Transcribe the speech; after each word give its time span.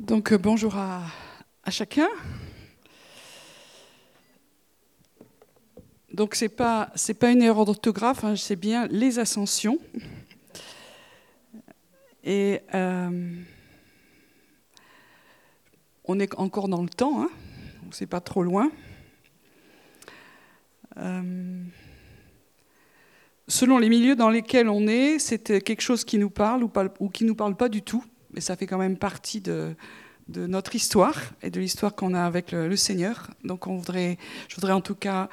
Donc 0.00 0.32
euh, 0.32 0.38
bonjour 0.38 0.76
à, 0.76 1.02
chacun. 1.68 2.08
Donc 6.10 6.34
c'est 6.34 6.48
pas 6.48 6.90
c'est 6.94 7.12
pas 7.12 7.30
une 7.30 7.42
erreur 7.42 7.66
d'orthographe, 7.66 8.24
hein, 8.24 8.34
c'est 8.34 8.56
bien 8.56 8.88
les 8.88 9.18
ascensions. 9.18 9.78
Et 12.24 12.60
euh, 12.72 13.34
on 16.04 16.18
est 16.18 16.34
encore 16.38 16.68
dans 16.68 16.82
le 16.82 16.88
temps, 16.88 17.22
hein, 17.22 17.30
c'est 17.90 18.06
pas 18.06 18.22
trop 18.22 18.42
loin. 18.42 18.72
Euh, 20.96 21.62
selon 23.48 23.76
les 23.76 23.90
milieux 23.90 24.16
dans 24.16 24.30
lesquels 24.30 24.70
on 24.70 24.86
est, 24.86 25.18
c'est 25.18 25.62
quelque 25.62 25.82
chose 25.82 26.06
qui 26.06 26.16
nous 26.16 26.30
parle 26.30 26.64
ou, 26.64 26.68
pas, 26.68 26.88
qui 27.12 27.26
nous 27.26 27.34
parle 27.34 27.54
pas 27.54 27.68
du 27.68 27.82
tout 27.82 28.02
mais 28.34 28.40
ça 28.40 28.56
fait 28.56 28.66
quand 28.66 28.78
même 28.78 28.96
partie 28.96 29.40
de, 29.40 29.74
notre 30.28 30.76
histoire 30.76 31.16
et 31.42 31.50
de 31.50 31.58
l'histoire 31.58 31.94
qu'on 31.94 32.14
a 32.14 32.24
avec 32.24 32.52
le, 32.52 32.76
Seigneur. 32.76 33.30
Donc 33.44 33.66
on 33.66 33.76
voudrait, 33.76 34.16
je 34.48 34.54
voudrais 34.54 34.72
en 34.72 34.80
tout 34.80 34.94
cas 34.94 35.28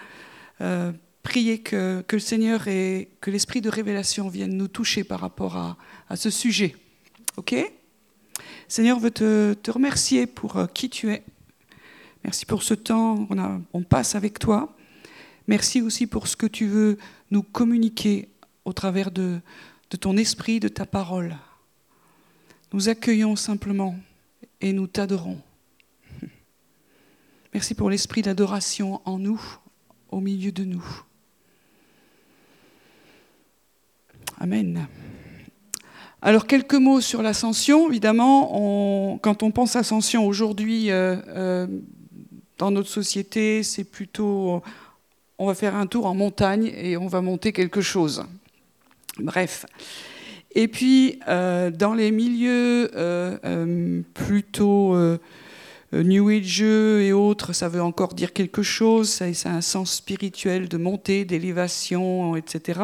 euh, 0.62 0.92
prier 1.22 1.60
que, 1.60 2.04
le 2.12 2.20
Seigneur 2.20 2.68
et 2.68 3.12
que 3.22 3.30
l'esprit 3.30 3.62
de 3.62 3.70
révélation 3.70 4.28
vienne 4.28 4.58
nous 4.58 4.68
toucher 4.68 5.04
par 5.04 5.20
rapport 5.20 5.56
à, 5.56 6.16
ce 6.16 6.30
sujet. 6.30 6.76
OK? 7.36 7.56
Seigneur, 8.68 9.00
veut 9.00 9.12
te, 9.12 9.54
te 9.54 9.70
remercier 9.70 10.26
pour 10.26 10.58
euh, 10.58 10.66
qui 10.66 10.90
tu 10.90 11.12
es. 11.12 11.24
Merci 12.24 12.46
pour 12.46 12.64
ce 12.64 12.74
temps 12.74 13.28
qu'on 13.72 13.84
passe 13.84 14.16
avec 14.16 14.40
toi. 14.40 14.76
Merci 15.48 15.82
aussi 15.82 16.08
pour 16.08 16.28
ce 16.28 16.36
que 16.36 16.48
tu 16.48 16.66
veux 16.66 16.98
nous 17.30 17.44
communiquer 17.44 18.30
au 18.66 18.74
travers 18.74 19.12
de 19.12 19.40
ton 20.00 20.18
esprit, 20.18 20.60
de 20.60 20.68
ta 20.68 20.86
parole. 20.86 21.38
Nous 22.74 22.90
accueillons 22.90 23.36
simplement 23.36 23.96
et 24.62 24.74
nous 24.74 24.88
t'adorons. 24.88 25.40
Merci 27.54 27.76
pour 27.76 27.90
l'esprit 27.90 28.22
d'adoration 28.22 29.02
en 29.06 29.18
nous, 29.18 29.42
au 30.10 30.20
milieu 30.20 30.52
de 30.52 30.64
nous. 30.64 30.86
Amen. 34.40 34.88
Alors 36.22 36.46
quelques 36.46 36.74
mots 36.74 37.02
sur 37.02 37.22
l'ascension. 37.22 37.90
Évidemment, 37.90 39.18
quand 39.22 39.44
on 39.44 39.52
pense 39.52 39.76
ascension 39.76 40.28
aujourd'hui 40.28 40.92
euh, 40.92 41.16
euh, 41.28 41.68
dans 42.58 42.72
notre 42.72 42.90
société, 42.90 43.64
c'est 43.64 43.86
plutôt 43.86 44.62
on 45.40 45.46
va 45.46 45.56
faire 45.56 45.76
un 45.76 45.86
tour 45.86 46.06
en 46.06 46.16
montagne 46.16 46.72
et 46.76 46.98
on 46.98 47.08
va 47.08 47.22
monter 47.22 47.54
quelque 47.54 47.82
chose. 47.82 48.26
Bref. 49.20 49.66
Et 50.58 50.68
puis, 50.68 51.20
euh, 51.28 51.70
dans 51.70 51.94
les 51.94 52.10
milieux 52.10 52.90
euh, 52.96 53.38
euh, 53.46 54.02
plutôt 54.16 54.98
New 55.94 56.30
Age 56.30 56.62
et 56.64 57.14
autres, 57.14 57.54
ça 57.54 57.70
veut 57.70 57.84
encore 57.84 58.16
dire 58.16 58.34
quelque 58.34 58.64
chose, 58.64 59.08
ça, 59.08 59.26
a 59.26 59.50
un 59.52 59.62
sens 59.62 59.94
spirituel 59.94 60.68
de 60.68 60.78
montée, 60.78 61.26
d'élévation, 61.26 62.36
etc. 62.36 62.80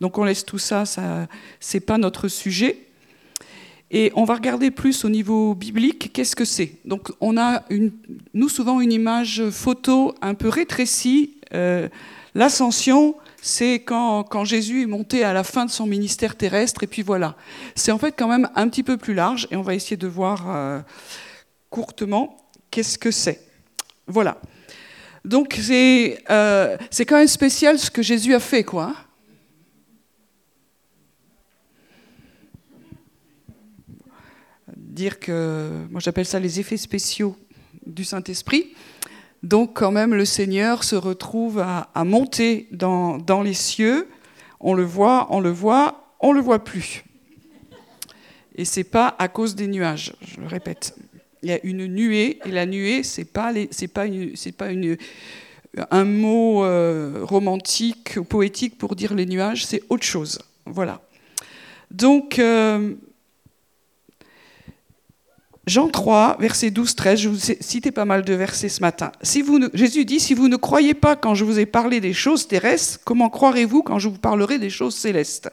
Donc 0.00 0.16
on 0.16 0.22
laisse 0.22 0.44
tout 0.44 0.58
ça, 0.58 0.84
ça 0.84 1.26
c'est 1.58 1.80
pas 1.80 1.98
notre 1.98 2.28
sujet. 2.28 2.86
Et 3.90 4.12
on 4.14 4.22
va 4.22 4.36
regarder 4.36 4.70
plus 4.70 5.04
au 5.04 5.08
niveau 5.08 5.56
biblique, 5.56 6.12
qu'est-ce 6.12 6.36
que 6.36 6.44
c'est? 6.44 6.74
Donc 6.84 7.10
on 7.20 7.36
a, 7.36 7.64
nous, 8.32 8.48
souvent 8.48 8.80
une 8.80 8.92
image 8.92 9.50
photo 9.50 10.14
un 10.22 10.34
peu 10.34 10.48
rétrécie. 10.48 11.34
L'ascension, 12.36 13.16
c'est 13.40 13.80
quand, 13.80 14.44
Jésus 14.44 14.82
est 14.82 14.86
monté 14.86 15.24
à 15.24 15.32
la 15.32 15.44
fin 15.44 15.64
de 15.64 15.70
son 15.70 15.86
ministère 15.86 16.36
terrestre, 16.36 16.82
et 16.82 16.86
puis 16.86 17.02
voilà. 17.02 17.36
C'est 17.74 17.92
en 17.92 17.98
fait 17.98 18.12
quand 18.12 18.28
même 18.28 18.48
un 18.54 18.68
petit 18.68 18.82
peu 18.82 18.96
plus 18.96 19.14
large, 19.14 19.48
et 19.50 19.56
on 19.56 19.62
va 19.62 19.74
essayer 19.74 19.96
de 19.96 20.08
voir 20.08 20.44
euh, 20.48 20.80
courtement 21.70 22.36
qu'est-ce 22.70 22.98
que 22.98 23.10
c'est. 23.10 23.40
Voilà. 24.06 24.40
Donc 25.24 25.56
c'est 25.60 26.22
euh, 26.30 26.76
quand 27.06 27.16
même 27.16 27.28
spécial 27.28 27.78
ce 27.78 27.90
que 27.90 28.02
Jésus 28.02 28.34
a 28.34 28.40
fait, 28.40 28.64
quoi. 28.64 28.94
Dire 34.76 35.20
que, 35.20 35.86
moi 35.90 36.00
j'appelle 36.00 36.26
ça 36.26 36.40
les 36.40 36.58
effets 36.58 36.76
spéciaux 36.76 37.36
du 37.86 38.04
Saint-Esprit. 38.04 38.74
Donc 39.42 39.74
quand 39.74 39.92
même, 39.92 40.14
le 40.14 40.24
Seigneur 40.24 40.84
se 40.84 40.96
retrouve 40.96 41.60
à, 41.60 42.04
monter 42.04 42.68
dans, 42.72 43.42
les 43.42 43.54
cieux. 43.54 44.08
On 44.60 44.74
le 44.74 44.84
voit, 44.84 45.28
on 45.30 45.40
le 45.40 45.50
voit, 45.50 46.14
on 46.20 46.32
le 46.32 46.40
voit 46.40 46.64
plus. 46.64 47.04
Et 48.56 48.64
c'est 48.64 48.84
pas 48.84 49.14
à 49.18 49.28
cause 49.28 49.54
des 49.54 49.68
nuages, 49.68 50.14
je 50.20 50.40
le 50.40 50.48
répète. 50.48 50.96
Il 51.42 51.50
y 51.50 51.52
a 51.52 51.60
une 51.62 51.86
nuée, 51.86 52.40
et 52.44 52.50
la 52.50 52.66
nuée, 52.66 53.04
c'est 53.04 53.24
pas, 53.24 53.52
pas, 53.94 54.06
une, 54.06 54.32
pas 54.56 54.72
une, 54.72 54.96
un 55.92 56.04
mot 56.04 56.64
euh, 56.64 57.20
romantique 57.22 58.14
ou 58.16 58.24
poétique 58.24 58.76
pour 58.76 58.96
dire 58.96 59.14
les 59.14 59.26
nuages, 59.26 59.64
c'est 59.64 59.82
autre 59.88 60.02
chose. 60.02 60.40
Voilà. 60.66 61.00
Donc, 61.92 62.40
euh, 62.40 62.94
Jean 65.68 65.88
3, 65.88 66.38
verset 66.40 66.70
12-13, 66.70 67.16
je 67.16 67.28
vous 67.28 67.50
ai 67.50 67.58
cité 67.60 67.90
pas 67.90 68.04
mal 68.04 68.24
de 68.24 68.32
versets 68.32 68.68
ce 68.68 68.80
matin. 68.80 69.12
Jésus 69.74 70.04
dit, 70.04 70.20
si 70.20 70.34
vous 70.34 70.48
ne 70.48 70.56
croyez 70.56 70.94
pas 70.94 71.14
quand 71.14 71.34
je 71.34 71.44
vous 71.44 71.58
ai 71.58 71.66
parlé 71.66 72.00
des 72.00 72.14
choses 72.14 72.48
terrestres, 72.48 73.00
comment 73.04 73.28
croirez-vous 73.28 73.82
quand 73.82 73.98
je 73.98 74.08
vous 74.08 74.18
parlerai 74.18 74.58
des 74.58 74.70
choses 74.70 74.94
célestes? 74.94 75.50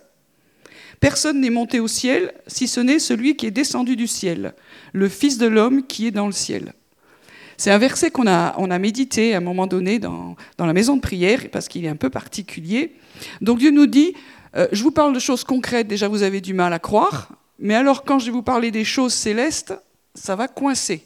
Personne 1.01 1.41
n'est 1.41 1.49
monté 1.49 1.79
au 1.79 1.87
ciel, 1.87 2.33
si 2.47 2.67
ce 2.67 2.79
n'est 2.79 2.99
celui 2.99 3.35
qui 3.35 3.45
est 3.45 3.51
descendu 3.51 3.95
du 3.95 4.07
ciel, 4.07 4.53
le 4.93 5.09
Fils 5.09 5.37
de 5.37 5.47
l'homme 5.47 5.85
qui 5.85 6.07
est 6.07 6.11
dans 6.11 6.27
le 6.27 6.31
ciel. 6.31 6.73
C'est 7.57 7.71
un 7.71 7.77
verset 7.77 8.11
qu'on 8.11 8.27
a, 8.27 8.79
médité 8.79 9.33
à 9.33 9.37
un 9.37 9.41
moment 9.41 9.67
donné 9.67 9.99
dans, 9.99 10.35
dans 10.57 10.65
la 10.65 10.73
maison 10.73 10.95
de 10.95 11.01
prière, 11.01 11.41
parce 11.51 11.67
qu'il 11.67 11.85
est 11.85 11.89
un 11.89 11.95
peu 11.95 12.09
particulier. 12.09 12.95
Donc 13.41 13.59
Dieu 13.59 13.71
nous 13.71 13.87
dit, 13.87 14.13
euh, 14.55 14.67
je 14.71 14.81
vous 14.83 14.91
parle 14.91 15.13
de 15.13 15.19
choses 15.19 15.43
concrètes, 15.43 15.87
déjà 15.87 16.07
vous 16.07 16.23
avez 16.23 16.41
du 16.41 16.53
mal 16.53 16.71
à 16.73 16.79
croire, 16.79 17.29
mais 17.59 17.75
alors 17.75 18.03
quand 18.03 18.19
je 18.19 18.27
vais 18.27 18.31
vous 18.31 18.43
parler 18.43 18.71
des 18.71 18.83
choses 18.85 19.13
célestes, 19.13 19.73
ça 20.15 20.35
va 20.35 20.47
coincer. 20.47 21.03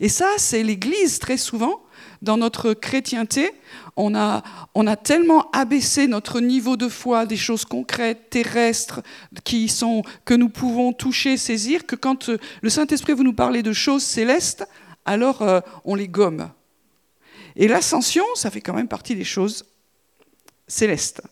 Et 0.00 0.08
ça, 0.08 0.28
c'est 0.38 0.62
l'Église 0.62 1.18
très 1.18 1.36
souvent. 1.36 1.82
Dans 2.22 2.36
notre 2.36 2.72
chrétienté, 2.72 3.52
on 3.96 4.14
a, 4.14 4.42
on 4.74 4.86
a 4.86 4.96
tellement 4.96 5.50
abaissé 5.52 6.06
notre 6.06 6.40
niveau 6.40 6.76
de 6.76 6.88
foi 6.88 7.26
des 7.26 7.36
choses 7.36 7.64
concrètes, 7.64 8.30
terrestres, 8.30 9.02
qui 9.44 9.68
sont, 9.68 10.02
que 10.24 10.34
nous 10.34 10.48
pouvons 10.48 10.92
toucher, 10.92 11.36
saisir, 11.36 11.86
que 11.86 11.96
quand 11.96 12.30
le 12.62 12.70
Saint-Esprit 12.70 13.12
vous 13.12 13.24
nous 13.24 13.34
parlez 13.34 13.62
de 13.62 13.72
choses 13.72 14.02
célestes, 14.02 14.66
alors 15.04 15.42
euh, 15.42 15.60
on 15.84 15.94
les 15.94 16.08
gomme. 16.08 16.50
Et 17.56 17.68
l'ascension, 17.68 18.24
ça 18.34 18.50
fait 18.50 18.60
quand 18.60 18.74
même 18.74 18.88
partie 18.88 19.14
des 19.14 19.24
choses 19.24 19.64
célestes. 20.66 21.22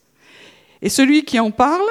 Et 0.82 0.88
celui 0.88 1.24
qui 1.24 1.40
en 1.40 1.50
parle, 1.50 1.86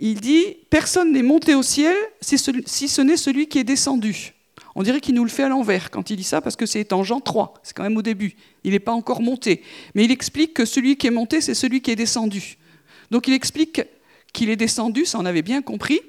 il 0.00 0.20
dit 0.20 0.44
Personne 0.70 1.12
n'est 1.12 1.22
monté 1.22 1.54
au 1.54 1.62
ciel 1.62 1.94
si 2.20 2.38
ce 2.38 3.00
n'est 3.00 3.16
celui 3.16 3.48
qui 3.48 3.58
est 3.58 3.64
descendu. 3.64 4.34
On 4.74 4.82
dirait 4.82 5.00
qu'il 5.00 5.16
nous 5.16 5.24
le 5.24 5.30
fait 5.30 5.42
à 5.42 5.48
l'envers 5.48 5.90
quand 5.90 6.10
il 6.10 6.16
dit 6.16 6.22
ça, 6.22 6.40
parce 6.40 6.54
que 6.54 6.64
c'est 6.64 6.92
en 6.92 7.02
Jean 7.02 7.20
3, 7.20 7.54
c'est 7.64 7.76
quand 7.76 7.82
même 7.82 7.96
au 7.96 8.02
début. 8.02 8.36
Il 8.62 8.72
n'est 8.72 8.78
pas 8.78 8.92
encore 8.92 9.22
monté. 9.22 9.62
Mais 9.94 10.04
il 10.04 10.12
explique 10.12 10.54
que 10.54 10.64
celui 10.64 10.96
qui 10.96 11.08
est 11.08 11.10
monté, 11.10 11.40
c'est 11.40 11.54
celui 11.54 11.80
qui 11.80 11.90
est 11.90 11.96
descendu. 11.96 12.58
Donc 13.10 13.26
il 13.26 13.34
explique 13.34 13.82
qu'il 14.32 14.50
est 14.50 14.56
descendu, 14.56 15.04
ça 15.04 15.18
on 15.18 15.24
avait 15.24 15.42
bien 15.42 15.62
compris. 15.62 16.00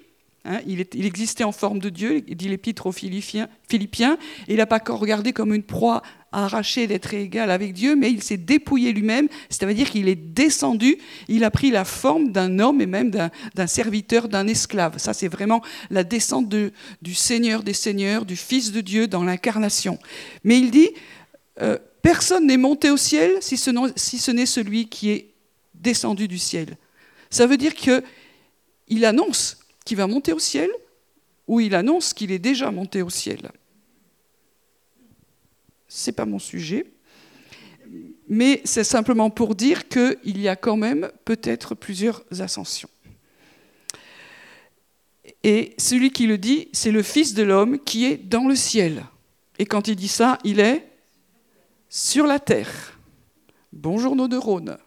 Hein, 0.50 0.62
il, 0.66 0.84
il, 0.96 1.06
existait 1.06 1.44
en 1.44 1.52
forme 1.52 1.78
de 1.78 1.90
Dieu, 1.90 2.24
il 2.28 2.36
dit 2.36 2.50
l'épître 2.50 2.88
aux 2.88 2.92
Philippiens, 2.92 4.18
il 4.48 4.56
n'a 4.58 4.66
pas 4.66 4.82
regardé 4.90 5.32
comme 5.32 5.54
une 5.54 5.62
proie 5.62 6.02
à 6.32 6.46
arracher 6.46 6.88
d'être 6.88 7.14
égal 7.14 7.52
avec 7.52 7.74
Dieu, 7.74 7.96
mais 7.96 8.10
il 8.10 8.24
s'est 8.24 8.38
dépouillé 8.38 8.92
lui-même, 8.92 9.28
c'est-à-dire 9.52 9.92
qu'il 9.92 10.08
est 10.08 10.16
descendu, 10.16 10.98
il 11.28 11.44
a 11.44 11.52
pris 11.52 11.70
la 11.70 11.86
forme 11.86 12.32
d'un 12.32 12.58
homme 12.58 12.82
et 12.82 12.88
même 12.88 13.12
d'un 13.12 13.68
serviteur, 13.68 14.28
d'un 14.28 14.48
esclave. 14.48 14.98
Ça, 14.98 15.14
c'est 15.14 15.28
vraiment 15.28 15.62
la 15.92 16.04
descente 16.04 16.50
de, 16.50 16.72
du 17.04 17.14
Seigneur 17.14 17.62
des 17.62 17.74
Seigneurs, 17.74 18.26
du 18.26 18.36
Fils 18.36 18.72
de 18.72 18.82
Dieu 18.82 19.08
dans 19.08 19.24
l'incarnation. 19.24 20.00
Mais 20.44 20.58
il 20.58 20.72
dit, 20.72 20.90
euh, 21.62 21.78
personne 22.02 22.48
n'est 22.48 22.58
monté 22.58 22.90
au 22.90 22.98
ciel 22.98 23.34
si 23.40 23.56
ce, 23.56 24.32
n'est 24.32 24.46
celui 24.48 24.90
qui 24.90 25.12
est 25.12 25.30
descendu 25.76 26.28
du 26.28 26.40
ciel. 26.40 26.76
Ça 27.30 27.46
veut 27.46 27.58
dire 27.58 27.76
qu'il 27.76 29.06
annonce 29.06 29.59
qu'il 29.90 29.98
va 29.98 30.06
monter 30.06 30.34
au 30.34 30.40
ciel 30.40 30.70
ou 31.48 31.60
il 31.60 31.74
annonce 31.74 32.14
qu'il 32.14 32.32
est 32.32 32.38
déjà 32.38 32.70
monté 32.70 33.02
au 33.02 33.10
ciel. 33.10 33.52
Ce 35.88 36.08
n'est 36.08 36.14
pas 36.14 36.28
mon 36.28 36.38
sujet, 36.38 36.86
mais 38.28 38.62
c'est 38.66 38.84
simplement 38.84 39.32
pour 39.32 39.56
dire 39.56 39.90
qu'il 39.90 40.40
y 40.40 40.48
a 40.48 40.56
quand 40.56 40.78
même 40.78 41.10
peut-être 41.26 41.74
plusieurs 41.74 42.24
ascensions. 42.40 42.90
Et 45.44 45.74
celui 45.80 46.12
qui 46.12 46.28
le 46.28 46.38
dit, 46.38 46.68
c'est 46.72 46.92
le 46.92 47.02
Fils 47.02 47.34
de 47.34 47.42
l'homme 47.42 47.80
qui 47.80 48.06
est 48.06 48.18
dans 48.18 48.48
le 48.48 48.56
ciel. 48.56 49.08
Et 49.58 49.66
quand 49.66 49.88
il 49.88 49.96
dit 49.96 50.08
ça, 50.08 50.38
il 50.44 50.60
est 50.60 50.88
sur 51.90 52.28
la 52.28 52.38
terre. 52.38 53.00
Bonjour 53.74 54.16
nos 54.16 54.28
neurones. 54.28 54.78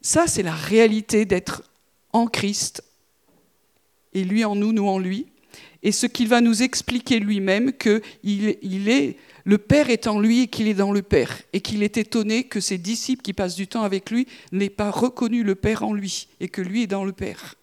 Ça, 0.00 0.28
c'est 0.28 0.44
la 0.44 0.54
réalité 0.54 1.24
d'être 1.24 1.64
en 2.12 2.26
Christ 2.26 2.82
et 4.12 4.24
lui 4.24 4.44
en 4.44 4.56
nous, 4.56 4.72
nous 4.72 4.86
en 4.86 4.98
lui, 4.98 5.26
et 5.82 5.92
ce 5.92 6.06
qu'il 6.06 6.28
va 6.28 6.40
nous 6.40 6.62
expliquer 6.62 7.20
lui-même, 7.20 7.72
que 7.72 8.02
il 8.22 8.88
est, 8.88 9.16
le 9.44 9.58
Père 9.58 9.88
est 9.88 10.06
en 10.06 10.20
lui 10.20 10.42
et 10.42 10.46
qu'il 10.48 10.68
est 10.68 10.74
dans 10.74 10.92
le 10.92 11.02
Père, 11.02 11.40
et 11.52 11.60
qu'il 11.60 11.82
est 11.82 11.96
étonné 11.96 12.44
que 12.44 12.60
ses 12.60 12.76
disciples 12.78 13.22
qui 13.22 13.32
passent 13.32 13.56
du 13.56 13.66
temps 13.66 13.82
avec 13.82 14.10
lui 14.10 14.26
n'aient 14.52 14.68
pas 14.68 14.90
reconnu 14.90 15.42
le 15.42 15.54
Père 15.54 15.82
en 15.82 15.94
lui, 15.94 16.28
et 16.40 16.48
que 16.48 16.60
lui 16.60 16.82
est 16.82 16.86
dans 16.86 17.04
le 17.04 17.12
Père. 17.12 17.54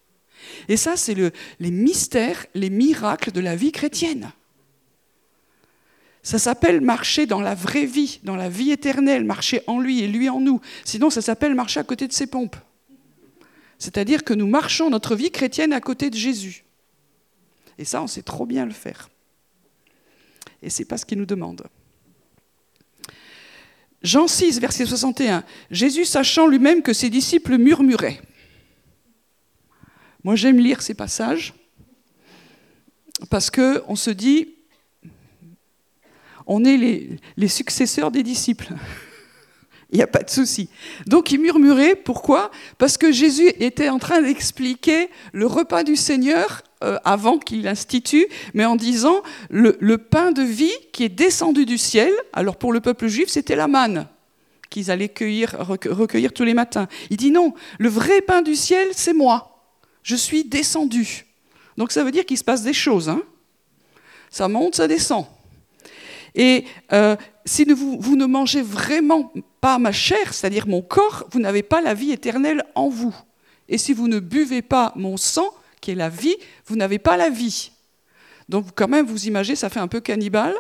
Et 0.68 0.78
ça, 0.78 0.96
c'est 0.96 1.14
le, 1.14 1.32
les 1.60 1.72
mystères, 1.72 2.46
les 2.56 2.70
miracles 2.70 3.32
de 3.32 3.40
la 3.40 3.56
vie 3.56 3.72
chrétienne. 3.72 4.32
Ça 6.24 6.40
s'appelle 6.40 6.82
marcher 6.82 7.26
dans 7.26 7.40
la 7.40 7.56
vraie 7.56 7.86
vie, 7.86 8.20
dans 8.24 8.36
la 8.36 8.50
vie 8.50 8.72
éternelle, 8.72 9.24
marcher 9.24 9.62
en 9.68 9.80
lui 9.80 10.02
et 10.02 10.08
lui 10.08 10.28
en 10.28 10.42
nous. 10.42 10.60
Sinon, 10.84 11.10
ça 11.10 11.22
s'appelle 11.22 11.56
marcher 11.56 11.80
à 11.80 11.84
côté 11.84 12.08
de 12.08 12.14
ses 12.14 12.28
pompes. 12.28 12.58
C'est-à-dire 13.80 14.24
que 14.24 14.34
nous 14.34 14.48
marchons 14.48 14.90
notre 14.90 15.16
vie 15.16 15.32
chrétienne 15.32 15.74
à 15.74 15.82
côté 15.82 16.10
de 16.10 16.16
Jésus. 16.16 16.64
Et 17.78 17.86
ça, 17.86 18.02
on 18.02 18.08
sait 18.08 18.24
trop 18.24 18.46
bien 18.46 18.66
le 18.66 18.74
faire. 18.74 19.10
Et 20.62 20.70
c'est 20.70 20.86
pas 20.86 20.98
ce 20.98 21.06
qu'il 21.06 21.20
nous 21.20 21.26
demande. 21.26 21.68
Jean 24.02 24.28
6, 24.28 24.60
verset 24.60 24.86
61. 24.86 25.44
Jésus, 25.70 26.06
sachant 26.06 26.48
lui-même 26.48 26.82
que 26.82 26.94
ses 26.94 27.10
disciples 27.10 27.58
murmuraient. 27.58 28.22
Moi, 30.24 30.36
j'aime 30.36 30.60
lire 30.60 30.82
ces 30.82 30.94
passages 30.94 31.54
parce 33.30 33.50
qu'on 33.52 33.96
se 33.96 34.10
dit, 34.10 34.56
on 36.46 36.64
est 36.66 37.20
les 37.38 37.48
successeurs 37.48 38.12
des 38.12 38.24
disciples. 38.24 38.74
Il 39.92 39.98
n'y 39.98 40.04
a 40.04 40.08
pas 40.08 40.24
de 40.24 40.30
souci. 40.30 40.70
Donc 41.06 41.32
il 41.32 41.40
murmurait, 41.40 41.96
pourquoi? 41.96 42.52
Parce 42.78 42.98
que 42.98 43.12
Jésus 43.12 43.50
était 43.60 43.90
en 43.90 44.00
train 44.00 44.22
d'expliquer 44.22 45.10
le 45.32 45.46
repas 45.46 45.84
du 45.84 45.96
Seigneur 45.96 46.62
euh, 46.84 46.98
avant 47.06 47.38
qu'il 47.40 47.64
l'institue, 47.64 48.28
mais 48.54 48.66
en 48.66 48.76
disant 48.76 49.22
le, 49.50 49.78
le, 49.80 49.98
pain 49.98 50.32
de 50.32 50.42
vie 50.42 50.74
qui 50.92 51.04
est 51.06 51.10
descendu 51.10 51.66
du 51.66 51.78
ciel. 51.78 52.12
Alors 52.34 52.58
pour 52.58 52.74
le 52.74 52.82
peuple 52.82 53.08
juif, 53.08 53.30
c'était 53.30 53.56
la 53.56 53.68
manne 53.68 54.08
qu'ils 54.70 54.92
allaient 54.92 55.10
cueillir, 55.10 55.56
recueillir 55.60 56.34
tous 56.34 56.44
les 56.44 56.54
matins. 56.54 56.88
Il 57.10 57.16
dit 57.16 57.32
non, 57.32 57.54
le 57.80 57.88
vrai 57.88 58.22
pain 58.22 58.42
du 58.42 58.56
ciel, 58.56 58.90
c'est 58.92 59.14
moi. 59.14 59.64
Je 60.04 60.16
suis 60.16 60.44
descendu. 60.44 61.26
Donc 61.78 61.94
ça 61.94 62.04
veut 62.04 62.12
dire 62.12 62.26
qu'il 62.26 62.38
se 62.38 62.44
passe 62.44 62.64
des 62.64 62.74
choses. 62.74 63.08
Hein 63.08 63.22
ça 64.30 64.48
monte, 64.48 64.76
ça 64.76 64.88
descend. 64.88 65.26
Et 66.36 66.66
euh, 66.94 67.16
si 67.48 67.64
vous, 67.64 68.16
ne 68.16 68.26
mangez 68.26 68.62
vraiment 68.62 69.32
pas 69.62 69.80
ma 69.80 69.92
chair, 69.92 70.34
c'est-à-dire 70.34 70.68
mon 70.68 70.82
corps, 70.82 71.26
vous 71.32 71.40
n'avez 71.40 71.64
pas 71.64 71.82
la 71.82 71.94
vie 71.94 72.12
éternelle 72.12 72.64
en 72.76 72.90
vous. 72.90 73.16
Et 73.70 73.78
si 73.78 73.94
vous 73.94 74.08
ne 74.08 74.20
buvez 74.20 74.62
pas 74.62 74.92
mon 74.96 75.18
sang, 75.18 75.50
qui 75.82 75.92
est 75.92 75.96
la 75.96 76.10
vie, 76.10 76.36
vous 76.66 76.76
n'avez 76.76 77.00
pas 77.00 77.18
la 77.18 77.30
vie. 77.30 77.72
Donc 78.50 78.68
quand 78.76 78.88
même, 78.88 79.06
vous 79.06 79.28
imaginez, 79.28 79.56
ça 79.56 79.70
fait 79.70 79.80
un 79.80 79.88
peu 79.88 80.02
cannibale. 80.02 80.56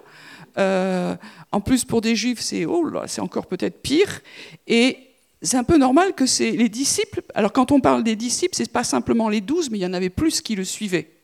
Euh, 0.57 1.15
en 1.51 1.61
plus, 1.61 1.85
pour 1.85 2.01
des 2.01 2.15
juifs, 2.15 2.39
c'est 2.39 2.65
oh 2.65 2.89
encore 3.19 3.47
peut-être 3.47 3.81
pire. 3.81 4.21
Et 4.65 4.97
c'est 5.41 5.57
un 5.57 5.63
peu 5.63 5.77
normal 5.77 6.13
que 6.13 6.25
c'est 6.25 6.51
les 6.51 6.69
disciples. 6.69 7.21
Alors 7.35 7.53
quand 7.53 7.71
on 7.71 7.79
parle 7.79 8.03
des 8.03 8.15
disciples, 8.15 8.55
c'est 8.55 8.71
pas 8.71 8.83
simplement 8.83 9.29
les 9.29 9.41
douze, 9.41 9.69
mais 9.69 9.77
il 9.77 9.81
y 9.81 9.85
en 9.85 9.93
avait 9.93 10.09
plus 10.09 10.41
qui 10.41 10.55
le 10.55 10.63
suivaient. 10.63 11.16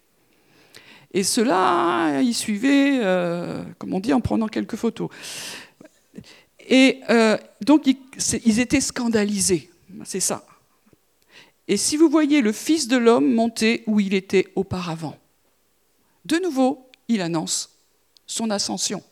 Et 1.13 1.23
ceux-là, 1.23 2.21
ils 2.21 2.33
suivaient, 2.33 2.99
euh, 3.01 3.63
comme 3.77 3.93
on 3.93 3.99
dit, 3.99 4.13
en 4.13 4.21
prenant 4.21 4.47
quelques 4.47 4.75
photos. 4.75 5.09
Et 6.67 7.01
euh, 7.09 7.37
donc, 7.61 7.85
ils, 7.85 8.59
étaient 8.59 8.81
scandalisés. 8.81 9.69
C'est 10.05 10.19
ça. 10.19 10.45
Et 11.67 11.77
si 11.77 11.97
vous 11.97 12.09
voyez 12.09 12.41
le 12.41 12.51
Fils 12.51 12.87
de 12.87 12.97
l'homme 12.97 13.31
monter 13.31 13.83
où 13.85 13.99
il 13.99 14.13
était 14.13 14.47
auparavant, 14.55 15.17
de 16.25 16.37
nouveau, 16.37 16.89
il 17.07 17.21
annonce 17.21 17.69
son 18.25 18.49
ascension. 18.49 19.03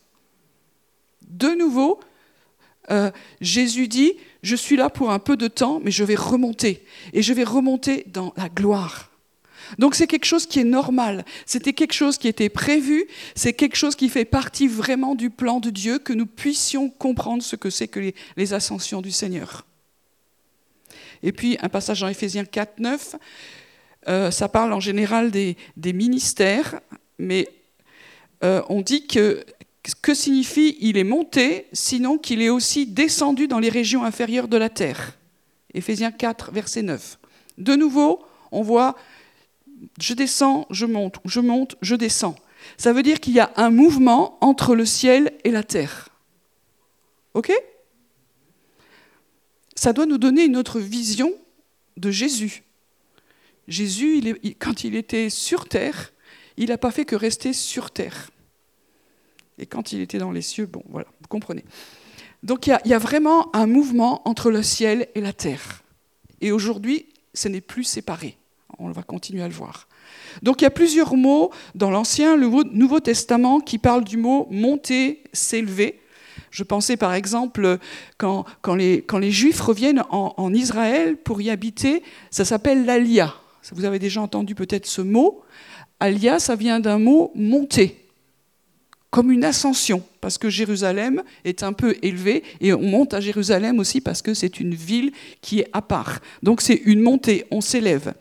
De 1.21 1.50
nouveau, 1.50 2.00
euh, 2.89 3.12
Jésus 3.42 3.88
dit, 3.88 4.13
je 4.42 4.56
suis 4.56 4.75
là 4.75 4.89
pour 4.89 5.12
un 5.12 5.19
peu 5.19 5.38
de 5.38 5.48
temps, 5.48 5.80
mais 5.83 5.92
je 5.92 6.03
vais 6.03 6.15
remonter. 6.15 6.83
Et 7.13 7.21
je 7.21 7.33
vais 7.33 7.44
remonter 7.44 8.06
dans 8.07 8.33
la 8.38 8.50
gloire. 8.50 9.11
Donc 9.79 9.95
c'est 9.95 10.07
quelque 10.07 10.25
chose 10.25 10.45
qui 10.45 10.59
est 10.59 10.65
normal, 10.65 11.25
c'était 11.45 11.73
quelque 11.73 11.94
chose 11.94 12.18
qui 12.18 12.27
était 12.27 12.50
prévu, 12.50 13.06
c'est 13.35 13.53
quelque 13.53 13.75
chose 13.75 13.95
qui 13.95 14.09
fait 14.09 14.25
partie 14.25 14.68
vraiment 14.68 15.15
du 15.15 15.29
plan 15.29 15.59
de 15.59 15.69
Dieu, 15.69 16.00
que 16.00 16.13
nous 16.13 16.25
puissions 16.25 16.89
comprendre 16.89 17.44
ce 17.44 17.56
que 17.56 17.69
c'est 17.69 17.88
que 17.88 18.12
les, 18.35 18.53
ascensions 18.53 19.01
du 19.01 19.12
Seigneur. 19.12 19.65
Et 21.23 21.31
puis 21.31 21.57
un 21.62 21.69
passage 21.69 22.01
dans 22.01 22.07
Éphésiens 22.07 22.45
4, 22.45 22.79
9, 22.79 23.15
euh, 24.07 24.31
ça 24.31 24.50
parle 24.50 24.73
en 24.73 24.79
général 24.79 25.31
des, 25.31 25.56
ministères, 25.77 26.81
mais 27.17 27.47
euh, 28.44 28.62
on 28.69 28.81
dit 28.81 29.07
que 29.07 29.45
que 30.01 30.13
signifie 30.13 30.77
il 30.79 30.97
est 30.97 31.03
monté, 31.03 31.67
sinon 31.74 32.17
qu'il 32.17 32.41
est 32.41 32.50
aussi 32.50 32.85
descendu 32.85 33.47
dans 33.47 33.59
les 33.59 33.69
régions 33.69 34.03
inférieures 34.03 34.47
de 34.47 34.57
la 34.57 34.69
terre. 34.69 35.17
Éphésiens 35.74 36.12
4, 36.12 36.51
verset 36.51 36.83
9. 36.83 37.17
De 37.57 37.75
nouveau, 37.75 38.24
on 38.51 38.62
voit 38.62 38.95
je 40.00 40.13
descends, 40.13 40.68
je 40.69 40.86
monte, 40.86 41.19
je 41.25 41.39
monte, 41.39 41.75
je 41.81 41.95
descends. 41.95 42.36
Ça 42.78 42.94
veut 42.94 43.04
dire 43.04 43.19
qu'il 43.19 43.33
y 43.33 43.39
a 43.39 43.51
un 43.56 43.69
mouvement 43.69 44.38
entre 44.42 44.75
le 44.75 44.86
ciel 44.86 45.33
et 45.44 45.51
la 45.51 45.63
terre. 45.63 46.10
OK? 47.33 47.51
Ça 49.75 49.94
doit 49.94 50.06
nous 50.06 50.18
donner 50.18 50.45
une 50.45 50.57
autre 50.57 50.80
vision 50.80 51.33
de 51.98 52.12
Jésus. 52.12 52.63
Jésus, 53.68 54.22
quand 54.60 54.83
il 54.83 54.95
était 54.95 55.30
sur 55.30 55.68
terre, 55.68 56.13
il 56.57 56.69
n'a 56.69 56.77
pas 56.77 56.92
fait 56.92 57.06
que 57.06 57.16
rester 57.16 57.54
sur 57.54 57.92
terre. 57.92 58.30
Et 59.57 59.66
quand 59.66 59.92
il 59.92 60.01
était 60.01 60.18
dans 60.18 60.31
les 60.31 60.42
cieux, 60.42 60.66
bon, 60.66 60.84
voilà, 60.89 61.07
vous 61.22 61.27
comprenez. 61.27 61.63
Donc 62.44 62.68
il 62.68 62.77
y, 62.86 62.89
y 62.89 62.94
a 62.94 63.00
vraiment 63.00 63.56
un 63.56 63.68
mouvement 63.68 64.27
entre 64.27 64.51
le 64.51 64.63
ciel 64.63 65.07
et 65.16 65.22
la 65.22 65.34
terre. 65.34 65.84
Et 66.42 66.51
aujourd'hui, 66.51 67.07
ce 67.34 67.48
n'est 67.48 67.62
plus 67.62 67.84
séparé 67.84 68.38
on 68.81 68.92
va 68.92 69.04
continuer 69.04 69.44
à 69.44 69.48
le 69.48 69.54
voir. 69.54 69.88
Donc 70.42 70.62
il 70.62 70.66
y 70.66 70.68
a 70.68 70.72
plusieurs 70.72 71.16
mots 71.16 71.51
dans 71.75 71.92
l'Ancien, 71.92 72.36
le 72.36 72.48
Nouveau 72.74 73.00
Testament 73.00 73.60
qui 73.60 73.78
parlent 73.78 74.04
du 74.04 74.18
mot 74.18 74.48
monter, 74.50 75.24
s'élever. 75.33 76.00
Je 76.50 76.63
pensais 76.63 76.98
par 76.98 77.13
exemple, 77.13 77.78
quand, 78.18 78.45
les, 78.75 79.31
Juifs 79.31 79.62
reviennent 79.62 80.04
en, 80.10 80.54
Israël 80.54 81.18
pour 81.18 81.42
y 81.42 81.50
habiter, 81.50 82.04
ça 82.30 82.45
s'appelle 82.45 82.86
l'Alia. 82.86 83.33
Vous 83.72 83.86
avez 83.86 84.00
déjà 84.00 84.22
entendu 84.22 84.56
peut-être 84.56 84.86
ce 84.86 85.01
mot. 85.01 85.44
Alia, 86.00 86.39
ça 86.39 86.56
vient 86.56 86.80
d'un 86.80 86.98
mot 86.98 87.31
monter, 87.36 88.03
comme 89.12 89.32
une 89.32 89.46
ascension, 89.46 90.01
parce 90.20 90.39
que 90.39 90.50
Jérusalem 90.50 91.22
est 91.46 91.62
un 91.62 91.74
peu 91.74 91.96
élevée, 92.01 92.44
et 92.60 92.74
on 92.74 92.82
monte 92.82 93.13
à 93.13 93.22
Jérusalem 93.22 93.77
aussi 93.77 94.01
parce 94.01 94.24
que 94.24 94.34
c'est 94.34 94.60
une 94.60 94.74
ville 94.74 95.12
qui 95.41 95.60
est 95.60 95.67
à 95.74 95.82
part. 95.84 96.20
Donc 96.41 96.62
c'est 96.62 96.82
une 96.86 97.01
montée, 97.01 97.46
on 97.51 97.62
s'élève 97.62 98.15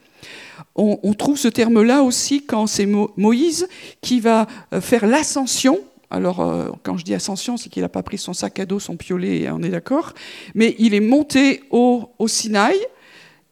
on, 0.76 1.14
trouve 1.14 1.36
ce 1.36 1.48
terme-là 1.48 2.02
aussi 2.02 2.44
quand 2.44 2.66
c'est 2.66 2.86
Moïse 2.86 3.68
qui 4.00 4.20
va 4.20 4.46
euh, 4.72 4.80
faire 4.80 5.06
l'ascension. 5.06 5.80
Alors, 6.10 6.40
euh, 6.40 6.70
quand 6.82 6.96
je 6.96 7.04
dis 7.04 7.14
ascension, 7.14 7.56
c'est 7.56 7.68
qu'il 7.68 7.82
n'a 7.82 7.88
pas 7.88 8.02
pris 8.02 8.18
son 8.18 8.32
sac 8.32 8.58
à 8.58 8.66
dos, 8.66 8.80
son 8.80 8.96
piolet, 8.96 9.50
on 9.50 9.62
est 9.62 9.68
d'accord. 9.68 10.14
Mais 10.54 10.74
il 10.78 10.94
est 10.94 11.00
monté 11.00 11.62
au, 11.70 12.10
Sinaï 12.26 12.76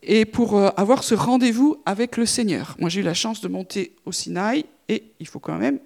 et 0.03 0.25
pour 0.25 0.57
euh, 0.57 0.71
avoir 0.77 1.05
ce 1.05 1.15
rendez-vous 1.15 1.83
avec 1.87 2.17
le 2.17 2.25
Seigneur. 2.25 2.77
Moi, 2.79 2.89
j'ai 2.89 3.01
eu 3.01 3.05
la 3.05 3.15
chance 3.15 3.41
de 3.41 3.49
monter 3.49 3.95
au 4.07 4.13
Sinaï 4.13 4.65
et 4.89 5.13
il 5.21 5.27
faut 5.27 5.41
quand 5.41 5.59
même 5.59 5.79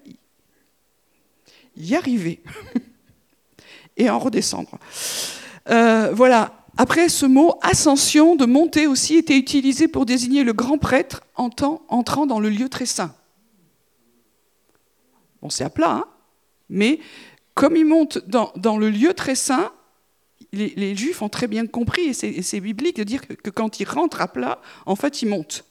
y 1.75 1.95
arriver 1.95 2.41
et 3.97 4.09
en 4.09 4.19
redescendre. 4.19 4.77
voilà, 5.65 6.62
après, 6.77 7.07
ce 7.07 7.25
mot 7.25 7.55
ascension, 7.61 8.35
de 8.35 8.45
monter 8.45 8.87
aussi, 8.87 9.15
était 9.15 9.37
utilisé 9.37 9.87
pour 9.87 10.05
désigner 10.05 10.43
le 10.43 10.53
grand 10.53 10.77
prêtre 10.77 11.23
entrant 11.35 12.25
dans 12.25 12.39
le 12.39 12.49
lieu 12.49 12.67
très 12.67 12.87
saint. 12.87 13.15
Bon, 15.41 15.49
c'est 15.49 15.63
à 15.63 15.69
plat, 15.69 15.91
hein 15.91 16.05
mais 16.69 16.99
comme 17.53 17.75
il 17.75 17.85
monte 17.85 18.17
dans, 18.27 18.77
le 18.77 18.89
lieu 18.89 19.13
très 19.13 19.35
saint, 19.35 19.71
les, 20.51 20.95
Juifs 20.95 21.21
ont 21.21 21.29
très 21.29 21.47
bien 21.47 21.67
compris, 21.67 22.05
et 22.05 22.41
c'est 22.41 22.59
biblique 22.59 22.97
de 22.97 23.03
dire 23.03 23.27
que, 23.27 23.49
quand 23.49 23.79
il 23.79 23.87
rentre 23.87 24.21
à 24.21 24.27
plat, 24.27 24.59
en 24.85 24.95
fait, 24.95 25.21
il 25.21 25.27
monte. 25.27 25.65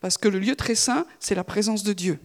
Parce 0.00 0.18
que 0.18 0.28
le 0.28 0.38
lieu 0.38 0.54
très 0.54 0.74
saint, 0.74 1.06
c'est 1.18 1.34
la 1.34 1.44
présence 1.44 1.82
de 1.82 1.94
Dieu. 1.94 2.18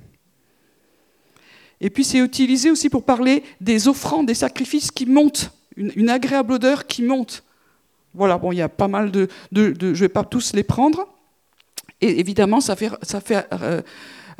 Et 1.79 1.89
puis 1.89 2.03
c'est 2.03 2.19
utilisé 2.19 2.69
aussi 2.69 2.89
pour 2.89 3.05
parler 3.05 3.43
des 3.59 3.87
offrandes, 3.87 4.27
des 4.27 4.35
sacrifices 4.35 4.91
qui 4.91 5.05
montent 5.05 5.51
une, 5.75 6.09
agréable 6.09 6.53
odeur 6.53 6.87
qui 6.87 7.03
monte. 7.03 7.43
Voilà, 8.13 8.37
bon, 8.37 8.51
il 8.51 8.57
y 8.57 8.61
a 8.61 8.69
pas 8.69 8.87
mal 8.87 9.11
de... 9.11 9.29
je 9.51 9.61
ne 9.61 9.93
vais 9.93 10.09
pas 10.09 10.23
tous 10.23 10.53
les 10.53 10.63
prendre. 10.63 11.07
Et 12.01 12.19
évidemment, 12.19 12.61
ça 12.61 12.75
fait, 12.75 12.89
ça 13.03 13.21
fait 13.21 13.47
euh, 13.53 13.81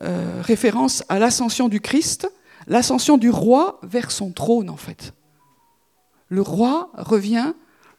euh, 0.02 0.42
référence 0.42 1.04
à 1.10 1.20
l'ascension 1.20 1.70
du 1.70 1.80
Christ, 1.80 2.30
l'ascension 2.68 3.18
du 3.18 3.30
roi 3.30 3.80
vers 3.84 4.12
son 4.12 4.32
trône, 4.32 4.70
en 4.70 4.78
fait. 4.78 5.14
Le 6.28 6.42
roi 6.42 6.92
revient 6.96 7.54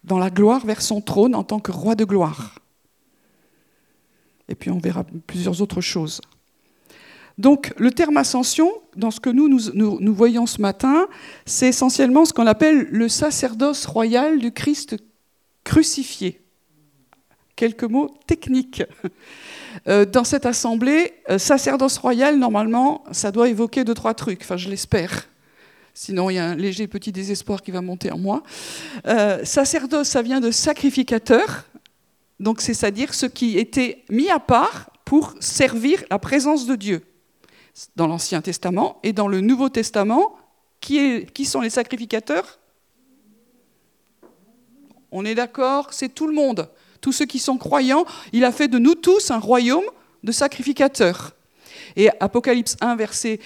dans 0.05 0.19
la 0.19 0.31
gloire 0.31 0.65
vers 0.67 0.83
son 0.83 1.01
trône 1.01 1.35
en 1.35 1.45
tant 1.45 1.61
que 1.61 1.71
roi 1.71 1.95
de 1.95 2.05
gloire. 2.05 2.59
Et 4.49 4.55
puis 4.55 4.71
on 4.71 4.79
verra 4.79 5.05
plusieurs 5.27 5.63
autres 5.63 5.81
choses. 5.81 6.21
Donc 7.43 7.75
le 7.77 7.91
terme 7.91 8.19
ascension, 8.19 8.71
dans 8.95 9.11
ce 9.11 9.19
que 9.19 9.29
nous, 9.29 10.15
voyons 10.15 10.47
ce 10.47 10.61
matin, 10.61 11.09
c'est 11.45 11.67
essentiellement 11.67 12.25
ce 12.25 12.33
qu'on 12.33 12.47
appelle 12.47 12.87
le 12.93 13.09
sacerdoce 13.09 13.85
royal 13.85 14.39
du 14.39 14.53
Christ 14.53 14.95
crucifié. 15.65 16.41
Quelques 17.57 17.83
mots 17.83 18.15
techniques. 18.27 18.85
Euh, 19.89 20.05
dans 20.05 20.23
cette 20.23 20.45
assemblée, 20.45 21.15
euh, 21.31 21.39
sacerdoce 21.39 21.97
royal, 21.97 22.39
normalement, 22.39 23.05
ça 23.11 23.33
doit 23.33 23.49
évoquer 23.49 23.85
deux, 23.85 23.95
trois 23.95 24.13
trucs, 24.13 24.43
enfin 24.43 24.59
je 24.59 24.69
l'espère. 24.69 25.31
Sinon, 25.95 26.29
il 26.29 26.35
y 26.35 26.39
a 26.39 26.45
un 26.45 26.55
léger 26.55 26.87
petit 26.87 27.11
désespoir 27.11 27.63
qui 27.63 27.71
va 27.71 27.81
monter 27.81 28.13
en 28.13 28.19
moi. 28.19 28.43
Euh, 29.07 29.43
sacerdoce, 29.47 30.09
ça 30.09 30.21
vient 30.21 30.41
de 30.41 30.51
sacrificateur, 30.51 31.65
donc 32.39 32.61
c'est-à-dire 32.61 33.15
ce 33.15 33.25
qui 33.25 33.57
était 33.57 34.05
mis 34.11 34.29
à 34.29 34.39
part 34.39 34.91
pour 35.07 35.35
servir 35.41 36.05
la 36.11 36.19
présence 36.19 36.67
de 36.67 36.77
Dieu 36.77 37.03
dans 37.97 38.07
l'Ancien 38.07 38.43
Testament 38.43 38.99
et 39.03 39.13
dans 39.13 39.29
le 39.29 39.41
Nouveau 39.41 39.69
Testament, 39.69 40.37
qui, 40.81 41.45
sont 41.45 41.61
les 41.61 41.71
sacrificateurs? 41.71 42.59
On 45.11 45.25
est 45.25 45.35
d'accord 45.35 45.93
C'est 45.93 46.09
tout 46.09 46.27
le 46.27 46.35
monde. 46.35 46.69
Tous 47.01 47.13
ceux 47.13 47.27
qui 47.27 47.39
sont 47.39 47.59
croyants, 47.59 48.05
il 48.33 48.45
a 48.45 48.53
fait 48.53 48.69
de 48.69 48.79
nous 48.79 48.95
tous 48.95 49.31
un 49.31 49.39
royaume 49.39 49.85
de 50.23 50.33
sacrificateurs. 50.33 51.33
Et 51.97 52.11
Apocalypse 52.21 52.77
1, 52.81 52.97
verset 52.97 53.41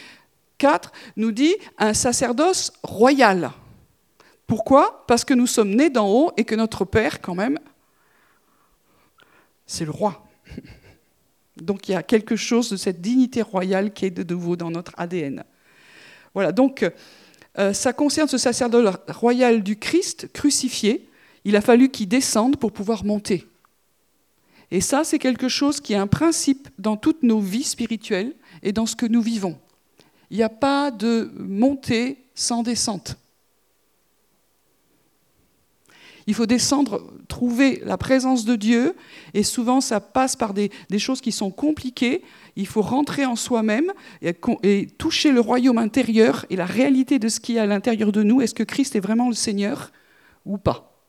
4 0.58 0.92
nous 1.16 1.32
dit 1.32 1.54
un 1.78 1.94
sacerdoce 1.94 2.72
royal. 2.82 3.52
Pourquoi? 4.46 5.04
Parce 5.06 5.24
que 5.24 5.34
nous 5.34 5.46
sommes 5.46 5.74
nés 5.74 5.90
d'en 5.90 6.08
haut 6.08 6.32
et 6.36 6.44
que 6.44 6.54
notre 6.54 6.84
Père, 6.84 7.20
quand 7.20 7.34
même, 7.34 7.58
c'est 9.66 9.84
le 9.84 9.90
roi. 9.90 10.25
Donc 11.56 11.88
il 11.88 11.92
y 11.92 11.94
a 11.94 12.02
quelque 12.02 12.36
chose 12.36 12.70
de 12.70 12.76
cette 12.76 13.00
dignité 13.00 13.42
royale 13.42 13.92
qui 13.92 14.06
est 14.06 14.10
de 14.10 14.34
nouveau 14.34 14.56
dans 14.56 14.70
notre 14.70 14.92
ADN. 14.96 15.44
Voilà, 16.34 16.52
donc 16.52 16.88
euh, 17.58 17.72
ça 17.72 17.92
concerne 17.92 18.28
ce 18.28 18.38
sacerdoce 18.38 18.94
royal 19.08 19.62
du 19.62 19.76
Christ 19.76 20.30
crucifié. 20.32 21.08
Il 21.44 21.56
a 21.56 21.60
fallu 21.60 21.88
qu'il 21.88 22.08
descende 22.08 22.56
pour 22.56 22.72
pouvoir 22.72 23.04
monter. 23.04 23.46
Et 24.70 24.80
ça, 24.80 25.04
c'est 25.04 25.18
quelque 25.18 25.48
chose 25.48 25.80
qui 25.80 25.92
est 25.92 25.96
un 25.96 26.08
principe 26.08 26.68
dans 26.78 26.96
toutes 26.96 27.22
nos 27.22 27.40
vies 27.40 27.62
spirituelles 27.62 28.34
et 28.62 28.72
dans 28.72 28.86
ce 28.86 28.96
que 28.96 29.06
nous 29.06 29.22
vivons. 29.22 29.58
Il 30.30 30.36
n'y 30.36 30.42
a 30.42 30.48
pas 30.48 30.90
de 30.90 31.30
montée 31.36 32.24
sans 32.34 32.62
descente. 32.62 33.16
Il 36.26 36.34
faut 36.34 36.46
descendre, 36.46 37.02
trouver 37.28 37.80
la 37.84 37.96
présence 37.96 38.44
de 38.44 38.56
Dieu, 38.56 38.96
et 39.32 39.44
souvent 39.44 39.80
ça 39.80 40.00
passe 40.00 40.34
par 40.34 40.54
des, 40.54 40.70
choses 40.98 41.20
qui 41.20 41.30
sont 41.30 41.50
compliquées. 41.50 42.22
Il 42.56 42.66
faut 42.66 42.82
rentrer 42.82 43.24
en 43.24 43.36
soi-même 43.36 43.92
et, 44.22 44.86
toucher 44.98 45.30
le 45.30 45.40
royaume 45.40 45.78
intérieur 45.78 46.44
et 46.50 46.56
la 46.56 46.66
réalité 46.66 47.18
de 47.18 47.28
ce 47.28 47.38
qui 47.38 47.56
est 47.56 47.60
à 47.60 47.66
l'intérieur 47.66 48.10
de 48.10 48.22
nous. 48.22 48.40
Est-ce 48.40 48.54
que 48.54 48.64
Christ 48.64 48.96
est 48.96 49.00
vraiment 49.00 49.28
le 49.28 49.34
Seigneur 49.34 49.92
ou 50.44 50.58
pas? 50.58 51.06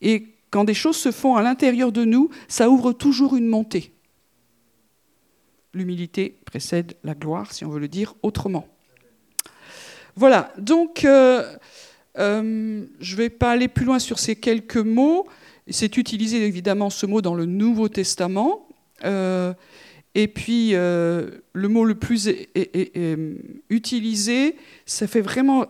Et 0.00 0.34
quand 0.50 0.64
des 0.64 0.74
choses 0.74 0.96
se 0.96 1.10
font 1.10 1.34
à 1.34 1.42
l'intérieur 1.42 1.90
de 1.90 2.04
nous, 2.04 2.30
ça 2.46 2.70
ouvre 2.70 2.92
toujours 2.92 3.34
une 3.36 3.48
montée. 3.48 3.92
L'humilité 5.74 6.38
précède 6.44 6.96
la 7.02 7.14
gloire, 7.14 7.52
si 7.52 7.64
on 7.64 7.68
veut 7.68 7.80
le 7.80 7.88
dire 7.88 8.14
autrement. 8.22 8.68
Voilà, 10.14 10.52
donc 10.56 11.04
euh, 11.04 11.56
euh, 12.18 12.84
je 13.00 13.12
ne 13.12 13.16
vais 13.16 13.30
pas 13.30 13.50
aller 13.50 13.68
plus 13.68 13.84
loin 13.84 13.98
sur 13.98 14.18
ces 14.18 14.36
quelques 14.36 14.76
mots. 14.76 15.26
C'est 15.68 15.96
utilisé 15.96 16.44
évidemment 16.46 16.90
ce 16.90 17.06
mot 17.06 17.20
dans 17.20 17.34
le 17.34 17.44
Nouveau 17.44 17.88
Testament. 17.88 18.68
Euh, 19.04 19.52
et 20.14 20.28
puis 20.28 20.70
le 20.72 21.68
mot 21.68 21.84
le 21.84 21.94
plus 21.94 22.30
utilisé, 23.68 24.56
ça 24.86 25.06
fait 25.06 25.20
vraiment 25.20 25.66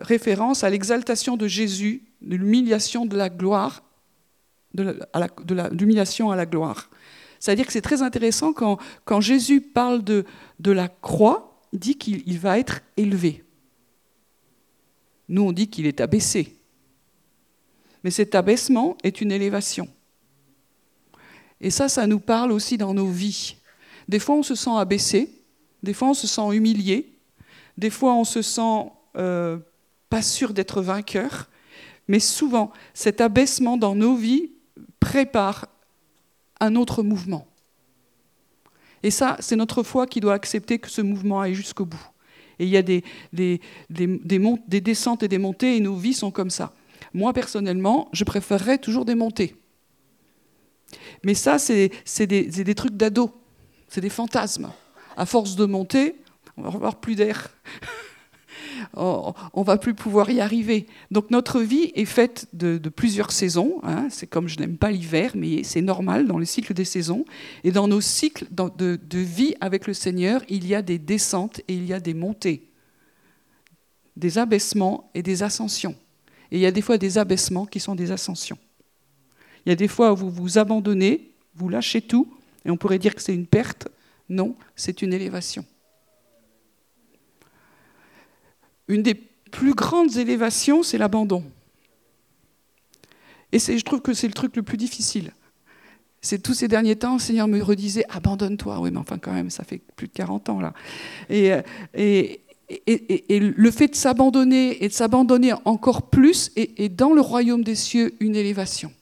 référence 0.00 0.62
à 0.62 0.70
l'exaltation 0.70 1.36
de 1.36 1.48
Jésus, 1.48 2.02
de 2.22 2.36
l'humiliation 2.36 3.06
de 3.06 3.16
la 3.16 3.28
gloire, 3.28 3.82
de 4.74 4.94
l'humiliation 5.72 6.30
à 6.30 6.36
la 6.36 6.46
gloire. 6.46 6.90
C'est-à-dire 7.40 7.66
que 7.66 7.72
c'est 7.72 7.80
très 7.80 8.02
intéressant 8.02 8.52
quand, 8.52 8.78
quand 9.04 9.20
Jésus 9.20 9.60
parle 9.60 10.02
de, 10.04 10.24
de 10.60 10.70
la 10.70 10.88
croix, 10.88 11.60
il 11.72 11.78
dit 11.78 11.96
qu'il 11.96 12.38
va 12.38 12.58
être 12.58 12.80
élevé. 12.96 13.44
Nous, 15.28 15.42
on 15.42 15.52
dit 15.52 15.68
qu'il 15.68 15.86
est 15.86 16.00
abaissé. 16.00 16.56
Mais 18.04 18.10
cet 18.10 18.34
abaissement 18.34 18.96
est 19.02 19.20
une 19.20 19.32
élévation. 19.32 19.88
Et 21.60 21.70
ça, 21.70 21.88
ça 21.88 22.06
nous 22.06 22.20
parle 22.20 22.52
aussi 22.52 22.78
dans 22.78 22.94
nos 22.94 23.08
vies. 23.08 23.56
Des 24.06 24.18
fois, 24.18 24.36
on 24.36 24.42
se 24.42 24.54
sent 24.54 24.76
abaissé, 24.76 25.30
des 25.82 25.92
fois, 25.92 26.08
on 26.08 26.14
se 26.14 26.26
sent 26.26 26.52
humilié, 26.52 27.12
des 27.76 27.90
fois, 27.90 28.14
on 28.14 28.24
se 28.24 28.42
sent 28.42 28.90
euh, 29.16 29.58
pas 30.08 30.22
sûr 30.22 30.52
d'être 30.52 30.80
vainqueur. 30.80 31.48
Mais 32.06 32.20
souvent, 32.20 32.72
cet 32.94 33.20
abaissement 33.20 33.76
dans 33.76 33.94
nos 33.94 34.16
vies 34.16 34.50
prépare 34.98 35.66
un 36.60 36.74
autre 36.74 37.02
mouvement. 37.02 37.46
Et 39.02 39.10
ça, 39.10 39.36
c'est 39.40 39.56
notre 39.56 39.82
foi 39.82 40.06
qui 40.06 40.20
doit 40.20 40.34
accepter 40.34 40.78
que 40.78 40.90
ce 40.90 41.02
mouvement 41.02 41.40
aille 41.40 41.54
jusqu'au 41.54 41.84
bout. 41.84 42.06
Et 42.58 42.64
il 42.64 42.70
y 42.70 42.76
a 42.76 42.82
des, 42.82 43.04
des, 43.32 43.60
des, 43.90 44.80
descentes 44.80 45.22
et 45.22 45.28
des 45.28 45.38
montées, 45.38 45.76
et 45.76 45.80
nos 45.80 45.96
vies 45.96 46.14
sont 46.14 46.30
comme 46.30 46.50
ça. 46.50 46.72
Moi, 47.14 47.32
personnellement, 47.32 48.08
je 48.12 48.24
préférerais 48.24 48.78
toujours 48.78 49.04
des 49.04 49.14
montées. 49.14 49.54
Mais 51.24 51.34
ça, 51.34 51.58
c'est 51.58 51.90
des, 52.26 52.74
trucs 52.74 52.96
d'ado, 52.96 53.30
c'est 53.88 54.00
des 54.00 54.10
fantasmes. 54.10 54.70
À 55.16 55.26
force 55.26 55.56
de 55.56 55.64
monter, 55.64 56.16
on 56.56 56.62
va 56.62 56.68
avoir 56.68 56.96
plus 56.96 57.14
d'air. 57.14 57.54
on 58.94 59.34
ne 59.56 59.64
va 59.64 59.76
plus 59.78 59.94
pouvoir 59.94 60.30
y 60.30 60.40
arriver. 60.40 60.86
Donc 61.10 61.30
notre 61.30 61.60
vie 61.60 61.92
est 61.94 62.04
faite 62.04 62.48
de, 62.52 62.78
plusieurs 62.88 63.32
saisons. 63.32 63.80
Hein. 63.82 64.08
C'est 64.10 64.26
comme 64.26 64.48
je 64.48 64.58
n'aime 64.58 64.76
pas 64.76 64.90
l'hiver, 64.90 65.32
mais 65.34 65.62
c'est 65.62 65.82
normal 65.82 66.26
dans 66.26 66.38
le 66.38 66.44
cycle 66.44 66.74
des 66.74 66.84
saisons. 66.84 67.24
Et 67.64 67.70
dans 67.70 67.88
nos 67.88 68.00
cycles 68.00 68.46
de, 68.50 68.96
de 68.96 69.18
vie 69.18 69.54
avec 69.60 69.86
le 69.86 69.94
Seigneur, 69.94 70.42
il 70.48 70.66
y 70.66 70.74
a 70.74 70.82
des 70.82 70.98
descentes 70.98 71.60
et 71.68 71.74
il 71.74 71.86
y 71.86 71.92
a 71.92 72.00
des 72.00 72.14
montées, 72.14 72.68
des 74.16 74.38
abaissements 74.38 75.10
et 75.14 75.22
des 75.22 75.42
ascensions. 75.42 75.94
Et 76.50 76.56
il 76.56 76.60
y 76.60 76.66
a 76.66 76.72
des 76.72 76.82
fois 76.82 76.98
des 76.98 77.18
abaissements 77.18 77.66
qui 77.66 77.80
sont 77.80 77.94
des 77.94 78.10
ascensions. 78.10 78.58
Il 79.66 79.68
y 79.68 79.72
a 79.72 79.76
des 79.76 79.88
fois 79.88 80.12
où 80.12 80.16
vous 80.16 80.30
vous 80.30 80.58
abandonnez, 80.58 81.30
vous 81.54 81.68
lâchez 81.68 82.00
tout, 82.00 82.32
et 82.64 82.70
on 82.70 82.76
pourrait 82.76 82.98
dire 82.98 83.14
que 83.14 83.22
c'est 83.22 83.34
une 83.34 83.46
perte. 83.46 83.88
Non, 84.28 84.56
c'est 84.76 85.02
une 85.02 85.12
élévation. 85.12 85.64
Une 88.88 89.02
des 89.02 89.14
plus 89.14 89.74
grandes 89.74 90.16
élévations, 90.16 90.82
c'est 90.82 90.98
l'abandon. 90.98 91.44
Et 93.52 93.58
je 93.58 93.84
trouve 93.84 94.00
que 94.00 94.12
c'est 94.12 94.26
le 94.26 94.34
truc 94.34 94.56
le 94.56 94.62
plus 94.62 94.76
difficile. 94.76 95.32
C'est 96.20 96.42
tous 96.42 96.54
ces 96.54 96.68
derniers 96.68 96.96
temps, 96.96 97.14
le 97.14 97.20
Seigneur 97.20 97.46
me 97.46 97.62
redisait 97.62 98.04
abandonne-toi. 98.08 98.80
Oui, 98.80 98.90
mais 98.90 98.98
enfin, 98.98 99.18
quand 99.18 99.32
même, 99.32 99.50
ça 99.50 99.64
fait 99.64 99.80
plus 99.96 100.08
de 100.08 100.12
40 100.12 100.48
ans 100.48 100.60
là. 100.60 100.74
Et, 101.30 101.52
le 103.28 103.70
fait 103.70 103.88
de 103.88 103.94
s'abandonner 103.94 104.84
et 104.84 104.88
de 104.88 104.92
s'abandonner 104.92 105.54
encore 105.64 106.10
plus 106.10 106.50
est, 106.56 106.88
dans 106.88 107.14
le 107.14 107.20
royaume 107.20 107.62
des 107.62 107.76
cieux 107.76 108.14
une 108.20 108.36
élévation. 108.36 108.92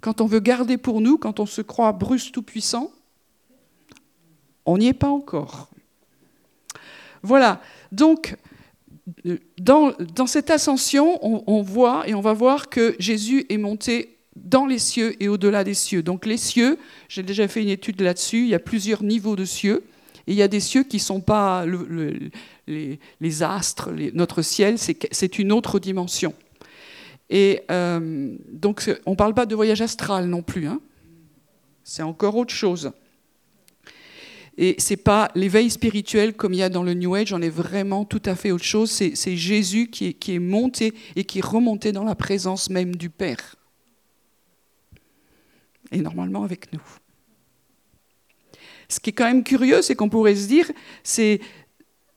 Quand 0.00 0.20
on 0.20 0.26
veut 0.26 0.40
garder 0.40 0.78
pour 0.78 1.00
nous, 1.00 1.18
quand 1.18 1.40
on 1.40 1.46
se 1.46 1.60
croit 1.60 1.92
Bruce 1.92 2.30
tout-puissant, 2.30 2.90
on 4.64 4.78
n'y 4.78 4.86
est 4.86 4.94
pas 4.94 5.08
encore. 5.08 5.68
Voilà. 7.24 7.60
Donc, 7.90 8.36
dans, 9.58 10.26
cette 10.26 10.50
ascension, 10.50 11.18
on, 11.22 11.62
voit 11.62 12.08
et 12.08 12.14
on 12.14 12.20
va 12.20 12.34
voir 12.34 12.68
que 12.68 12.94
Jésus 12.98 13.46
est 13.48 13.56
monté 13.56 14.18
dans 14.36 14.66
les 14.66 14.78
cieux 14.78 15.20
et 15.22 15.28
au-delà 15.28 15.64
des 15.64 15.74
cieux. 15.74 16.02
Donc 16.02 16.26
les 16.26 16.36
cieux, 16.36 16.78
j'ai 17.08 17.22
déjà 17.22 17.48
fait 17.48 17.62
une 17.62 17.68
étude 17.70 18.00
là-dessus, 18.00 18.40
il 18.40 18.48
y 18.48 18.54
a 18.54 18.58
plusieurs 18.58 19.02
niveaux 19.02 19.36
de 19.36 19.44
cieux. 19.44 19.84
Et 20.26 20.32
il 20.32 20.36
y 20.36 20.42
a 20.42 20.48
des 20.48 20.60
cieux 20.60 20.84
qui 20.84 20.96
ne 20.96 21.02
sont 21.02 21.20
pas 21.20 21.66
les, 22.66 23.42
astres, 23.42 23.90
notre 24.14 24.42
ciel, 24.42 24.76
c'est 24.78 25.38
une 25.38 25.52
autre 25.52 25.78
dimension. 25.78 26.34
Et 27.30 27.62
euh, 27.70 28.34
donc 28.50 28.90
on 29.06 29.12
ne 29.12 29.16
parle 29.16 29.34
pas 29.34 29.46
de 29.46 29.54
voyage 29.54 29.82
astral 29.82 30.26
non 30.26 30.42
plus. 30.42 30.66
Hein. 30.66 30.80
C'est 31.84 32.02
encore 32.02 32.36
autre 32.36 32.54
chose. 32.54 32.92
Et 34.56 34.76
c'est 34.78 34.96
pas 34.96 35.30
l'éveil 35.34 35.68
spirituel 35.68 36.34
comme 36.34 36.52
il 36.52 36.58
y 36.58 36.62
a 36.62 36.68
dans 36.68 36.84
le 36.84 36.94
New 36.94 37.14
Age, 37.14 37.32
on 37.32 37.42
est 37.42 37.48
vraiment 37.48 38.04
tout 38.04 38.22
à 38.24 38.36
fait 38.36 38.52
autre 38.52 38.64
chose. 38.64 38.90
C'est 38.90 39.36
Jésus 39.36 39.88
qui 39.88 40.06
est, 40.06 40.12
qui 40.14 40.34
est 40.34 40.38
monté 40.38 40.94
et 41.16 41.24
qui 41.24 41.38
est 41.38 41.44
remonté 41.44 41.90
dans 41.90 42.04
la 42.04 42.14
présence 42.14 42.70
même 42.70 42.94
du 42.94 43.10
Père. 43.10 43.56
Et 45.90 45.98
normalement 45.98 46.44
avec 46.44 46.72
nous. 46.72 46.82
Ce 48.88 49.00
qui 49.00 49.10
est 49.10 49.12
quand 49.12 49.24
même 49.24 49.42
curieux, 49.42 49.82
c'est 49.82 49.94
qu'on 49.94 50.08
pourrait 50.08 50.36
se 50.36 50.46
dire, 50.46 50.70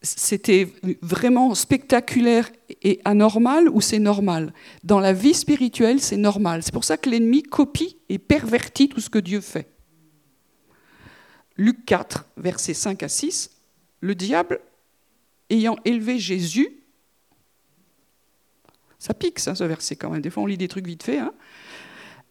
c'était 0.01 0.67
vraiment 1.01 1.55
spectaculaire 1.55 2.51
et 2.83 2.99
anormal 3.03 3.67
ou 3.69 3.81
c'est 3.81 3.99
normal? 3.99 4.53
Dans 4.83 4.99
la 4.99 5.13
vie 5.13 5.33
spirituelle, 5.33 6.01
c'est 6.01 6.17
normal. 6.17 6.61
C'est 6.61 6.73
pour 6.73 6.83
ça 6.83 6.97
que 6.97 7.09
l'ennemi 7.09 7.41
copie 7.41 7.97
et 8.09 8.19
pervertit 8.19 8.89
tout 8.89 8.99
ce 8.99 9.09
que 9.09 9.19
Dieu 9.19 9.41
fait. 9.41 9.76
Luc 11.57 11.85
4, 11.85 12.25
versets 12.37 12.73
5 12.73 13.03
à 13.03 13.09
6, 13.09 13.51
le 14.01 14.15
diable, 14.15 14.59
ayant 15.49 15.77
élevé 15.85 16.19
Jésus, 16.19 16.69
ça 18.99 19.13
pique 19.13 19.39
ça, 19.39 19.55
ce 19.55 19.63
verset 19.63 19.95
quand 19.95 20.09
même, 20.09 20.21
des 20.21 20.29
fois 20.29 20.43
on 20.43 20.47
lit 20.47 20.57
des 20.57 20.67
trucs 20.67 20.85
vite 20.85 21.03
fait, 21.03 21.19
hein, 21.19 21.33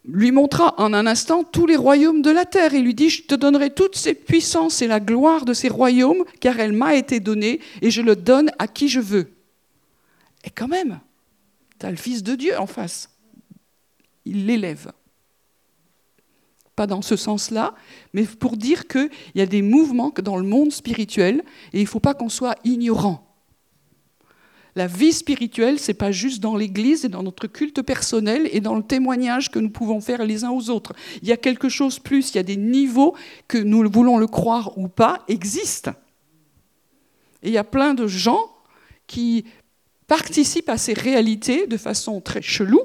lui 0.06 0.30
montra 0.30 0.74
en 0.80 0.92
un 0.92 1.06
instant 1.06 1.42
tous 1.42 1.66
les 1.66 1.76
royaumes 1.76 2.22
de 2.22 2.30
la 2.30 2.44
terre 2.44 2.74
et 2.74 2.80
lui 2.80 2.94
dit, 2.94 3.10
je 3.10 3.22
te 3.22 3.34
donnerai 3.34 3.70
toutes 3.70 3.96
ces 3.96 4.14
puissances 4.14 4.80
et 4.82 4.86
la 4.86 5.00
gloire 5.00 5.44
de 5.44 5.52
ces 5.52 5.68
royaumes, 5.68 6.24
car 6.40 6.60
elle 6.60 6.72
m'a 6.72 6.94
été 6.94 7.18
donnée, 7.18 7.60
et 7.82 7.90
je 7.90 8.02
le 8.02 8.14
donne 8.14 8.52
à 8.58 8.68
qui 8.68 8.88
je 8.88 9.00
veux. 9.00 9.32
Et 10.44 10.50
quand 10.50 10.68
même, 10.68 11.00
tu 11.80 11.86
as 11.86 11.90
le 11.90 11.96
Fils 11.96 12.22
de 12.22 12.36
Dieu 12.36 12.56
en 12.58 12.66
face. 12.66 13.10
Il 14.24 14.46
l'élève 14.46 14.92
pas 16.76 16.86
dans 16.86 17.02
ce 17.02 17.16
sens-là, 17.16 17.74
mais 18.12 18.24
pour 18.24 18.56
dire 18.56 18.86
qu'il 18.86 19.10
y 19.34 19.40
a 19.40 19.46
des 19.46 19.62
mouvements 19.62 20.12
dans 20.22 20.36
le 20.36 20.46
monde 20.46 20.70
spirituel 20.70 21.42
et 21.72 21.78
il 21.78 21.84
ne 21.84 21.88
faut 21.88 22.00
pas 22.00 22.14
qu'on 22.14 22.28
soit 22.28 22.56
ignorant. 22.64 23.22
La 24.76 24.86
vie 24.86 25.14
spirituelle, 25.14 25.78
c'est 25.78 25.94
pas 25.94 26.12
juste 26.12 26.40
dans 26.40 26.54
l'Église 26.54 27.06
et 27.06 27.08
dans 27.08 27.22
notre 27.22 27.46
culte 27.46 27.80
personnel 27.80 28.46
et 28.52 28.60
dans 28.60 28.74
le 28.74 28.82
témoignage 28.82 29.50
que 29.50 29.58
nous 29.58 29.70
pouvons 29.70 30.02
faire 30.02 30.22
les 30.26 30.44
uns 30.44 30.50
aux 30.50 30.68
autres. 30.68 30.92
Il 31.22 31.28
y 31.28 31.32
a 31.32 31.38
quelque 31.38 31.70
chose 31.70 31.98
plus, 31.98 32.30
il 32.30 32.36
y 32.36 32.40
a 32.40 32.42
des 32.42 32.58
niveaux 32.58 33.16
que 33.48 33.56
nous 33.56 33.90
voulons 33.90 34.18
le 34.18 34.26
croire 34.26 34.76
ou 34.76 34.88
pas 34.88 35.24
existent. 35.28 35.94
Et 37.42 37.48
il 37.48 37.54
y 37.54 37.58
a 37.58 37.64
plein 37.64 37.94
de 37.94 38.06
gens 38.06 38.52
qui 39.06 39.46
participent 40.06 40.68
à 40.68 40.76
ces 40.76 40.92
réalités 40.92 41.66
de 41.66 41.78
façon 41.78 42.20
très 42.20 42.42
chelou 42.42 42.82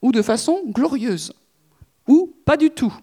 ou 0.00 0.12
de 0.12 0.22
façon 0.22 0.62
glorieuse 0.66 1.34
ou 2.06 2.32
pas 2.46 2.56
du 2.56 2.70
tout 2.70 2.94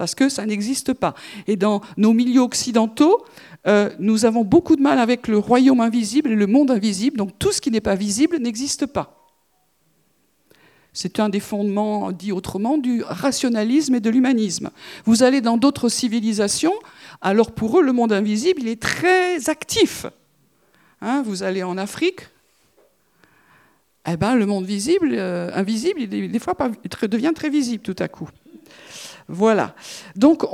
parce 0.00 0.14
que 0.14 0.30
ça 0.30 0.46
n'existe 0.46 0.94
pas. 0.94 1.14
Et 1.46 1.56
dans 1.56 1.82
nos 1.98 2.14
milieux 2.14 2.40
occidentaux, 2.40 3.22
euh, 3.66 3.90
nous 3.98 4.24
avons 4.24 4.44
beaucoup 4.44 4.74
de 4.74 4.80
mal 4.80 4.98
avec 4.98 5.28
le 5.28 5.36
royaume 5.36 5.82
invisible 5.82 6.30
et 6.30 6.36
le 6.36 6.46
monde 6.46 6.70
invisible, 6.70 7.18
donc 7.18 7.38
tout 7.38 7.52
ce 7.52 7.60
qui 7.60 7.70
n'est 7.70 7.82
pas 7.82 7.96
visible 7.96 8.38
n'existe 8.38 8.86
pas. 8.86 9.28
C'est 10.94 11.20
un 11.20 11.28
des 11.28 11.38
fondements, 11.38 12.12
dit 12.12 12.32
autrement, 12.32 12.78
du 12.78 13.02
rationalisme 13.02 13.94
et 13.96 14.00
de 14.00 14.08
l'humanisme. 14.08 14.70
Vous 15.04 15.22
allez 15.22 15.42
dans 15.42 15.58
d'autres 15.58 15.90
civilisations, 15.90 16.72
alors 17.20 17.52
pour 17.52 17.78
eux, 17.78 17.82
le 17.82 17.92
monde 17.92 18.14
invisible, 18.14 18.62
il 18.62 18.68
est 18.68 18.80
très 18.80 19.50
actif. 19.50 20.06
Hein, 21.02 21.22
vous 21.26 21.42
allez 21.42 21.62
en 21.62 21.76
Afrique, 21.76 22.22
eh 24.08 24.16
ben, 24.16 24.34
le 24.34 24.46
monde 24.46 24.64
visible, 24.64 25.10
euh, 25.12 25.50
invisible, 25.52 26.00
il, 26.00 26.32
des 26.32 26.38
fois, 26.38 26.56
devient 27.02 27.32
très 27.34 27.50
visible 27.50 27.82
tout 27.82 27.96
à 27.98 28.08
coup. 28.08 28.30
Voilà. 29.32 29.76
Donc, 30.16 30.44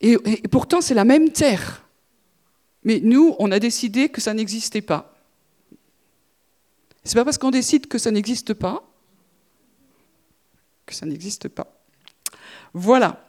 et, 0.00 0.16
pourtant, 0.48 0.80
c'est 0.80 0.94
la 0.94 1.04
même 1.04 1.30
terre. 1.30 1.82
Mais 2.84 3.00
nous, 3.02 3.34
on 3.40 3.50
a 3.50 3.58
décidé 3.58 4.08
que 4.08 4.20
ça 4.20 4.32
n'existait 4.32 4.80
pas. 4.80 5.12
C'est 7.02 7.16
pas 7.16 7.24
parce 7.24 7.36
qu'on 7.36 7.50
décide 7.50 7.88
que 7.88 7.98
ça 7.98 8.10
n'existe 8.10 8.54
pas 8.54 8.82
que 10.86 10.94
ça 10.94 11.04
n'existe 11.04 11.48
pas. 11.48 11.66
Voilà. 12.72 13.26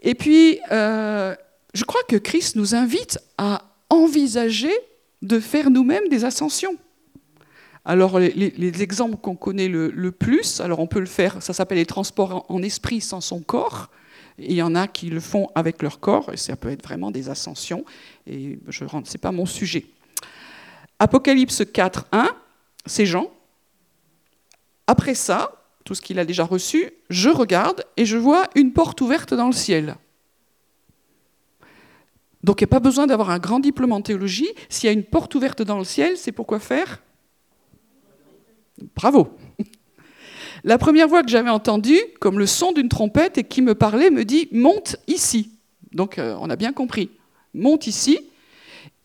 Et 0.00 0.14
puis, 0.14 0.58
euh, 0.72 1.36
je 1.74 1.84
crois 1.84 2.00
que 2.08 2.16
Christ 2.16 2.56
nous 2.56 2.74
invite 2.74 3.18
à 3.36 3.70
envisager 3.90 4.72
de 5.20 5.40
faire 5.40 5.68
nous-mêmes 5.68 6.08
des 6.08 6.24
ascensions. 6.24 6.78
Alors, 7.88 8.18
les, 8.18 8.82
exemples 8.82 9.16
qu'on 9.16 9.34
connaît 9.34 9.66
le, 9.66 10.10
plus, 10.12 10.60
alors 10.60 10.78
on 10.78 10.86
peut 10.86 11.00
le 11.00 11.06
faire, 11.06 11.42
ça 11.42 11.54
s'appelle 11.54 11.78
les 11.78 11.86
transports 11.86 12.44
en, 12.50 12.62
esprit 12.62 13.00
sans 13.00 13.22
son 13.22 13.40
corps. 13.40 13.88
il 14.38 14.52
y 14.52 14.60
en 14.60 14.74
a 14.74 14.86
qui 14.86 15.08
le 15.08 15.20
font 15.20 15.48
avec 15.54 15.82
leur 15.82 15.98
corps, 15.98 16.30
et 16.30 16.36
ça 16.36 16.54
peut 16.54 16.68
être 16.68 16.82
vraiment 16.82 17.10
des 17.10 17.30
ascensions. 17.30 17.86
Et 18.26 18.58
je 18.68 18.84
rentre, 18.84 19.08
c'est 19.08 19.16
pas 19.16 19.32
mon 19.32 19.46
sujet. 19.46 19.86
Apocalypse 20.98 21.62
4, 21.72 22.08
1, 22.12 22.28
c'est 22.84 23.06
Jean. 23.06 23.30
Après 24.86 25.14
ça, 25.14 25.52
tout 25.82 25.94
ce 25.94 26.02
qu'il 26.02 26.18
a 26.18 26.26
déjà 26.26 26.44
reçu, 26.44 26.90
je 27.08 27.30
regarde 27.30 27.86
et 27.96 28.04
je 28.04 28.18
vois 28.18 28.50
une 28.54 28.74
porte 28.74 29.00
ouverte 29.00 29.32
dans 29.32 29.46
le 29.46 29.54
ciel. 29.54 29.96
Donc 32.44 32.60
il 32.60 32.64
n'y 32.64 32.68
a 32.68 32.74
pas 32.76 32.80
besoin 32.80 33.06
d'avoir 33.06 33.30
un 33.30 33.38
grand 33.38 33.60
diplôme 33.60 33.92
en 33.92 34.02
théologie. 34.02 34.50
S'il 34.68 34.88
y 34.88 34.90
a 34.90 34.92
une 34.92 35.04
porte 35.04 35.34
ouverte 35.34 35.62
dans 35.62 35.78
le 35.78 35.84
ciel, 35.84 36.18
c'est 36.18 36.32
pourquoi 36.32 36.60
faire? 36.60 37.00
Bravo. 38.94 39.28
La 40.64 40.78
première 40.78 41.08
voix 41.08 41.22
que 41.22 41.30
j'avais 41.30 41.50
entendue, 41.50 42.00
comme 42.20 42.38
le 42.38 42.46
son 42.46 42.72
d'une 42.72 42.88
trompette 42.88 43.38
et 43.38 43.44
qui 43.44 43.62
me 43.62 43.74
parlait, 43.74 44.10
me 44.10 44.24
dit 44.24 44.48
monte 44.52 44.96
ici. 45.06 45.52
Donc 45.92 46.18
euh, 46.18 46.36
on 46.40 46.50
a 46.50 46.56
bien 46.56 46.72
compris. 46.72 47.10
Monte 47.54 47.86
ici 47.86 48.18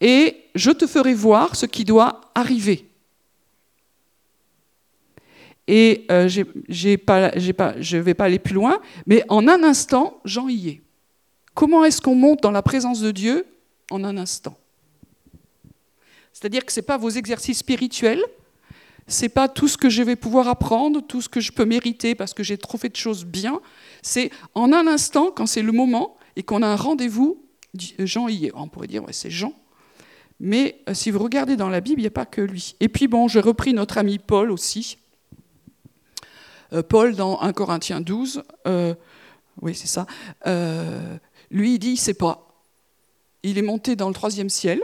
et 0.01 0.37
je 0.55 0.71
te 0.71 0.85
ferai 0.87 1.13
voir 1.13 1.55
ce 1.55 1.65
qui 1.65 1.85
doit 1.85 2.21
arriver. 2.35 2.89
Et 5.67 6.05
euh, 6.11 6.27
je 6.27 6.41
ne 6.41 8.01
vais 8.01 8.13
pas 8.13 8.25
aller 8.25 8.39
plus 8.39 8.53
loin, 8.53 8.79
mais 9.05 9.23
en 9.29 9.47
un 9.47 9.63
instant, 9.63 10.19
Jean 10.25 10.49
y 10.49 10.69
est. 10.69 10.81
Comment 11.53 11.85
est-ce 11.85 12.01
qu'on 12.01 12.15
monte 12.15 12.43
dans 12.43 12.51
la 12.51 12.61
présence 12.61 12.99
de 12.99 13.11
Dieu 13.11 13.45
en 13.91 14.03
un 14.03 14.17
instant? 14.17 14.57
C'est-à-dire 16.33 16.65
que 16.65 16.73
ce 16.73 16.79
n'est 16.79 16.85
pas 16.85 16.97
vos 16.97 17.11
exercices 17.11 17.59
spirituels, 17.59 18.23
c'est 19.07 19.29
pas 19.29 19.49
tout 19.49 19.67
ce 19.67 19.77
que 19.77 19.89
je 19.89 20.01
vais 20.01 20.15
pouvoir 20.15 20.47
apprendre, 20.47 21.01
tout 21.01 21.21
ce 21.21 21.29
que 21.29 21.39
je 21.39 21.51
peux 21.51 21.65
mériter 21.65 22.15
parce 22.15 22.33
que 22.33 22.43
j'ai 22.43 22.57
trop 22.57 22.77
fait 22.77 22.89
de 22.89 22.95
choses 22.95 23.25
bien. 23.25 23.61
C'est 24.01 24.31
en 24.55 24.71
un 24.71 24.87
instant, 24.87 25.31
quand 25.35 25.45
c'est 25.45 25.61
le 25.61 25.71
moment 25.71 26.17
et 26.35 26.43
qu'on 26.43 26.61
a 26.61 26.67
un 26.67 26.75
rendez-vous, 26.75 27.43
Jean 27.99 28.27
y 28.27 28.45
est. 28.45 28.51
On 28.55 28.67
pourrait 28.67 28.87
dire, 28.87 29.03
c'est 29.11 29.31
Jean. 29.31 29.53
Mais 30.39 30.81
euh, 30.89 30.93
si 30.93 31.11
vous 31.11 31.19
regardez 31.19 31.55
dans 31.55 31.69
la 31.69 31.81
Bible, 31.81 32.01
il 32.01 32.03
n'y 32.03 32.07
a 32.07 32.11
pas 32.11 32.25
que 32.25 32.41
lui. 32.41 32.75
Et 32.79 32.89
puis, 32.89 33.07
bon, 33.07 33.27
j'ai 33.27 33.39
repris 33.39 33.73
notre 33.73 33.97
ami 33.97 34.19
Paul 34.19 34.51
aussi. 34.51 34.97
Euh, 36.73 36.83
Paul, 36.83 37.15
dans 37.15 37.39
1 37.41 37.53
Corinthiens 37.53 38.01
12, 38.01 38.43
euh, 38.67 38.93
oui, 39.61 39.75
c'est 39.75 39.87
ça, 39.87 40.07
lui, 41.51 41.75
il 41.75 41.79
dit, 41.79 41.89
il 41.89 41.93
ne 41.93 41.97
sait 41.97 42.15
pas. 42.15 42.47
Il 43.43 43.57
est 43.57 43.63
monté 43.63 43.95
dans 43.95 44.07
le 44.07 44.13
troisième 44.15 44.49
ciel. 44.49 44.81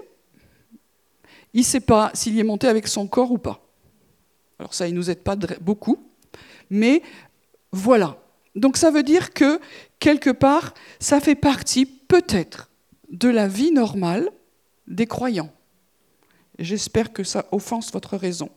Il 1.53 1.61
ne 1.61 1.65
sait 1.65 1.79
pas 1.79 2.11
s'il 2.13 2.35
y 2.35 2.39
est 2.39 2.43
monté 2.43 2.67
avec 2.67 2.87
son 2.87 3.07
corps 3.07 3.31
ou 3.31 3.39
pas. 3.39 3.68
Alors 4.59 4.73
ça, 4.73 4.87
il 4.87 4.93
ne 4.93 4.97
nous 4.97 5.09
aide 5.09 5.23
pas 5.23 5.35
beaucoup. 5.61 5.97
Mais 6.69 7.01
voilà. 7.71 8.17
Donc 8.55 8.77
ça 8.77 8.91
veut 8.91 9.03
dire 9.03 9.33
que, 9.33 9.59
quelque 9.99 10.29
part, 10.29 10.73
ça 10.99 11.19
fait 11.19 11.35
partie 11.35 11.85
peut-être 11.85 12.69
de 13.09 13.29
la 13.29 13.47
vie 13.47 13.71
normale 13.71 14.29
des 14.87 15.07
croyants. 15.07 15.51
J'espère 16.57 17.13
que 17.13 17.23
ça 17.23 17.47
offense 17.51 17.91
votre 17.93 18.17
raison. 18.17 18.49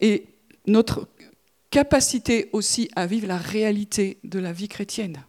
Et 0.00 0.26
notre 0.66 1.08
capacité 1.70 2.50
aussi 2.52 2.90
à 2.94 3.06
vivre 3.06 3.26
la 3.26 3.38
réalité 3.38 4.18
de 4.24 4.38
la 4.38 4.52
vie 4.52 4.68
chrétienne. 4.68 5.24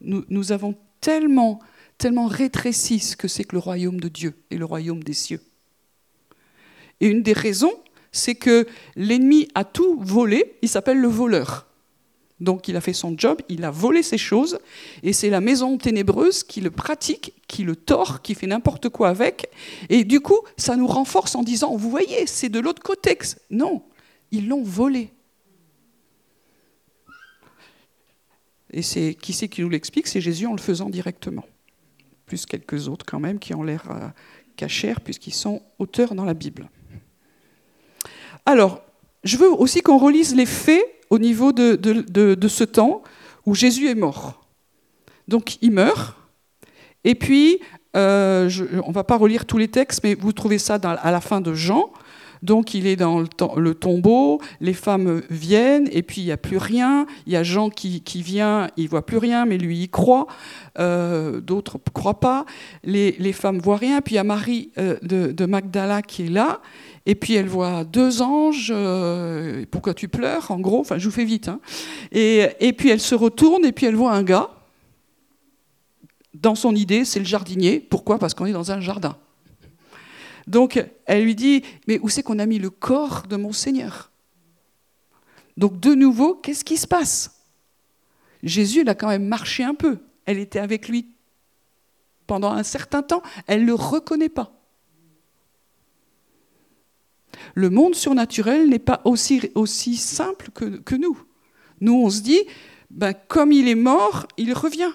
Nous, 0.00 0.52
avons 0.52 0.74
tellement, 1.00 1.60
tellement 1.96 2.26
rétréci 2.26 2.98
ce 2.98 3.16
que 3.16 3.28
c'est 3.28 3.44
que 3.44 3.56
le 3.56 3.60
royaume 3.60 4.00
de 4.00 4.08
Dieu 4.08 4.34
et 4.50 4.58
le 4.58 4.64
royaume 4.64 5.02
des 5.02 5.14
cieux. 5.14 5.40
Et 7.00 7.08
une 7.08 7.22
des 7.22 7.32
raisons, 7.32 7.74
c'est 8.12 8.34
que 8.34 8.66
l'ennemi 8.96 9.48
a 9.54 9.64
tout 9.64 9.98
volé, 10.00 10.56
il 10.62 10.68
s'appelle 10.68 10.98
le 10.98 11.08
voleur. 11.08 11.66
Donc 12.40 12.68
il 12.68 12.76
a 12.76 12.80
fait 12.80 12.92
son 12.92 13.14
job, 13.16 13.40
il 13.48 13.64
a 13.64 13.70
volé 13.70 14.02
ses 14.02 14.18
choses, 14.18 14.58
et 15.02 15.12
c'est 15.12 15.30
la 15.30 15.40
maison 15.40 15.78
ténébreuse 15.78 16.42
qui 16.42 16.60
le 16.60 16.70
pratique, 16.70 17.32
qui 17.46 17.62
le 17.62 17.76
tord, 17.76 18.22
qui 18.22 18.34
fait 18.34 18.46
n'importe 18.46 18.88
quoi 18.88 19.08
avec. 19.08 19.48
Et 19.88 20.04
du 20.04 20.20
coup, 20.20 20.40
ça 20.56 20.76
nous 20.76 20.86
renforce 20.86 21.34
en 21.34 21.42
disant, 21.42 21.76
vous 21.76 21.90
voyez, 21.90 22.26
c'est 22.26 22.48
de 22.48 22.58
l'autre 22.58 22.82
côté. 22.82 23.18
Non, 23.50 23.82
ils 24.30 24.48
l'ont 24.48 24.62
volé. 24.62 25.10
Et 28.72 28.82
c'est 28.82 29.14
qui 29.14 29.32
c'est 29.32 29.48
qui 29.48 29.62
nous 29.62 29.68
l'explique? 29.68 30.08
C'est 30.08 30.20
Jésus 30.20 30.46
en 30.46 30.52
le 30.52 30.60
faisant 30.60 30.90
directement. 30.90 31.44
Plus 32.26 32.44
quelques 32.44 32.88
autres 32.88 33.06
quand 33.06 33.20
même 33.20 33.38
qui 33.38 33.54
ont 33.54 33.62
l'air 33.62 33.88
euh, 33.90 34.08
cachers 34.56 35.00
puisqu'ils 35.04 35.34
sont 35.34 35.62
auteurs 35.78 36.16
dans 36.16 36.24
la 36.24 36.34
Bible. 36.34 36.68
Alors, 38.46 38.82
je 39.22 39.36
veux 39.36 39.50
aussi 39.50 39.80
qu'on 39.80 39.98
relise 39.98 40.34
les 40.34 40.46
faits 40.46 40.84
au 41.10 41.18
niveau 41.18 41.52
de, 41.52 42.48
ce 42.48 42.64
temps 42.64 43.02
où 43.46 43.54
Jésus 43.54 43.88
est 43.88 43.94
mort. 43.94 44.44
Donc, 45.28 45.56
il 45.62 45.70
meurt, 45.70 46.16
et 47.04 47.14
puis, 47.14 47.60
euh, 47.96 48.50
on 48.84 48.88
ne 48.88 48.94
va 48.94 49.04
pas 49.04 49.16
relire 49.16 49.46
tous 49.46 49.58
les 49.58 49.68
textes, 49.68 50.02
mais 50.02 50.14
vous 50.14 50.32
trouvez 50.32 50.58
ça 50.58 50.74
à 50.74 51.10
la 51.10 51.20
fin 51.20 51.40
de 51.40 51.54
Jean. 51.54 51.90
Donc 52.44 52.74
il 52.74 52.86
est 52.86 52.96
dans 52.96 53.20
le, 53.20 53.74
tombeau, 53.74 54.38
les 54.60 54.74
femmes 54.74 55.22
viennent, 55.30 55.88
et 55.90 56.02
puis 56.02 56.20
il 56.20 56.26
n'y 56.26 56.32
a 56.32 56.36
plus 56.36 56.58
rien. 56.58 57.06
Il 57.26 57.32
y 57.32 57.36
a 57.36 57.42
Jean 57.42 57.70
qui, 57.70 58.02
vient, 58.16 58.68
il 58.76 58.86
voit 58.86 59.04
plus 59.06 59.16
rien, 59.16 59.46
mais 59.46 59.56
lui, 59.56 59.78
il 59.78 59.88
croit. 59.88 60.26
Euh, 60.78 61.40
d'autres 61.40 61.78
ne 61.78 61.90
croient 61.90 62.20
pas. 62.20 62.44
Les, 62.84 63.16
les 63.18 63.32
femmes 63.32 63.58
voient 63.60 63.78
rien. 63.78 64.02
Puis 64.02 64.14
il 64.14 64.16
y 64.16 64.18
a 64.18 64.24
Marie 64.24 64.70
euh, 64.76 64.98
de, 65.00 65.46
Magdala 65.46 66.02
qui 66.02 66.26
est 66.26 66.28
là. 66.28 66.60
Et 67.06 67.14
puis 67.14 67.34
elle 67.34 67.48
voit 67.48 67.84
deux 67.84 68.22
anges. 68.22 68.72
Euh, 68.74 69.64
pourquoi 69.70 69.94
tu 69.94 70.08
pleures 70.08 70.50
En 70.50 70.58
gros, 70.58 70.80
enfin, 70.80 70.98
je 70.98 71.04
vous 71.06 71.14
fais 71.14 71.24
vite. 71.24 71.48
Hein. 71.48 71.60
Et, 72.12 72.74
puis 72.76 72.88
elle 72.88 73.00
se 73.00 73.14
retourne, 73.14 73.64
et 73.64 73.72
puis 73.72 73.86
elle 73.86 73.94
voit 73.94 74.12
un 74.12 74.22
gars. 74.22 74.50
Dans 76.32 76.54
son 76.54 76.74
idée, 76.74 77.04
c'est 77.04 77.18
le 77.18 77.24
jardinier. 77.24 77.80
Pourquoi? 77.80 78.18
Parce 78.18 78.34
qu'on 78.34 78.46
est 78.46 78.52
dans 78.52 78.72
un 78.72 78.80
jardin. 78.80 79.16
Donc 80.46 80.82
elle 81.06 81.24
lui 81.24 81.34
dit, 81.34 81.62
mais 81.86 81.98
où 82.02 82.08
c'est 82.08 82.22
qu'on 82.22 82.38
a 82.38 82.46
mis 82.46 82.58
le 82.58 82.70
corps 82.70 83.22
de 83.28 83.36
mon 83.36 83.52
Seigneur? 83.52 84.10
Donc 85.56 85.78
de 85.80 85.94
nouveau, 85.94 86.34
qu'est-ce 86.34 86.64
qui 86.64 86.76
se 86.76 86.86
passe? 86.86 87.40
Jésus, 88.42 88.80
il 88.80 88.88
a 88.88 88.94
quand 88.94 89.08
même 89.08 89.26
marché 89.26 89.62
un 89.62 89.74
peu. 89.74 89.98
Elle 90.26 90.38
était 90.38 90.58
avec 90.58 90.88
lui 90.88 91.06
pendant 92.26 92.52
un 92.52 92.62
certain 92.62 93.02
temps. 93.02 93.22
Elle 93.46 93.62
ne 93.62 93.66
le 93.66 93.74
reconnaît 93.74 94.28
pas. 94.28 94.53
Le 97.54 97.70
monde 97.70 97.94
surnaturel 97.94 98.68
n'est 98.68 98.78
pas 98.78 99.00
aussi, 99.04 99.96
simple 99.96 100.48
que, 100.52 100.94
nous. 100.94 101.18
Nous, 101.80 101.94
on 101.94 102.10
se 102.10 102.20
dit, 102.20 102.40
ben, 102.90 103.14
comme 103.28 103.52
il 103.52 103.68
est 103.68 103.74
mort, 103.74 104.26
il 104.36 104.52
revient 104.52 104.92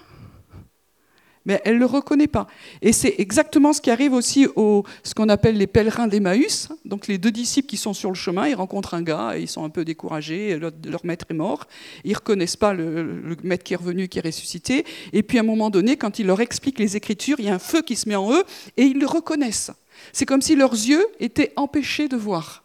mais 1.46 1.60
elle 1.64 1.74
ne 1.74 1.80
le 1.80 1.86
reconnaît 1.86 2.26
pas. 2.26 2.46
Et 2.82 2.92
c'est 2.92 3.14
exactement 3.18 3.72
ce 3.72 3.80
qui 3.80 3.90
arrive 3.90 4.12
aussi 4.12 4.46
aux 4.56 4.84
ce 5.02 5.14
qu'on 5.14 5.28
appelle 5.28 5.56
les 5.56 5.66
pèlerins 5.66 6.06
d'Emmaüs. 6.06 6.68
Donc 6.84 7.06
les 7.08 7.18
deux 7.18 7.30
disciples 7.30 7.68
qui 7.68 7.76
sont 7.76 7.94
sur 7.94 8.10
le 8.10 8.14
chemin, 8.14 8.46
ils 8.46 8.54
rencontrent 8.54 8.94
un 8.94 9.02
gars, 9.02 9.36
ils 9.38 9.48
sont 9.48 9.64
un 9.64 9.70
peu 9.70 9.84
découragés, 9.84 10.58
leur 10.58 11.04
maître 11.04 11.26
est 11.30 11.34
mort, 11.34 11.66
ils 12.04 12.10
ne 12.10 12.16
reconnaissent 12.16 12.56
pas 12.56 12.74
le, 12.74 13.36
maître 13.42 13.64
qui 13.64 13.72
est 13.72 13.76
revenu, 13.76 14.08
qui 14.08 14.18
est 14.18 14.24
ressuscité. 14.24 14.84
Et 15.12 15.22
puis 15.22 15.38
à 15.38 15.40
un 15.40 15.44
moment 15.44 15.70
donné, 15.70 15.96
quand 15.96 16.18
il 16.18 16.26
leur 16.26 16.40
explique 16.40 16.78
les 16.78 16.96
Écritures, 16.96 17.40
il 17.40 17.46
y 17.46 17.48
a 17.48 17.54
un 17.54 17.58
feu 17.58 17.82
qui 17.82 17.96
se 17.96 18.08
met 18.08 18.16
en 18.16 18.32
eux, 18.32 18.44
et 18.76 18.84
ils 18.84 18.98
le 18.98 19.06
reconnaissent. 19.06 19.72
C'est 20.12 20.26
comme 20.26 20.42
si 20.42 20.56
leurs 20.56 20.72
yeux 20.72 21.04
étaient 21.18 21.52
empêchés 21.56 22.08
de 22.08 22.16
voir. 22.16 22.64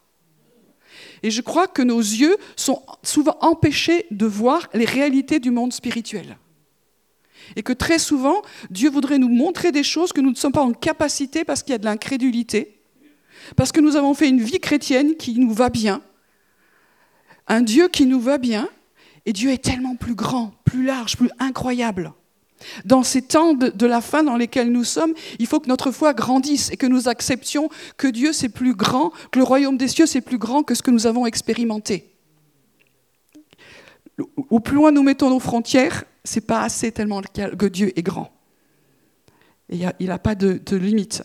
Et 1.23 1.31
je 1.31 1.41
crois 1.41 1.67
que 1.67 1.81
nos 1.81 1.99
yeux 1.99 2.37
sont 2.55 2.83
souvent 3.03 3.37
empêchés 3.41 4.05
de 4.11 4.25
voir 4.25 4.69
les 4.73 4.85
réalités 4.85 5.39
du 5.39 5.51
monde 5.51 5.73
spirituel. 5.73 6.37
Et 7.55 7.63
que 7.63 7.73
très 7.73 7.99
souvent, 7.99 8.41
Dieu 8.69 8.89
voudrait 8.89 9.17
nous 9.17 9.29
montrer 9.29 9.71
des 9.71 9.83
choses 9.83 10.13
que 10.13 10.21
nous 10.21 10.31
ne 10.31 10.35
sommes 10.35 10.51
pas 10.51 10.61
en 10.61 10.73
capacité 10.73 11.43
parce 11.43 11.63
qu'il 11.63 11.71
y 11.71 11.75
a 11.75 11.79
de 11.79 11.85
l'incrédulité, 11.85 12.79
parce 13.55 13.71
que 13.71 13.81
nous 13.81 13.95
avons 13.95 14.13
fait 14.13 14.29
une 14.29 14.41
vie 14.41 14.59
chrétienne 14.59 15.15
qui 15.15 15.37
nous 15.39 15.53
va 15.53 15.69
bien, 15.69 16.01
un 17.47 17.61
Dieu 17.61 17.87
qui 17.87 18.05
nous 18.05 18.19
va 18.19 18.37
bien, 18.37 18.67
et 19.25 19.33
Dieu 19.33 19.51
est 19.51 19.63
tellement 19.63 19.95
plus 19.95 20.15
grand, 20.15 20.53
plus 20.63 20.83
large, 20.83 21.17
plus 21.17 21.29
incroyable. 21.39 22.13
Dans 22.85 23.03
ces 23.03 23.21
temps 23.21 23.53
de, 23.53 23.85
la 23.85 24.01
fin 24.01 24.23
dans 24.23 24.37
lesquels 24.37 24.71
nous 24.71 24.83
sommes, 24.83 25.13
il 25.39 25.47
faut 25.47 25.59
que 25.59 25.67
notre 25.67 25.91
foi 25.91 26.13
grandisse 26.13 26.71
et 26.71 26.77
que 26.77 26.85
nous 26.85 27.07
acceptions 27.07 27.69
que 27.97 28.07
Dieu 28.07 28.33
c'est 28.33 28.49
plus 28.49 28.73
grand, 28.73 29.11
que 29.31 29.39
le 29.39 29.43
royaume 29.45 29.77
des 29.77 29.87
cieux 29.87 30.05
c'est 30.05 30.21
plus 30.21 30.37
grand 30.37 30.63
que 30.63 30.73
ce 30.73 30.81
que 30.81 30.91
nous 30.91 31.07
avons 31.07 31.25
expérimenté. 31.25 32.11
Au 34.49 34.59
plus 34.59 34.75
loin 34.75 34.91
nous 34.91 35.03
mettons 35.03 35.29
nos 35.29 35.39
frontières, 35.39 36.05
c'est 36.23 36.45
pas 36.45 36.61
assez 36.61 36.91
tellement 36.91 37.21
que 37.21 37.65
Dieu 37.65 37.97
est 37.97 38.03
grand. 38.03 38.31
Il 39.69 39.91
n'a 39.99 40.19
pas 40.19 40.35
de, 40.35 40.75
limite. 40.75 41.23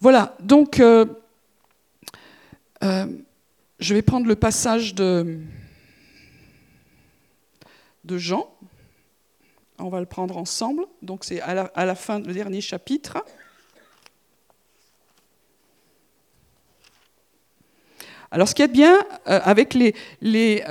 Voilà, 0.00 0.36
donc 0.40 0.80
euh, 0.80 1.04
euh, 2.82 3.06
je 3.78 3.94
vais 3.94 4.02
prendre 4.02 4.26
le 4.26 4.36
passage 4.36 4.94
de 4.94 5.40
Jean. 8.08 8.48
On 9.80 9.88
va 9.88 10.00
le 10.00 10.06
prendre 10.06 10.36
ensemble. 10.36 10.84
Donc 11.02 11.24
c'est 11.24 11.40
à 11.40 11.86
la, 11.86 11.94
fin 11.94 12.20
du 12.20 12.32
dernier 12.32 12.60
chapitre. 12.60 13.24
Alors 18.30 18.48
ce 18.48 18.54
qui 18.54 18.62
est 18.62 18.68
bien 18.68 18.98
euh, 19.28 19.40
avec 19.42 19.74
les, 19.74 19.94
les, 20.20 20.62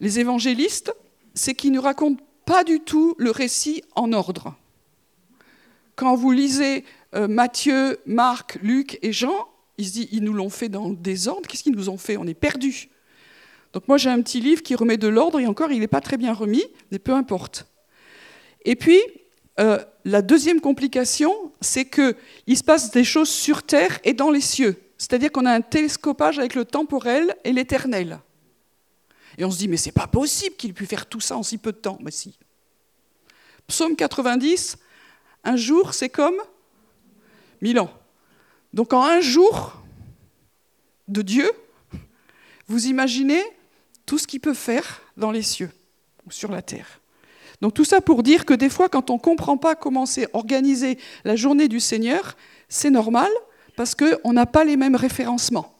évangélistes, 0.00 0.94
c'est 1.34 1.54
qu'il 1.54 1.72
ne 1.72 1.80
raconte 1.80 2.20
pas 2.44 2.64
du 2.64 2.80
tout 2.80 3.14
le 3.18 3.30
récit 3.30 3.82
en 3.96 4.12
ordre. 4.12 4.54
Quand 5.96 6.14
vous 6.14 6.30
lisez 6.30 6.84
euh, 7.14 7.28
Matthieu, 7.28 7.98
Marc, 8.06 8.58
Luc 8.62 8.98
et 9.02 9.12
Jean, 9.12 9.48
il 9.78 9.86
se 9.86 9.92
dit, 9.92 10.08
ils 10.12 10.22
nous 10.22 10.32
l'ont 10.32 10.50
fait 10.50 10.68
dans 10.68 10.88
le 10.88 10.96
désordre, 10.96 11.48
qu'est-ce 11.48 11.62
qu'ils 11.62 11.74
nous 11.74 11.88
ont 11.88 11.98
fait? 11.98 12.16
On 12.16 12.26
est 12.26 12.34
perdus. 12.34 12.88
Donc 13.72 13.88
moi 13.88 13.96
j'ai 13.96 14.10
un 14.10 14.20
petit 14.20 14.40
livre 14.40 14.62
qui 14.62 14.74
remet 14.74 14.96
de 14.96 15.08
l'ordre, 15.08 15.40
et 15.40 15.46
encore 15.46 15.72
il 15.72 15.80
n'est 15.80 15.88
pas 15.88 16.00
très 16.00 16.16
bien 16.16 16.32
remis, 16.32 16.64
mais 16.90 16.98
peu 16.98 17.12
importe. 17.12 17.66
Et 18.64 18.76
puis, 18.76 19.00
euh, 19.60 19.78
la 20.04 20.22
deuxième 20.22 20.60
complication, 20.60 21.32
c'est 21.60 21.84
qu'il 21.84 22.56
se 22.56 22.64
passe 22.64 22.90
des 22.90 23.04
choses 23.04 23.28
sur 23.28 23.62
Terre 23.62 23.98
et 24.04 24.14
dans 24.14 24.30
les 24.30 24.40
cieux. 24.40 24.80
C'est-à-dire 24.98 25.32
qu'on 25.32 25.46
a 25.46 25.52
un 25.52 25.60
télescopage 25.60 26.38
avec 26.38 26.54
le 26.54 26.64
temporel 26.64 27.34
et 27.44 27.52
l'éternel. 27.52 28.20
Et 29.38 29.44
on 29.44 29.50
se 29.50 29.58
dit, 29.58 29.68
mais 29.68 29.76
c'est 29.76 29.92
pas 29.92 30.06
possible 30.06 30.56
qu'il 30.56 30.70
ait 30.70 30.74
pu 30.74 30.86
faire 30.86 31.06
tout 31.06 31.20
ça 31.20 31.36
en 31.36 31.42
si 31.42 31.58
peu 31.58 31.72
de 31.72 31.78
temps. 31.78 31.98
Mais 32.02 32.10
si. 32.10 32.38
Psaume 33.66 33.96
90, 33.96 34.78
un 35.44 35.56
jour, 35.56 35.94
c'est 35.94 36.08
comme 36.08 36.36
mille 37.60 37.80
ans. 37.80 37.90
Donc 38.72 38.92
en 38.92 39.02
un 39.02 39.20
jour 39.20 39.76
de 41.08 41.22
Dieu, 41.22 41.50
vous 42.68 42.86
imaginez 42.86 43.42
tout 44.06 44.18
ce 44.18 44.26
qu'il 44.26 44.40
peut 44.40 44.54
faire 44.54 45.02
dans 45.16 45.30
les 45.30 45.42
cieux 45.42 45.70
ou 46.26 46.30
sur 46.30 46.50
la 46.50 46.62
terre. 46.62 47.00
Donc 47.60 47.74
tout 47.74 47.84
ça 47.84 48.00
pour 48.00 48.22
dire 48.22 48.44
que 48.44 48.54
des 48.54 48.68
fois, 48.68 48.88
quand 48.88 49.10
on 49.10 49.14
ne 49.14 49.20
comprend 49.20 49.56
pas 49.56 49.74
comment 49.74 50.04
c'est 50.04 50.28
organisé 50.32 50.98
la 51.24 51.36
journée 51.36 51.68
du 51.68 51.78
Seigneur, 51.78 52.36
c'est 52.68 52.90
normal 52.90 53.30
parce 53.76 53.94
qu'on 53.94 54.32
n'a 54.32 54.46
pas 54.46 54.64
les 54.64 54.76
mêmes 54.76 54.96
référencements. 54.96 55.72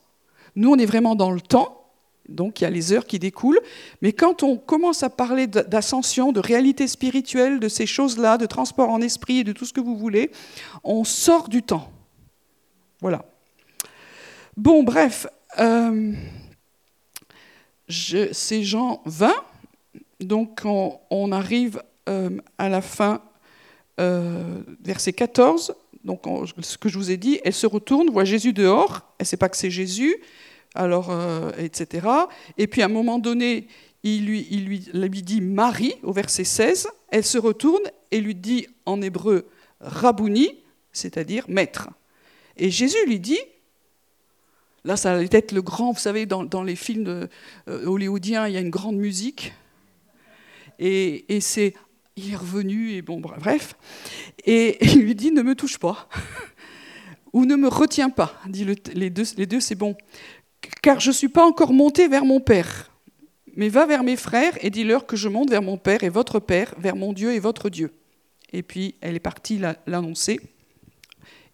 Nous, 0.55 0.71
on 0.71 0.77
est 0.77 0.85
vraiment 0.85 1.15
dans 1.15 1.31
le 1.31 1.41
temps, 1.41 1.83
donc 2.29 2.61
il 2.61 2.63
y 2.63 2.67
a 2.67 2.69
les 2.69 2.93
heures 2.93 3.05
qui 3.05 3.19
découlent. 3.19 3.59
Mais 4.01 4.13
quand 4.13 4.43
on 4.43 4.57
commence 4.57 5.03
à 5.03 5.09
parler 5.09 5.47
d'ascension, 5.47 6.31
de 6.31 6.39
réalité 6.39 6.87
spirituelle, 6.87 7.59
de 7.59 7.67
ces 7.67 7.85
choses-là, 7.85 8.37
de 8.37 8.45
transport 8.45 8.89
en 8.89 9.01
esprit 9.01 9.39
et 9.39 9.43
de 9.43 9.51
tout 9.51 9.65
ce 9.65 9.73
que 9.73 9.81
vous 9.81 9.97
voulez, 9.97 10.31
on 10.83 11.03
sort 11.03 11.49
du 11.49 11.63
temps. 11.63 11.91
Voilà. 13.01 13.25
Bon, 14.55 14.83
bref, 14.83 15.27
euh, 15.59 16.13
c'est 17.89 18.63
Jean 18.63 19.01
20. 19.05 19.33
Donc 20.19 20.61
on, 20.65 21.31
arrive 21.31 21.81
euh, 22.09 22.29
à 22.57 22.69
la 22.69 22.81
fin, 22.81 23.21
euh, 23.99 24.61
verset 24.83 25.13
14. 25.13 25.75
Donc 26.03 26.23
ce 26.59 26.77
que 26.77 26.89
je 26.89 26.97
vous 26.97 27.11
ai 27.11 27.17
dit, 27.17 27.39
elle 27.43 27.53
se 27.53 27.67
retourne, 27.67 28.09
voit 28.09 28.25
Jésus 28.25 28.53
dehors. 28.53 29.13
Elle 29.19 29.23
ne 29.23 29.27
sait 29.27 29.37
pas 29.37 29.49
que 29.49 29.57
c'est 29.57 29.71
Jésus 29.71 30.17
alors, 30.75 31.11
euh, 31.11 31.51
etc. 31.57 32.07
Et 32.57 32.67
puis 32.67 32.81
à 32.81 32.85
un 32.85 32.89
moment 32.89 33.19
donné, 33.19 33.67
il 34.03 34.25
lui, 34.25 34.47
il 34.51 34.65
lui, 34.65 35.21
dit 35.21 35.41
Marie, 35.41 35.95
au 36.03 36.11
verset 36.11 36.43
16, 36.43 36.87
elle 37.09 37.23
se 37.23 37.37
retourne 37.37 37.83
et 38.11 38.19
lui 38.19 38.35
dit 38.35 38.67
en 38.85 39.01
hébreu 39.01 39.47
Rabouni, 39.79 40.59
c'est-à-dire 40.91 41.45
maître. 41.47 41.89
Et 42.57 42.69
Jésus 42.69 42.97
lui 43.05 43.19
dit, 43.19 43.39
là 44.85 44.97
ça 44.97 45.13
allait 45.13 45.29
être 45.31 45.51
le 45.51 45.61
grand, 45.61 45.91
vous 45.91 45.99
savez, 45.99 46.25
dans, 46.25 46.63
les 46.63 46.75
films 46.75 47.27
euh, 47.67 47.85
hollywoodiens, 47.85 48.47
il 48.47 48.53
y 48.53 48.57
a 48.57 48.61
une 48.61 48.69
grande 48.69 48.97
musique, 48.97 49.53
et, 50.79 51.39
c'est, 51.39 51.73
il 52.15 52.33
est 52.33 52.35
revenu, 52.35 52.93
et 52.93 53.01
bon, 53.01 53.19
bref, 53.19 53.75
et 54.45 54.77
il 54.93 55.01
lui 55.01 55.15
dit, 55.15 55.31
ne 55.31 55.41
me 55.41 55.55
touche 55.55 55.77
pas 55.77 56.09
ou 57.33 57.45
ne 57.45 57.55
me 57.55 57.67
retiens 57.67 58.09
pas, 58.09 58.39
dit 58.47 58.65
les 58.93 59.09
deux, 59.09 59.59
c'est 59.59 59.75
bon 59.75 59.95
car 60.81 60.99
je 60.99 61.09
ne 61.09 61.13
suis 61.13 61.29
pas 61.29 61.45
encore 61.45 61.73
monté 61.73 62.07
vers 62.07 62.25
mon 62.25 62.39
Père. 62.39 62.91
Mais 63.55 63.69
va 63.69 63.85
vers 63.85 64.03
mes 64.03 64.15
frères 64.15 64.53
et 64.61 64.69
dis-leur 64.69 65.05
que 65.05 65.15
je 65.15 65.29
monte 65.29 65.49
vers 65.49 65.61
mon 65.61 65.77
Père 65.77 66.03
et 66.03 66.09
votre 66.09 66.39
Père, 66.39 66.73
vers 66.77 66.95
mon 66.95 67.13
Dieu 67.13 67.33
et 67.33 67.39
votre 67.39 67.69
Dieu. 67.69 67.91
Et 68.51 68.63
puis 68.63 68.95
elle 69.01 69.15
est 69.15 69.19
partie 69.19 69.59
l'annoncer. 69.85 70.39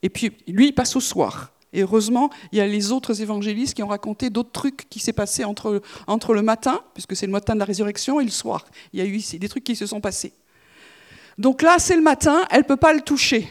Et 0.02 0.10
puis 0.10 0.32
lui, 0.48 0.68
il 0.68 0.74
passe 0.74 0.96
au 0.96 1.02
soir. 1.02 1.52
Et 1.74 1.82
heureusement, 1.82 2.30
il 2.52 2.58
y 2.58 2.62
a 2.62 2.68
les 2.68 2.92
autres 2.92 3.22
évangélistes 3.22 3.76
qui 3.76 3.84
ont 3.84 3.88
raconté 3.88 4.30
d'autres 4.30 4.52
trucs 4.52 4.90
qui 4.90 5.00
s'est 5.00 5.14
passé 5.14 5.44
entre, 5.44 5.82
entre 6.08 6.34
le 6.34 6.42
matin, 6.42 6.82
puisque 6.94 7.16
c'est 7.16 7.28
le 7.28 7.32
matin 7.32 7.54
de 7.54 7.60
la 7.60 7.66
résurrection, 7.66 8.20
et 8.20 8.24
le 8.24 8.32
soir. 8.32 8.66
Il 8.94 9.00
y 9.00 9.02
a 9.02 9.06
eu 9.06 9.16
ici 9.16 9.38
des 9.40 9.50
trucs 9.50 9.64
qui 9.64 9.76
se 9.76 9.86
sont 9.86 10.02
passés. 10.02 10.34
Donc 11.38 11.62
là, 11.62 11.78
c'est 11.78 11.96
le 11.96 12.02
matin, 12.02 12.46
elle 12.50 12.62
ne 12.62 12.66
peut 12.66 12.78
pas 12.78 12.94
le 12.94 13.02
toucher. 13.02 13.50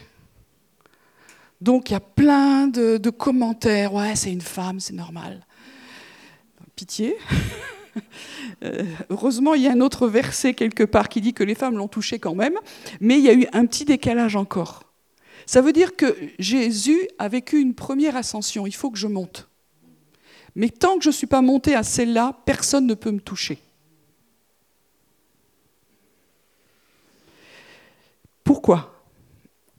Donc 1.61 1.91
il 1.91 1.95
y 1.95 1.97
a 1.97 2.01
plein 2.01 2.69
de, 2.69 3.11
commentaires. 3.11 3.95
Ouais, 3.95 4.15
c'est 4.15 4.33
une 4.33 4.41
femme, 4.41 4.81
c'est 4.81 4.95
normal 4.95 5.45
pitié. 6.79 7.17
Euh, 8.63 8.85
heureusement, 9.11 9.55
il 9.55 9.63
y 9.63 9.69
a 9.69 9.73
un 9.73 9.81
autre 9.81 10.07
verset 10.07 10.55
quelque 10.55 10.85
part 10.85 11.09
qui 11.09 11.21
dit 11.21 11.33
que 11.33 11.43
les 11.43 11.57
femmes 11.57 11.77
l'ont 11.77 11.89
touché 11.89 12.21
quand 12.21 12.35
même, 12.35 12.55
mais 13.01 13.19
il 13.19 13.25
y 13.25 13.29
a 13.29 13.33
eu 13.33 13.47
un 13.53 13.67
petit 13.67 13.85
décalage 13.85 14.37
encore. 14.37 14.85
Ça 15.49 15.63
veut 15.63 15.73
dire 15.73 15.97
que 15.97 16.15
Jésus 16.39 17.09
a 17.19 17.27
vécu 17.27 17.59
une 17.59 17.75
première 17.75 18.17
ascension, 18.17 18.67
il 18.67 18.75
faut 18.75 18.91
que 18.91 18.99
je 18.99 19.07
monte. 19.07 19.49
Mais 20.55 20.69
tant 20.69 20.99
que 20.99 21.05
je 21.05 21.09
ne 21.09 21.15
suis 21.15 21.27
pas 21.27 21.41
monté 21.41 21.75
à 21.75 21.83
celle-là, 21.83 22.39
personne 22.45 22.87
ne 22.87 22.93
peut 22.93 23.11
me 23.11 23.19
toucher. 23.19 23.59
Pourquoi? 28.45 29.03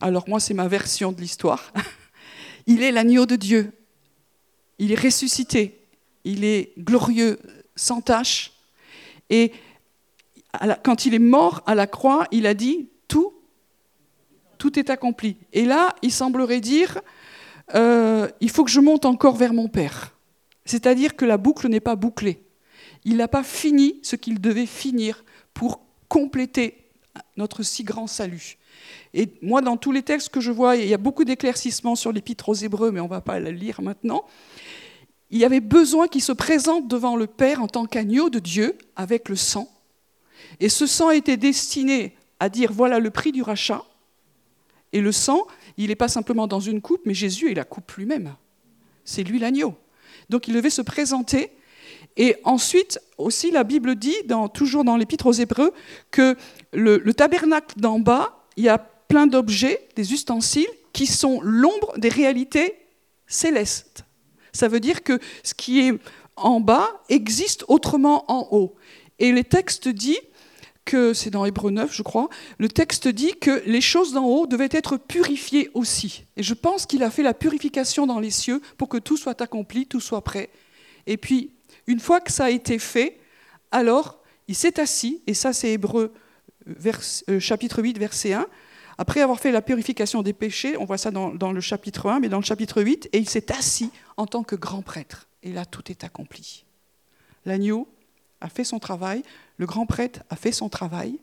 Alors 0.02 0.28
moi, 0.28 0.40
c'est 0.40 0.56
ma 0.56 0.68
version 0.68 1.12
de 1.12 1.22
l'histoire. 1.22 1.72
Il 2.66 2.82
est 2.82 2.92
l'agneau 2.92 3.28
de 3.28 3.36
Dieu. 3.36 3.72
Il 4.80 4.92
est 4.92 5.00
ressuscité. 5.00 5.80
Il 6.24 6.46
est 6.46 6.74
glorieux, 6.80 7.38
sans 7.76 8.02
tache. 8.02 8.54
Et 9.30 9.52
quand 10.84 11.06
il 11.06 11.14
est 11.14 11.20
mort 11.20 11.62
à 11.68 11.76
la 11.76 11.86
croix, 11.86 12.26
il 12.32 12.48
a 12.48 12.56
dit, 12.56 12.90
tout, 14.60 14.78
est 14.78 14.92
accompli. 14.92 15.38
Et 15.54 15.66
là, 15.66 15.96
il 16.04 16.12
semblerait 16.12 16.62
dire, 16.62 17.00
euh, 17.74 18.28
il 18.42 18.52
faut 18.52 18.64
que 18.64 18.70
je 18.70 18.80
monte 18.80 19.06
encore 19.06 19.36
vers 19.36 19.54
mon 19.54 19.68
Père. 19.68 20.16
C'est-à-dire 20.66 21.16
que 21.16 21.26
la 21.26 21.38
boucle 21.38 21.68
n'est 21.68 21.80
pas 21.80 21.96
bouclée. 21.96 22.44
Il 23.06 23.18
n'a 23.18 23.28
pas 23.28 23.44
fini 23.44 24.00
ce 24.04 24.16
qu'il 24.16 24.40
devait 24.40 24.68
finir 24.68 25.24
pour 25.54 25.82
compléter 26.08 26.86
notre 27.38 27.64
si 27.64 27.84
grand 27.84 28.06
salut. 28.06 28.58
Et 29.14 29.30
moi, 29.42 29.62
dans 29.62 29.78
tous 29.78 29.92
les 29.92 30.04
textes 30.04 30.30
que 30.30 30.42
je 30.42 30.52
vois, 30.52 30.76
il 30.76 30.88
y 30.88 30.94
a 30.94 30.98
beaucoup 30.98 31.24
d'éclaircissements 31.24 31.96
sur 31.96 32.12
l'épître 32.12 32.50
aux 32.50 32.54
Hébreux, 32.54 32.92
mais 32.92 33.00
on 33.00 33.06
ne 33.06 33.10
va 33.10 33.22
pas 33.22 33.40
le 33.40 33.52
lire 33.52 33.82
maintenant. 33.82 34.26
Il 35.32 35.40
y 35.40 35.46
avait 35.46 35.60
besoin 35.60 36.08
qu'il 36.08 36.22
se 36.22 36.32
présente 36.32 36.88
devant 36.88 37.16
le 37.16 37.28
Père 37.28 37.62
en 37.62 37.68
tant 37.68 37.86
qu'agneau 37.86 38.30
de 38.30 38.40
Dieu 38.40 38.78
avec 38.96 39.30
le 39.30 39.36
sang. 39.36 39.68
Et 40.60 40.70
ce 40.70 40.88
sang 40.88 41.12
était 41.12 41.38
destiné 41.38 42.16
à 42.40 42.50
dire 42.50 42.72
voilà 42.72 43.00
le 43.00 43.12
prix 43.12 43.32
du 43.32 43.42
rachat. 43.42 43.84
Et 44.94 45.02
le 45.02 45.12
sang, 45.12 45.46
il 45.78 45.88
n'est 45.88 45.96
pas 45.96 46.08
simplement 46.08 46.48
dans 46.48 46.60
une 46.60 46.82
coupe, 46.82 47.02
mais 47.06 47.14
Jésus 47.14 47.52
est 47.52 47.56
la 47.56 47.64
coupe 47.64 47.92
lui-même. 47.94 48.36
C'est 49.06 49.24
lui 49.24 49.40
l'agneau. 49.40 49.76
Donc 50.30 50.48
il 50.48 50.54
devait 50.54 50.70
se 50.70 50.82
présenter. 50.82 51.52
Et 52.18 52.36
ensuite, 52.44 53.00
aussi, 53.18 53.52
la 53.52 53.64
Bible 53.64 53.96
dit, 53.96 54.16
toujours 54.54 54.84
dans 54.84 54.98
l'Épître 54.98 55.28
aux 55.28 55.34
Hébreux, 55.34 55.72
que 56.12 56.36
le 56.74 57.14
tabernacle 57.14 57.80
d'en 57.80 58.00
bas, 58.00 58.46
il 58.58 58.64
y 58.64 58.70
a 58.70 58.78
plein 58.78 59.28
d'objets, 59.28 59.88
des 59.96 60.14
ustensiles, 60.14 60.68
qui 60.94 61.08
sont 61.08 61.40
l'ombre 61.42 61.98
des 61.98 62.10
réalités 62.10 62.76
célestes. 63.28 64.06
Ça 64.54 64.68
veut 64.68 64.80
dire 64.80 65.04
que 65.04 65.20
ce 65.44 65.54
qui 65.54 65.80
est 65.80 65.94
en 66.36 66.60
bas 66.60 67.02
existe 67.10 67.64
autrement 67.68 68.26
en 68.32 68.48
haut. 68.52 68.76
Et 69.20 69.32
le 69.32 69.44
texte 69.44 69.88
dit 69.88 70.18
que, 70.90 71.14
c'est 71.14 71.30
dans 71.30 71.46
Hébreu 71.46 71.70
9, 71.70 71.94
je 71.94 72.02
crois, 72.02 72.30
le 72.58 72.68
texte 72.68 73.08
dit 73.08 73.36
que 73.40 73.62
les 73.68 73.80
choses 73.80 74.12
d'en 74.12 74.26
haut 74.26 74.48
devaient 74.48 74.70
être 74.72 74.98
purifiées 74.98 75.70
aussi. 75.76 76.26
Et 76.36 76.42
je 76.42 76.56
pense 76.56 76.88
qu'il 76.88 77.04
a 77.04 77.12
fait 77.12 77.22
la 77.22 77.36
purification 77.36 78.08
dans 78.08 78.20
les 78.20 78.32
cieux 78.32 78.60
pour 78.76 78.90
que 78.90 78.98
tout 78.98 79.16
soit 79.16 79.40
accompli, 79.40 79.86
tout 79.86 80.00
soit 80.00 80.24
prêt. 80.24 80.50
Et 81.06 81.18
puis, 81.18 81.52
une 81.86 82.00
fois 82.00 82.22
que 82.22 82.32
ça 82.32 82.46
a 82.46 82.50
été 82.50 82.80
fait, 82.80 83.20
alors 83.72 84.18
il 84.48 84.56
s'est 84.56 84.80
assis, 84.80 85.22
et 85.28 85.36
ça 85.36 85.54
c'est 85.54 85.70
Hébreu 85.74 86.12
euh, 87.30 87.40
chapitre 87.40 87.84
8, 87.84 88.00
verset 88.00 88.34
1, 88.34 88.48
après 88.98 89.22
avoir 89.22 89.40
fait 89.40 89.52
la 89.52 89.62
purification 89.62 90.24
des 90.24 90.34
péchés, 90.34 90.76
on 90.76 90.86
voit 90.86 90.98
ça 90.98 91.12
dans, 91.12 91.30
dans, 91.30 91.52
le 91.52 91.62
chapitre 91.62 92.10
1, 92.10 92.20
mais 92.20 92.30
dans 92.30 92.40
le 92.40 92.44
chapitre 92.44 92.82
8, 92.82 93.10
et 93.14 93.20
il 93.20 93.30
s'est 93.30 93.52
assis 93.52 93.92
en 94.18 94.26
tant 94.26 94.42
que 94.42 94.56
grand 94.56 94.82
prêtre. 94.82 95.28
Et 95.44 95.54
là, 95.54 95.66
tout 95.66 95.92
est 95.92 96.04
accompli. 96.04 96.66
L'agneau 97.46 97.88
a 98.42 98.50
fait 98.50 98.64
son 98.64 98.80
travail, 98.80 99.24
le 99.60 99.66
grand 99.66 99.86
prêtre 99.86 100.22
a 100.30 100.36
fait 100.36 100.52
son 100.52 100.70
travail. 100.70 101.20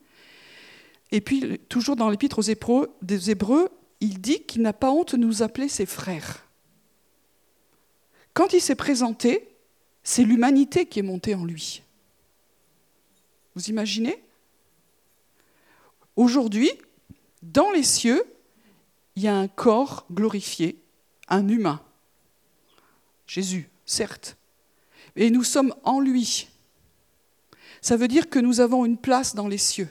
Et 1.11 1.21
puis, 1.21 1.59
toujours 1.69 1.97
dans 1.97 2.11
l'épître 2.11 2.39
aux 2.39 2.43
Hébreux, 2.43 2.95
des 3.03 3.31
Hébreux, 3.31 3.71
il 4.01 4.21
dit 4.21 4.43
qu'il 4.43 4.63
n'a 4.63 4.75
pas 4.75 4.91
honte 4.91 5.15
de 5.15 5.21
nous 5.21 5.43
appeler 5.43 5.69
ses 5.69 5.87
frères. 5.87 6.47
Quand 8.35 8.53
il 8.53 8.61
s'est 8.61 8.75
présenté, 8.75 9.49
c'est 10.05 10.23
l'humanité 10.23 10.87
qui 10.87 10.99
est 10.99 11.03
montée 11.03 11.35
en 11.35 11.45
lui. 11.45 11.83
Vous 13.55 13.71
imaginez? 13.71 14.23
Aujourd'hui, 16.15 16.71
dans 17.43 17.71
les 17.71 17.83
cieux, 17.83 18.23
il 19.17 19.23
y 19.23 19.29
a 19.29 19.37
un 19.37 19.49
corps 19.49 20.05
glorifié, 20.13 20.79
un 21.29 21.49
humain. 21.49 21.81
Jésus, 23.27 23.71
certes. 23.87 24.37
Et 25.17 25.31
nous 25.31 25.45
sommes 25.45 25.75
en 25.85 26.01
lui. 26.01 26.49
Ça 27.87 27.97
veut 27.97 28.09
dire 28.09 28.29
que 28.29 28.41
nous 28.41 28.59
avons 28.59 28.85
une 28.85 28.97
place 28.97 29.37
dans 29.37 29.47
les 29.47 29.59
cieux. 29.59 29.89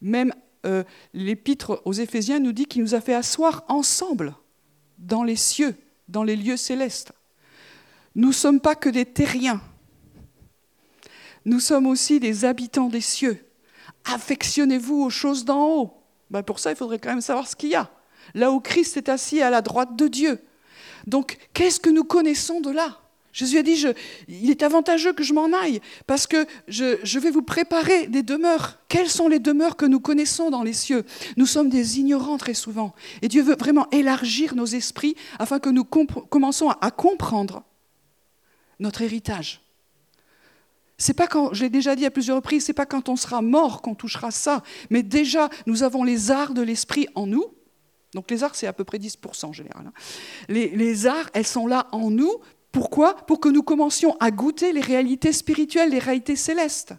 Même 0.00 0.34
euh, 0.66 0.82
l'épître 1.14 1.80
aux 1.84 1.92
Éphésiens 1.92 2.40
nous 2.40 2.50
dit 2.50 2.66
qu'il 2.66 2.82
nous 2.82 2.96
a 2.96 3.00
fait 3.00 3.14
asseoir 3.14 3.64
ensemble 3.68 4.34
dans 4.98 5.22
les 5.22 5.36
cieux, 5.36 5.76
dans 6.08 6.24
les 6.24 6.34
lieux 6.34 6.56
célestes. 6.56 7.12
Nous 8.16 8.26
ne 8.26 8.32
sommes 8.32 8.58
pas 8.58 8.74
que 8.74 8.88
des 8.88 9.04
terriens. 9.04 9.60
Nous 11.44 11.60
sommes 11.60 11.86
aussi 11.86 12.18
des 12.18 12.44
habitants 12.44 12.88
des 12.88 13.00
cieux 13.00 13.38
affectionnez-vous 14.04 15.04
aux 15.04 15.10
choses 15.10 15.44
d'en 15.44 15.64
haut. 15.64 16.02
Ben 16.28 16.42
pour 16.42 16.58
ça, 16.58 16.70
il 16.70 16.76
faudrait 16.76 16.98
quand 16.98 17.10
même 17.10 17.20
savoir 17.20 17.46
ce 17.46 17.54
qu'il 17.54 17.68
y 17.68 17.76
a. 17.76 17.88
Là 18.34 18.50
où 18.50 18.58
Christ 18.58 18.96
est 18.96 19.08
assis 19.08 19.40
à 19.42 19.48
la 19.48 19.62
droite 19.62 19.94
de 19.94 20.08
Dieu. 20.08 20.40
Donc, 21.06 21.38
qu'est-ce 21.54 21.78
que 21.78 21.88
nous 21.88 22.02
connaissons 22.02 22.60
de 22.60 22.70
là? 22.72 23.01
Jésus 23.32 23.56
a 23.56 23.62
dit, 23.62 23.82
il 24.28 24.50
est 24.50 24.62
avantageux 24.62 25.14
que 25.14 25.22
je 25.22 25.32
m'en 25.32 25.52
aille, 25.52 25.80
parce 26.06 26.26
que 26.26 26.46
je, 26.68 27.18
vais 27.18 27.30
vous 27.30 27.42
préparer 27.42 28.06
des 28.06 28.22
demeures. 28.22 28.78
Quelles 28.88 29.08
sont 29.08 29.26
les 29.26 29.38
demeures 29.38 29.76
que 29.76 29.86
nous 29.86 30.00
connaissons 30.00 30.50
dans 30.50 30.62
les 30.62 30.74
cieux? 30.74 31.04
Nous 31.38 31.46
sommes 31.46 31.70
des 31.70 31.98
ignorants 31.98 32.36
très 32.36 32.52
souvent. 32.52 32.94
Et 33.22 33.28
Dieu 33.28 33.42
veut 33.42 33.56
vraiment 33.56 33.88
élargir 33.90 34.54
nos 34.54 34.66
esprits 34.66 35.16
afin 35.38 35.58
que 35.58 35.70
nous 35.70 35.84
commençons 35.84 36.68
à 36.68 36.90
comprendre 36.90 37.64
notre 38.78 39.00
héritage. 39.00 39.62
C'est 40.98 41.14
pas 41.14 41.26
quand, 41.26 41.54
je 41.54 41.62
l'ai 41.62 41.70
déjà 41.70 41.96
dit 41.96 42.04
à 42.04 42.10
plusieurs 42.10 42.36
reprises, 42.36 42.64
c'est 42.64 42.72
pas 42.74 42.86
quand 42.86 43.08
on 43.08 43.16
sera 43.16 43.40
mort 43.40 43.82
qu'on 43.82 43.94
touchera 43.94 44.30
ça, 44.30 44.62
mais 44.90 45.02
déjà 45.02 45.48
nous 45.66 45.82
avons 45.82 46.04
les 46.04 46.30
arts 46.30 46.52
de 46.52 46.62
l'esprit 46.62 47.08
en 47.14 47.26
nous. 47.26 47.46
Donc 48.14 48.30
les 48.30 48.44
arts, 48.44 48.54
c'est 48.54 48.66
à 48.66 48.72
peu 48.72 48.84
près 48.84 48.98
10% 48.98 49.46
en 49.46 49.52
général. 49.52 49.86
Hein. 49.86 49.92
Les 50.48 51.06
arts, 51.06 51.30
elles 51.32 51.46
sont 51.46 51.66
là 51.66 51.88
en 51.92 52.10
nous. 52.10 52.32
Pourquoi 52.72 53.14
Pour 53.14 53.38
que 53.38 53.50
nous 53.50 53.62
commencions 53.62 54.16
à 54.18 54.30
goûter 54.30 54.72
les 54.72 54.80
réalités 54.80 55.32
spirituelles, 55.32 55.90
les 55.90 55.98
réalités 55.98 56.36
célestes. 56.36 56.94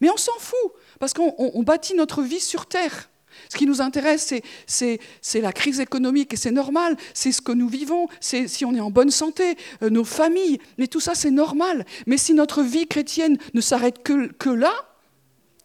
Mais 0.00 0.10
on 0.10 0.16
s'en 0.16 0.38
fout, 0.38 0.72
parce 1.00 1.14
qu'on 1.14 1.62
bâtit 1.62 1.94
notre 1.94 2.22
vie 2.22 2.40
sur 2.40 2.66
terre. 2.66 3.08
Ce 3.48 3.56
qui 3.56 3.66
nous 3.66 3.80
intéresse, 3.80 4.34
c'est 4.66 5.40
la 5.40 5.52
crise 5.52 5.80
économique 5.80 6.34
et 6.34 6.36
c'est 6.36 6.50
normal, 6.50 6.96
c'est 7.14 7.32
ce 7.32 7.40
que 7.40 7.52
nous 7.52 7.68
vivons, 7.68 8.06
c'est 8.20 8.46
si 8.46 8.64
on 8.64 8.74
est 8.74 8.80
en 8.80 8.90
bonne 8.90 9.10
santé, 9.10 9.56
euh, 9.82 9.88
nos 9.88 10.04
familles, 10.04 10.58
mais 10.76 10.86
tout 10.86 11.00
ça 11.00 11.14
c'est 11.14 11.30
normal. 11.30 11.86
Mais 12.06 12.18
si 12.18 12.34
notre 12.34 12.62
vie 12.62 12.86
chrétienne 12.86 13.38
ne 13.54 13.60
s'arrête 13.60 14.02
que, 14.02 14.26
que 14.32 14.50
là, 14.50 14.72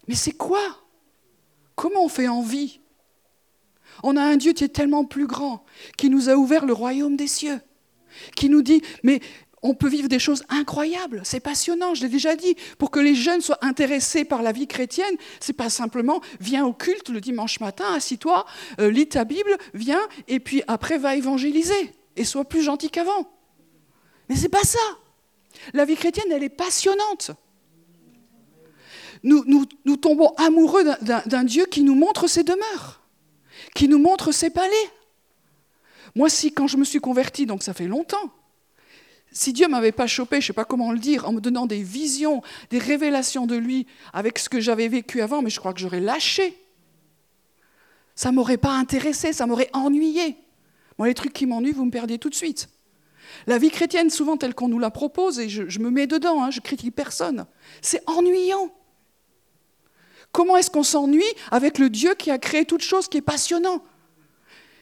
mais 0.08 0.16
c'est 0.16 0.32
quoi? 0.32 0.62
Comment 1.76 2.06
on 2.06 2.10
fait 2.10 2.30
envie? 2.30 2.80
On 4.04 4.16
a 4.16 4.22
un 4.22 4.38
Dieu 4.38 4.54
qui 4.54 4.64
est 4.64 4.70
tellement 4.70 5.04
plus 5.04 5.28
grand, 5.28 5.66
qui 5.98 6.10
nous 6.10 6.30
a 6.30 6.36
ouvert 6.36 6.66
le 6.66 6.74
royaume 6.74 7.18
des 7.18 7.28
cieux, 7.28 7.60
qui 8.36 8.50
nous 8.50 8.62
dit, 8.62 8.82
mais 9.04 9.20
on 9.64 9.74
peut 9.74 9.90
vivre 9.90 10.08
des 10.08 10.20
choses 10.20 10.44
incroyables, 10.50 11.22
c'est 11.24 11.40
passionnant, 11.40 11.96
je 11.96 12.04
l'ai 12.04 12.10
déjà 12.10 12.36
dit. 12.36 12.56
Pour 12.78 12.92
que 12.92 13.00
les 13.00 13.16
jeunes 13.16 13.42
soient 13.42 13.58
intéressés 13.62 14.24
par 14.24 14.42
la 14.42 14.52
vie 14.52 14.68
chrétienne, 14.68 15.16
c'est 15.40 15.54
pas 15.54 15.70
simplement 15.70 16.22
viens 16.40 16.66
au 16.66 16.74
culte 16.74 17.10
le 17.10 17.22
dimanche 17.22 17.60
matin, 17.60 17.94
assis-toi, 17.94 18.46
euh, 18.80 18.92
lis 18.92 19.08
ta 19.08 19.26
Bible, 19.26 19.58
viens, 19.74 20.02
et 20.28 20.40
puis 20.40 20.64
après 20.68 20.98
va 20.98 21.16
évangéliser 21.16 21.92
et 22.16 22.24
sois 22.24 22.46
plus 22.46 22.62
gentil 22.62 22.90
qu'avant. 22.90 23.30
Mais 24.30 24.36
c'est 24.36 24.50
pas 24.50 24.64
ça. 24.64 24.80
La 25.74 25.86
vie 25.86 25.96
chrétienne, 25.96 26.32
elle 26.32 26.44
est 26.44 26.50
passionnante. 26.50 27.32
Nous, 29.24 29.66
tombons 30.00 30.34
amoureux 30.38 30.84
d'un 31.02 31.44
Dieu 31.44 31.66
qui 31.66 31.84
nous 31.84 31.96
montre 31.96 32.28
ses 32.28 32.44
demeures, 32.44 33.02
qui 33.76 33.88
nous 33.88 34.00
montre 34.00 34.32
ses 34.32 34.50
palais. 34.50 34.76
Moi, 36.16 36.30
si, 36.30 36.54
quand 36.54 36.68
je 36.68 36.78
me 36.78 36.84
suis 36.84 37.00
converti, 37.00 37.46
donc 37.46 37.64
ça 37.64 37.74
fait 37.74 37.88
longtemps, 37.88 38.32
si 39.32 39.54
Dieu 39.54 39.68
m'avait 39.68 39.92
pas 39.92 40.08
chopé, 40.08 40.38
je 40.38 40.46
ne 40.46 40.48
sais 40.48 40.54
pas 40.54 40.66
comment 40.66 40.92
le 40.92 41.00
dire, 41.00 41.28
en 41.28 41.34
me 41.34 41.42
donnant 41.42 41.68
des 41.68 41.84
visions, 41.84 42.42
des 42.70 42.80
révélations 42.80 43.46
de 43.46 43.56
lui 43.56 43.86
avec 44.14 44.40
ce 44.40 44.50
que 44.50 44.60
j'avais 44.60 44.88
vécu 44.88 45.22
avant, 45.22 45.42
mais 45.42 45.50
je 45.50 45.60
crois 45.60 45.74
que 45.74 45.80
j'aurais 45.80 46.00
lâché. 46.00 46.58
Ça 48.16 48.32
m'aurait 48.32 48.58
pas 48.58 48.74
intéressé, 48.74 49.34
ça 49.34 49.46
m'aurait 49.46 49.70
ennuyé. 49.74 50.38
Moi, 50.98 51.08
les 51.08 51.14
trucs 51.14 51.34
qui 51.34 51.46
m'ennuient, 51.46 51.74
vous 51.74 51.86
me 51.86 51.92
perdez 51.92 52.18
tout 52.18 52.30
de 52.30 52.36
suite. 52.36 52.70
La 53.46 53.58
vie 53.58 53.70
chrétienne, 53.70 54.10
souvent 54.10 54.38
telle 54.38 54.56
qu'on 54.56 54.70
nous 54.70 54.80
la 54.80 54.90
propose, 54.90 55.40
et 55.40 55.50
je, 55.50 55.80
me 55.80 55.92
mets 55.92 56.08
dedans, 56.08 56.44
hein, 56.44 56.50
je 56.50 56.60
critique 56.60 56.96
personne, 56.96 57.46
c'est 57.82 58.02
ennuyant. 58.10 58.72
Comment 60.32 60.58
est-ce 60.58 60.72
qu'on 60.72 60.84
s'ennuie 60.84 61.24
avec 61.52 61.78
le 61.78 61.90
Dieu 61.90 62.16
qui 62.16 62.32
a 62.32 62.38
créé 62.38 62.66
toute 62.66 62.82
chose, 62.82 63.08
qui 63.08 63.18
est 63.18 63.22
passionnant, 63.22 63.84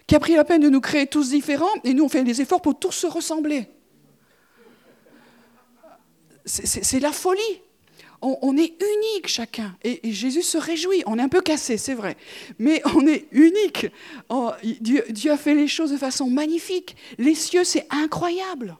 qui 0.07 0.15
a 0.15 0.19
pris 0.19 0.35
la 0.35 0.43
peine 0.43 0.61
de 0.61 0.69
nous 0.69 0.81
créer 0.81 1.07
tous 1.07 1.29
différents, 1.29 1.73
et 1.83 1.93
nous 1.93 2.03
on 2.03 2.09
fait 2.09 2.23
des 2.23 2.41
efforts 2.41 2.61
pour 2.61 2.77
tous 2.77 2.91
se 2.91 3.07
ressembler 3.07 3.67
c'est 6.45 6.99
la 6.99 7.11
folie. 7.11 7.61
On, 8.21 8.57
est 8.57 8.73
unique 8.81 9.27
chacun. 9.27 9.77
Et, 9.83 10.11
Jésus 10.11 10.41
se 10.41 10.57
réjouit. 10.57 11.03
On 11.05 11.19
est 11.19 11.21
un 11.21 11.29
peu 11.29 11.41
cassé, 11.41 11.77
c'est 11.77 11.93
vrai. 11.93 12.17
Mais 12.57 12.81
on 12.95 13.05
est 13.05 13.27
unique. 13.31 13.87
Oh, 14.29 14.51
Dieu, 14.63 15.31
a 15.31 15.37
fait 15.37 15.53
les 15.53 15.67
choses 15.67 15.91
de 15.91 15.97
façon 15.97 16.27
magnifique. 16.27 16.95
Les 17.19 17.35
cieux, 17.35 17.63
c'est 17.63 17.85
incroyable. 17.91 18.77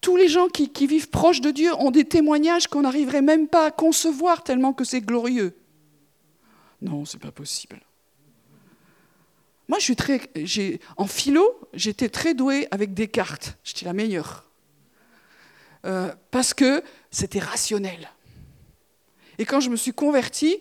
Tous 0.00 0.16
les 0.16 0.28
gens 0.28 0.48
qui, 0.48 0.70
qui, 0.70 0.86
vivent 0.86 1.10
proches 1.10 1.42
de 1.42 1.50
Dieu 1.50 1.74
ont 1.74 1.90
des 1.90 2.04
témoignages 2.04 2.68
qu'on 2.68 2.82
n'arriverait 2.82 3.22
même 3.22 3.48
pas 3.48 3.66
à 3.66 3.70
concevoir 3.70 4.42
tellement 4.42 4.72
que 4.72 4.84
c'est 4.84 5.02
glorieux. 5.02 5.54
Non, 6.80 7.04
c'est 7.04 7.20
pas 7.20 7.32
possible. 7.32 7.80
Moi, 9.68 9.78
je 9.78 9.84
suis 9.84 9.96
très, 9.96 10.20
en 10.96 11.06
philo, 11.06 11.58
j'étais 11.72 12.08
très 12.08 12.34
douée 12.34 12.66
avec 12.70 12.94
Descartes. 12.94 13.56
J'étais 13.64 13.84
la 13.84 13.92
meilleure. 13.92 14.48
Euh, 15.84 16.12
parce 16.30 16.54
que 16.54 16.82
c'était 17.10 17.38
rationnel. 17.38 18.10
Et 19.38 19.44
quand 19.44 19.60
je 19.60 19.70
me 19.70 19.76
suis 19.76 19.92
convertie, 19.92 20.58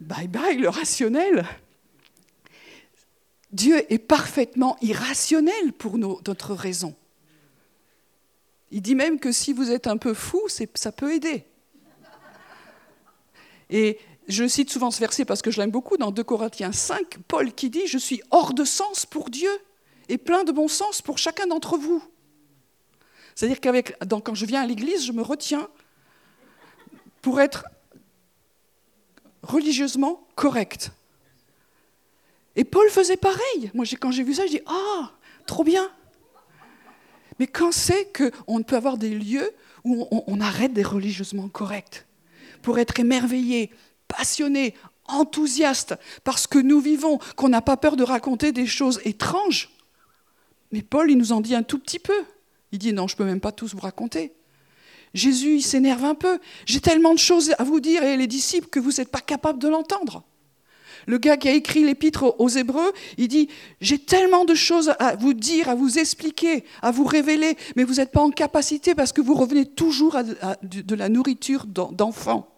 bye 0.00 0.28
bye 0.28 0.56
le 0.56 0.68
rationnel. 0.68 1.46
Dieu 3.52 3.90
est 3.92 3.98
parfaitement 3.98 4.76
irrationnel 4.82 5.72
pour 5.78 5.98
notre 5.98 6.54
raison. 6.54 6.94
Il 8.70 8.82
dit 8.82 8.94
même 8.94 9.20
que 9.20 9.30
si 9.30 9.52
vous 9.52 9.70
êtes 9.70 9.86
un 9.86 9.96
peu 9.96 10.14
fou, 10.14 10.42
ça 10.74 10.92
peut 10.92 11.14
aider. 11.14 11.44
Et 13.70 13.98
je 14.28 14.46
cite 14.48 14.70
souvent 14.70 14.90
ce 14.90 14.98
verset 15.00 15.24
parce 15.24 15.42
que 15.42 15.50
je 15.50 15.60
l'aime 15.60 15.70
beaucoup 15.70 15.96
dans 15.96 16.10
2 16.10 16.22
Corinthiens 16.24 16.72
5, 16.72 17.18
Paul 17.28 17.52
qui 17.52 17.70
dit 17.70 17.86
Je 17.86 17.98
suis 17.98 18.22
hors 18.30 18.54
de 18.54 18.64
sens 18.64 19.06
pour 19.06 19.30
Dieu 19.30 19.50
et 20.08 20.18
plein 20.18 20.44
de 20.44 20.52
bon 20.52 20.68
sens 20.68 21.02
pour 21.02 21.18
chacun 21.18 21.46
d'entre 21.46 21.76
vous. 21.76 22.02
C'est-à-dire 23.34 23.60
qu'avec, 23.60 23.96
quand 24.24 24.34
je 24.34 24.46
viens 24.46 24.62
à 24.62 24.66
l'église, 24.66 25.04
je 25.04 25.12
me 25.12 25.22
retiens 25.22 25.68
pour 27.22 27.40
être 27.40 27.66
religieusement 29.42 30.26
correct. 30.34 30.90
Et 32.56 32.64
Paul 32.64 32.88
faisait 32.88 33.18
pareil. 33.18 33.70
Moi, 33.74 33.84
quand 34.00 34.10
j'ai 34.10 34.22
vu 34.22 34.34
ça, 34.34 34.46
je 34.46 34.52
dis 34.52 34.62
Ah, 34.66 35.12
trop 35.46 35.62
bien. 35.62 35.90
Mais 37.38 37.46
quand 37.46 37.70
c'est 37.70 38.10
qu'on 38.16 38.62
peut 38.62 38.76
avoir 38.76 38.96
des 38.96 39.10
lieux 39.10 39.50
où 39.84 40.08
on, 40.10 40.24
on 40.26 40.40
arrête 40.40 40.72
d'être 40.72 40.94
religieusement 40.94 41.48
correct 41.48 42.06
pour 42.62 42.78
être 42.78 42.98
émerveillé, 42.98 43.70
passionné, 44.08 44.74
enthousiaste, 45.06 45.94
parce 46.24 46.46
que 46.46 46.58
nous 46.58 46.80
vivons, 46.80 47.18
qu'on 47.36 47.48
n'a 47.48 47.62
pas 47.62 47.76
peur 47.76 47.96
de 47.96 48.04
raconter 48.04 48.52
des 48.52 48.66
choses 48.66 49.00
étranges. 49.04 49.70
Mais 50.72 50.82
Paul, 50.82 51.10
il 51.10 51.18
nous 51.18 51.32
en 51.32 51.40
dit 51.40 51.54
un 51.54 51.62
tout 51.62 51.78
petit 51.78 51.98
peu. 51.98 52.24
Il 52.72 52.78
dit 52.78 52.92
non, 52.92 53.06
je 53.06 53.14
ne 53.14 53.18
peux 53.18 53.24
même 53.24 53.40
pas 53.40 53.52
tous 53.52 53.74
vous 53.74 53.80
raconter. 53.80 54.32
Jésus, 55.14 55.56
il 55.56 55.62
s'énerve 55.62 56.04
un 56.04 56.14
peu. 56.14 56.38
J'ai 56.66 56.80
tellement 56.80 57.14
de 57.14 57.18
choses 57.18 57.54
à 57.58 57.64
vous 57.64 57.80
dire, 57.80 58.02
et 58.02 58.16
les 58.16 58.26
disciples, 58.26 58.68
que 58.68 58.80
vous 58.80 58.92
n'êtes 58.98 59.10
pas 59.10 59.20
capables 59.20 59.58
de 59.58 59.68
l'entendre. 59.68 60.24
Le 61.06 61.18
gars 61.18 61.36
qui 61.36 61.48
a 61.48 61.52
écrit 61.52 61.84
l'épître 61.84 62.34
aux 62.38 62.48
Hébreux, 62.48 62.92
il 63.16 63.28
dit, 63.28 63.48
j'ai 63.80 63.98
tellement 63.98 64.44
de 64.44 64.54
choses 64.54 64.92
à 64.98 65.14
vous 65.14 65.34
dire, 65.34 65.68
à 65.68 65.74
vous 65.74 65.98
expliquer, 65.98 66.64
à 66.82 66.90
vous 66.90 67.04
révéler, 67.04 67.56
mais 67.76 67.84
vous 67.84 67.94
n'êtes 67.94 68.10
pas 68.10 68.22
en 68.22 68.30
capacité 68.30 68.94
parce 68.94 69.12
que 69.12 69.20
vous 69.20 69.34
revenez 69.34 69.66
toujours 69.66 70.16
à 70.16 70.24
de 70.62 70.94
la 70.94 71.08
nourriture 71.08 71.66
d'enfants. 71.66 72.55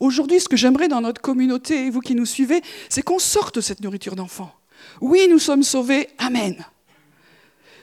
Aujourd'hui, 0.00 0.40
ce 0.40 0.48
que 0.48 0.56
j'aimerais 0.56 0.88
dans 0.88 1.00
notre 1.00 1.20
communauté, 1.20 1.86
et 1.86 1.90
vous 1.90 2.00
qui 2.00 2.14
nous 2.14 2.26
suivez, 2.26 2.62
c'est 2.88 3.02
qu'on 3.02 3.18
sorte 3.18 3.56
de 3.56 3.60
cette 3.60 3.80
nourriture 3.80 4.16
d'enfant. 4.16 4.52
Oui, 5.00 5.26
nous 5.28 5.38
sommes 5.38 5.62
sauvés, 5.62 6.08
Amen. 6.18 6.64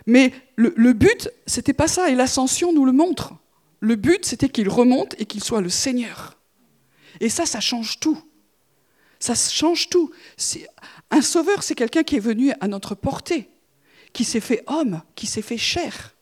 Mais 0.06 0.34
le, 0.56 0.74
le 0.76 0.94
but, 0.94 1.30
c'était 1.46 1.74
pas 1.74 1.88
ça, 1.88 2.10
et 2.10 2.16
l'ascension 2.16 2.74
nous 2.74 2.86
le 2.86 2.92
montre. 2.92 3.34
Le 3.80 3.96
but, 3.96 4.26
c'était 4.26 4.50
qu'il 4.50 4.70
remonte 4.70 5.16
et 5.20 5.26
qu'il 5.26 5.44
soit 5.44 5.62
le 5.62 5.70
Seigneur. 5.70 6.38
Et 7.20 7.30
ça, 7.30 7.46
ça 7.46 7.60
change 7.60 8.00
tout. 8.00 8.22
Ça 9.20 9.36
change 9.36 9.90
tout. 9.90 10.12
Un 11.12 11.22
sauveur, 11.22 11.64
c'est 11.64 11.76
quelqu'un 11.76 12.04
qui 12.04 12.18
est 12.18 12.20
venu 12.20 12.52
à 12.60 12.68
notre 12.68 12.96
portée, 12.96 13.50
qui 14.12 14.26
s'est 14.26 14.42
fait 14.42 14.64
homme, 14.68 15.02
qui 15.16 15.28
s'est 15.28 15.42
fait 15.42 15.58
chair. 15.58 16.14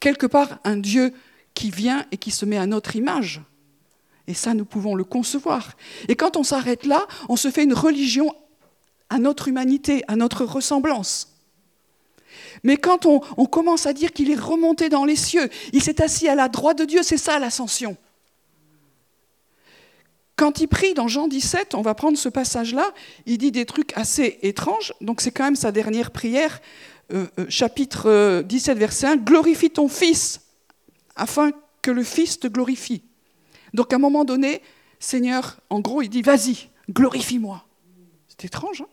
Quelque 0.00 0.26
part, 0.26 0.58
un 0.64 0.76
Dieu 0.76 1.12
qui 1.54 1.70
vient 1.70 2.06
et 2.12 2.16
qui 2.16 2.30
se 2.30 2.44
met 2.44 2.56
à 2.56 2.66
notre 2.66 2.96
image. 2.96 3.42
Et 4.28 4.34
ça, 4.34 4.54
nous 4.54 4.64
pouvons 4.64 4.94
le 4.94 5.04
concevoir. 5.04 5.72
Et 6.08 6.16
quand 6.16 6.36
on 6.36 6.42
s'arrête 6.42 6.84
là, 6.84 7.06
on 7.28 7.36
se 7.36 7.50
fait 7.50 7.64
une 7.64 7.74
religion 7.74 8.34
à 9.08 9.18
notre 9.18 9.48
humanité, 9.48 10.02
à 10.08 10.16
notre 10.16 10.44
ressemblance. 10.44 11.36
Mais 12.64 12.76
quand 12.76 13.06
on, 13.06 13.20
commence 13.46 13.86
à 13.86 13.92
dire 13.92 14.12
qu'il 14.12 14.30
est 14.30 14.38
remonté 14.38 14.88
dans 14.88 15.04
les 15.04 15.16
cieux, 15.16 15.48
il 15.72 15.82
s'est 15.82 16.02
assis 16.02 16.28
à 16.28 16.34
la 16.34 16.48
droite 16.48 16.78
de 16.78 16.84
Dieu, 16.84 17.02
c'est 17.02 17.16
ça 17.16 17.38
l'ascension. 17.38 17.96
Quand 20.34 20.60
il 20.60 20.68
prie 20.68 20.92
dans 20.92 21.08
Jean 21.08 21.28
17, 21.28 21.74
on 21.74 21.82
va 21.82 21.94
prendre 21.94 22.18
ce 22.18 22.28
passage-là, 22.28 22.90
il 23.24 23.38
dit 23.38 23.52
des 23.52 23.64
trucs 23.64 23.96
assez 23.96 24.38
étranges, 24.42 24.92
donc 25.00 25.20
c'est 25.20 25.30
quand 25.30 25.44
même 25.44 25.56
sa 25.56 25.72
dernière 25.72 26.10
prière, 26.10 26.60
euh, 27.12 27.26
euh, 27.38 27.46
chapitre 27.48 28.42
17, 28.42 28.76
verset 28.76 29.06
1, 29.06 29.16
Glorifie 29.16 29.70
ton 29.70 29.88
Fils, 29.88 30.40
afin 31.14 31.52
que 31.80 31.90
le 31.90 32.02
Fils 32.02 32.38
te 32.38 32.48
glorifie. 32.48 33.02
Donc 33.76 33.92
à 33.92 33.96
un 33.96 33.98
moment 34.00 34.24
donné, 34.24 34.62
Seigneur, 34.98 35.58
en 35.68 35.80
gros, 35.80 36.00
il 36.00 36.08
dit, 36.08 36.22
vas-y, 36.22 36.70
glorifie-moi. 36.90 37.62
C'est 38.26 38.46
étrange. 38.46 38.80
Hein? 38.80 38.88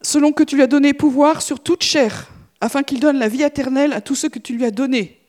Selon 0.00 0.32
que 0.32 0.44
tu 0.44 0.54
lui 0.54 0.62
as 0.62 0.68
donné 0.68 0.94
pouvoir 0.94 1.42
sur 1.42 1.58
toute 1.58 1.82
chair, 1.82 2.30
afin 2.60 2.84
qu'il 2.84 3.00
donne 3.00 3.18
la 3.18 3.28
vie 3.28 3.42
éternelle 3.42 3.92
à 3.92 4.00
tous 4.00 4.14
ceux 4.14 4.28
que 4.28 4.38
tu 4.38 4.56
lui 4.56 4.64
as 4.64 4.70
donnés. 4.70 5.20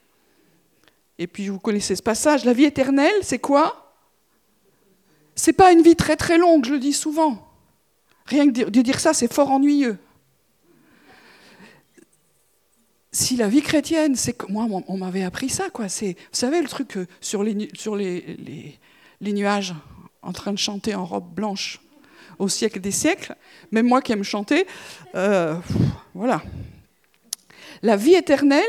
Et 1.17 1.25
puis 1.25 1.49
vous 1.49 1.59
connaissez 1.59 1.95
ce 1.95 2.03
passage, 2.03 2.45
la 2.45 2.53
vie 2.53 2.65
éternelle, 2.65 3.15
c'est 3.23 3.39
quoi? 3.39 3.95
C'est 5.35 5.53
pas 5.53 5.71
une 5.71 5.81
vie 5.81 5.95
très 5.95 6.15
très 6.15 6.37
longue, 6.37 6.65
je 6.65 6.73
le 6.73 6.79
dis 6.79 6.93
souvent. 6.93 7.47
Rien 8.27 8.45
que 8.51 8.69
de 8.69 8.81
dire 8.81 8.99
ça, 8.99 9.13
c'est 9.13 9.31
fort 9.31 9.51
ennuyeux 9.51 9.97
si 13.11 13.35
la 13.37 13.47
vie 13.47 13.61
chrétienne, 13.61 14.15
c'est 14.15 14.33
que 14.33 14.51
moi, 14.51 14.67
on 14.87 14.97
m'avait 14.97 15.23
appris 15.23 15.49
ça, 15.49 15.69
quoi. 15.69 15.89
C'est, 15.89 16.13
vous 16.13 16.37
savez, 16.37 16.61
le 16.61 16.67
truc 16.67 16.97
euh, 16.97 17.07
sur, 17.21 17.43
les, 17.43 17.69
sur 17.73 17.95
les, 17.95 18.77
les, 19.21 19.33
nuages, 19.33 19.73
en 20.21 20.33
train 20.33 20.51
de 20.51 20.57
chanter 20.57 20.93
en 20.93 21.05
robe 21.05 21.33
blanche 21.33 21.79
au 22.37 22.49
siècle 22.49 22.79
des 22.79 22.91
siècles. 22.91 23.35
Même 23.71 23.87
moi 23.87 24.01
qui 24.01 24.11
aime 24.11 24.23
chanter, 24.23 24.67
euh, 25.15 25.55
voilà. 26.13 26.43
La 27.81 27.95
vie 27.95 28.15
éternelle, 28.15 28.63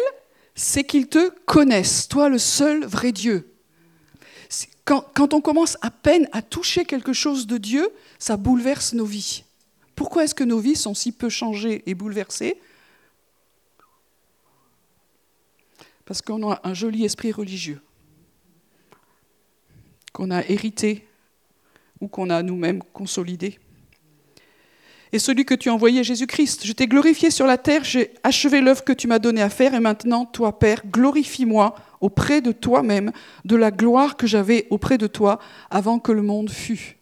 c'est 0.55 0.85
qu'ils 0.85 1.09
te 1.09 1.31
connaissent, 1.44 2.09
toi 2.09 2.29
le 2.29 2.38
seul 2.38 2.85
vrai 2.85 3.12
Dieu. 3.12 3.55
Quand, 4.85 5.05
quand, 5.14 5.35
on 5.35 5.42
commence 5.42 5.77
à 5.83 5.90
peine 5.90 6.29
à 6.33 6.40
toucher 6.40 6.87
quelque 6.87 7.12
chose 7.12 7.46
de 7.46 7.59
Dieu, 7.59 7.90
ça 8.18 8.38
bouleverse 8.38 8.94
nos 8.94 9.05
vies. 9.05 9.44
Pourquoi 9.94 10.24
est-ce 10.24 10.35
que 10.35 10.44
nos 10.44 10.61
vies 10.61 10.77
sont 10.77 10.94
si 10.94 11.12
peu 11.12 11.29
changées 11.29 11.83
et 11.85 11.94
bouleversées? 11.94 12.59
Parce 16.09 16.23
qu'on 16.23 16.51
a 16.51 16.59
un 16.64 16.73
joli 16.73 17.05
esprit 17.05 17.33
religieux 17.33 17.83
qu'on 20.14 20.31
a 20.31 20.42
hérité 20.47 21.07
ou 22.01 22.09
qu'on 22.09 22.31
a 22.31 22.42
nous-mêmes 22.42 22.83
consolidé. 22.94 23.59
Et 25.12 25.18
celui 25.18 25.44
que 25.44 25.55
tu 25.55 25.68
as 25.68 25.75
envoyé, 25.75 26.03
Jésus-Christ, 26.03 26.64
je 26.64 26.73
t'ai 26.73 26.87
glorifié 26.87 27.31
sur 27.31 27.47
la 27.47 27.59
terre, 27.59 27.85
j'ai 27.85 28.14
achevé 28.23 28.62
l'œuvre 28.62 28.85
que 28.85 28.94
tu 28.94 29.07
m'as 29.07 29.18
donnée 29.18 29.42
à 29.42 29.51
faire, 29.51 29.75
et 29.75 29.81
maintenant, 29.81 30.25
toi, 30.25 30.59
Père, 30.59 30.81
glorifie-moi 30.87 31.75
auprès 32.01 32.40
de 32.40 32.53
toi-même 32.53 33.12
de 33.44 33.57
la 33.57 33.71
gloire 33.71 34.16
que 34.16 34.27
j'avais 34.27 34.66
auprès 34.71 34.97
de 34.97 35.07
toi 35.07 35.38
avant 35.68 35.99
que 35.99 36.12
le 36.12 36.23
monde 36.23 36.49
fût. 36.49 36.97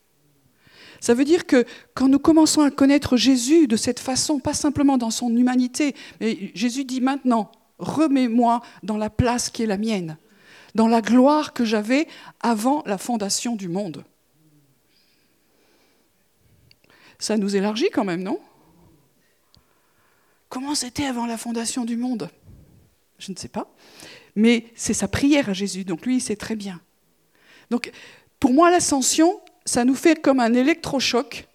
Ça 1.01 1.15
veut 1.15 1.25
dire 1.25 1.47
que 1.47 1.65
quand 1.95 2.09
nous 2.09 2.19
commençons 2.19 2.63
à 2.63 2.73
connaître 2.73 3.17
Jésus 3.17 3.69
de 3.69 3.77
cette 3.77 4.01
façon, 4.01 4.41
pas 4.41 4.55
simplement 4.55 4.99
dans 4.99 5.13
son 5.13 5.35
humanité, 5.37 5.95
mais 6.21 6.51
Jésus 6.55 6.85
dit 6.85 7.01
maintenant, 7.01 7.53
remets-moi 7.79 8.63
dans 8.83 8.97
la 8.97 9.11
place 9.11 9.51
qui 9.51 9.63
est 9.63 9.67
la 9.67 9.79
mienne, 9.79 10.17
dans 10.75 10.89
la 10.89 11.03
gloire 11.03 11.53
que 11.53 11.65
j'avais 11.65 12.07
avant 12.41 12.83
la 12.87 12.99
fondation 12.99 13.57
du 13.57 13.69
monde. 13.69 14.05
Ça 17.19 17.37
nous 17.37 17.57
élargit 17.57 17.91
quand 17.93 18.05
même, 18.05 18.23
non? 18.23 18.41
Comment 20.49 20.75
c'était 20.75 21.07
avant 21.07 21.27
la 21.27 21.39
fondation 21.39 21.85
du 21.85 21.97
monde? 21.97 22.31
Je 23.19 23.33
ne 23.33 23.37
sais 23.37 23.49
pas. 23.49 23.75
Mais 24.35 24.67
c'est 24.75 24.95
sa 24.95 25.09
prière 25.09 25.49
à 25.49 25.53
Jésus, 25.55 25.85
donc 25.85 26.05
lui, 26.05 26.17
il 26.17 26.21
sait 26.21 26.37
très 26.37 26.57
bien. 26.57 26.81
Donc, 27.71 27.91
pour 28.39 28.53
moi, 28.53 28.71
l'ascension, 28.71 29.41
ça 29.65 29.85
nous 29.85 29.95
fait 29.95 30.21
comme 30.21 30.41
un 30.41 30.53
électrochoc. 30.53 31.49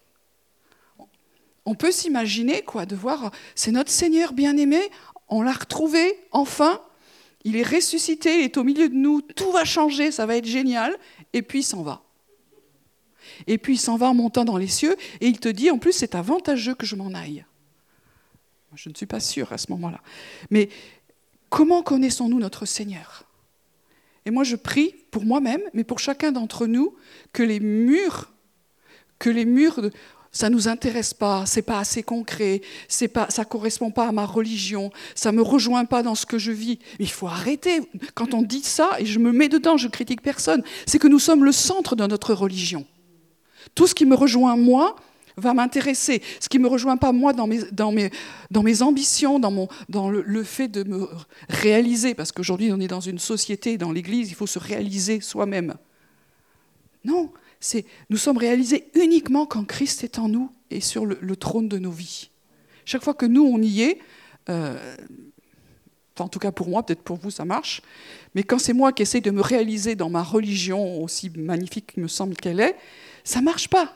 On 1.64 1.76
peut 1.76 1.92
s'imaginer, 1.92 2.62
quoi, 2.62 2.86
de 2.86 2.96
voir, 2.96 3.30
c'est 3.54 3.70
notre 3.70 3.90
Seigneur 3.90 4.32
bien-aimé 4.32 4.80
on 5.32 5.42
l'a 5.42 5.52
retrouvé, 5.52 6.18
enfin, 6.30 6.80
il 7.44 7.56
est 7.56 7.62
ressuscité, 7.62 8.40
il 8.40 8.44
est 8.44 8.56
au 8.56 8.64
milieu 8.64 8.88
de 8.88 8.94
nous, 8.94 9.20
tout 9.20 9.50
va 9.50 9.64
changer, 9.64 10.10
ça 10.10 10.26
va 10.26 10.36
être 10.36 10.46
génial, 10.46 10.96
et 11.32 11.42
puis 11.42 11.60
il 11.60 11.64
s'en 11.64 11.82
va. 11.82 12.02
Et 13.46 13.58
puis 13.58 13.74
il 13.74 13.78
s'en 13.78 13.96
va 13.96 14.08
en 14.08 14.14
montant 14.14 14.44
dans 14.44 14.56
les 14.56 14.68
cieux, 14.68 14.96
et 15.20 15.26
il 15.26 15.40
te 15.40 15.48
dit, 15.48 15.70
en 15.70 15.78
plus, 15.78 15.92
c'est 15.92 16.14
avantageux 16.14 16.74
que 16.74 16.86
je 16.86 16.96
m'en 16.96 17.14
aille. 17.14 17.44
Je 18.74 18.88
ne 18.88 18.94
suis 18.94 19.06
pas 19.06 19.20
sûre 19.20 19.52
à 19.52 19.58
ce 19.58 19.70
moment-là. 19.70 20.00
Mais 20.50 20.68
comment 21.50 21.82
connaissons-nous 21.82 22.38
notre 22.38 22.64
Seigneur? 22.64 23.24
Et 24.24 24.30
moi, 24.30 24.44
je 24.44 24.56
prie 24.56 24.94
pour 25.10 25.24
moi-même, 25.24 25.62
mais 25.74 25.84
pour 25.84 25.98
chacun 25.98 26.32
d'entre 26.32 26.66
nous, 26.66 26.94
que 27.32 27.42
les 27.42 27.60
murs, 27.60 28.32
que 29.18 29.30
les 29.30 29.44
murs, 29.44 29.90
ça 30.32 30.48
nous 30.48 30.66
intéresse 30.66 31.12
pas, 31.12 31.44
c'est 31.44 31.62
pas 31.62 31.78
assez 31.78 32.02
concret, 32.02 32.62
c'est 32.88 33.08
pas, 33.08 33.26
ça 33.28 33.44
correspond 33.44 33.90
pas 33.90 34.08
à 34.08 34.12
ma 34.12 34.24
religion, 34.24 34.90
ça 35.14 35.30
me 35.30 35.42
rejoint 35.42 35.84
pas 35.84 36.02
dans 36.02 36.14
ce 36.14 36.24
que 36.24 36.38
je 36.38 36.50
vis. 36.50 36.78
Il 36.98 37.10
faut 37.10 37.26
arrêter. 37.26 37.80
Quand 38.14 38.32
on 38.32 38.40
dit 38.40 38.62
ça, 38.62 38.92
et 38.98 39.04
je 39.04 39.18
me 39.18 39.30
mets 39.30 39.50
dedans, 39.50 39.76
je 39.76 39.88
critique 39.88 40.22
personne, 40.22 40.64
c'est 40.86 40.98
que 40.98 41.06
nous 41.06 41.18
sommes 41.18 41.44
le 41.44 41.52
centre 41.52 41.96
de 41.96 42.06
notre 42.06 42.32
religion. 42.32 42.86
Tout 43.74 43.86
ce 43.86 43.94
qui 43.94 44.06
me 44.06 44.14
rejoint 44.14 44.56
moi 44.56 44.96
va 45.36 45.52
m'intéresser. 45.52 46.22
Ce 46.40 46.48
qui 46.48 46.58
me 46.58 46.66
rejoint 46.66 46.96
pas 46.96 47.12
moi 47.12 47.34
dans 47.34 47.46
mes, 47.46 47.60
dans 47.70 47.92
mes, 47.92 48.10
dans 48.50 48.62
mes 48.62 48.80
ambitions, 48.80 49.38
dans, 49.38 49.50
mon, 49.50 49.68
dans 49.90 50.08
le 50.08 50.44
fait 50.44 50.68
de 50.68 50.82
me 50.82 51.08
réaliser, 51.50 52.14
parce 52.14 52.32
qu'aujourd'hui 52.32 52.72
on 52.72 52.80
est 52.80 52.88
dans 52.88 53.00
une 53.00 53.18
société, 53.18 53.76
dans 53.76 53.92
l'Église, 53.92 54.30
il 54.30 54.34
faut 54.34 54.46
se 54.46 54.58
réaliser 54.58 55.20
soi-même. 55.20 55.74
Non, 57.04 57.30
nous 58.10 58.16
sommes 58.16 58.38
réalisés 58.38 58.90
uniquement 58.94 59.46
quand 59.46 59.64
Christ 59.64 60.04
est 60.04 60.18
en 60.18 60.28
nous 60.28 60.50
et 60.70 60.80
sur 60.80 61.06
le, 61.06 61.36
trône 61.36 61.68
de 61.68 61.78
nos 61.78 61.90
vies. 61.90 62.30
Chaque 62.84 63.02
fois 63.02 63.14
que 63.14 63.26
nous 63.26 63.44
on 63.44 63.60
y 63.60 63.82
est, 63.82 63.98
euh, 64.48 64.96
en 66.18 66.28
tout 66.28 66.38
cas 66.38 66.52
pour 66.52 66.68
moi, 66.68 66.84
peut-être 66.84 67.02
pour 67.02 67.16
vous 67.16 67.30
ça 67.30 67.44
marche, 67.44 67.82
mais 68.34 68.42
quand 68.42 68.58
c'est 68.58 68.72
moi 68.72 68.92
qui 68.92 69.02
essaie 69.02 69.20
de 69.20 69.30
me 69.30 69.40
réaliser 69.40 69.94
dans 69.94 70.10
ma 70.10 70.22
religion, 70.22 71.02
aussi 71.02 71.30
magnifique 71.30 71.92
qu'il 71.94 72.02
me 72.02 72.08
semble 72.08 72.36
qu'elle 72.36 72.60
est, 72.60 72.76
ça 73.24 73.40
marche 73.40 73.68
pas. 73.68 73.94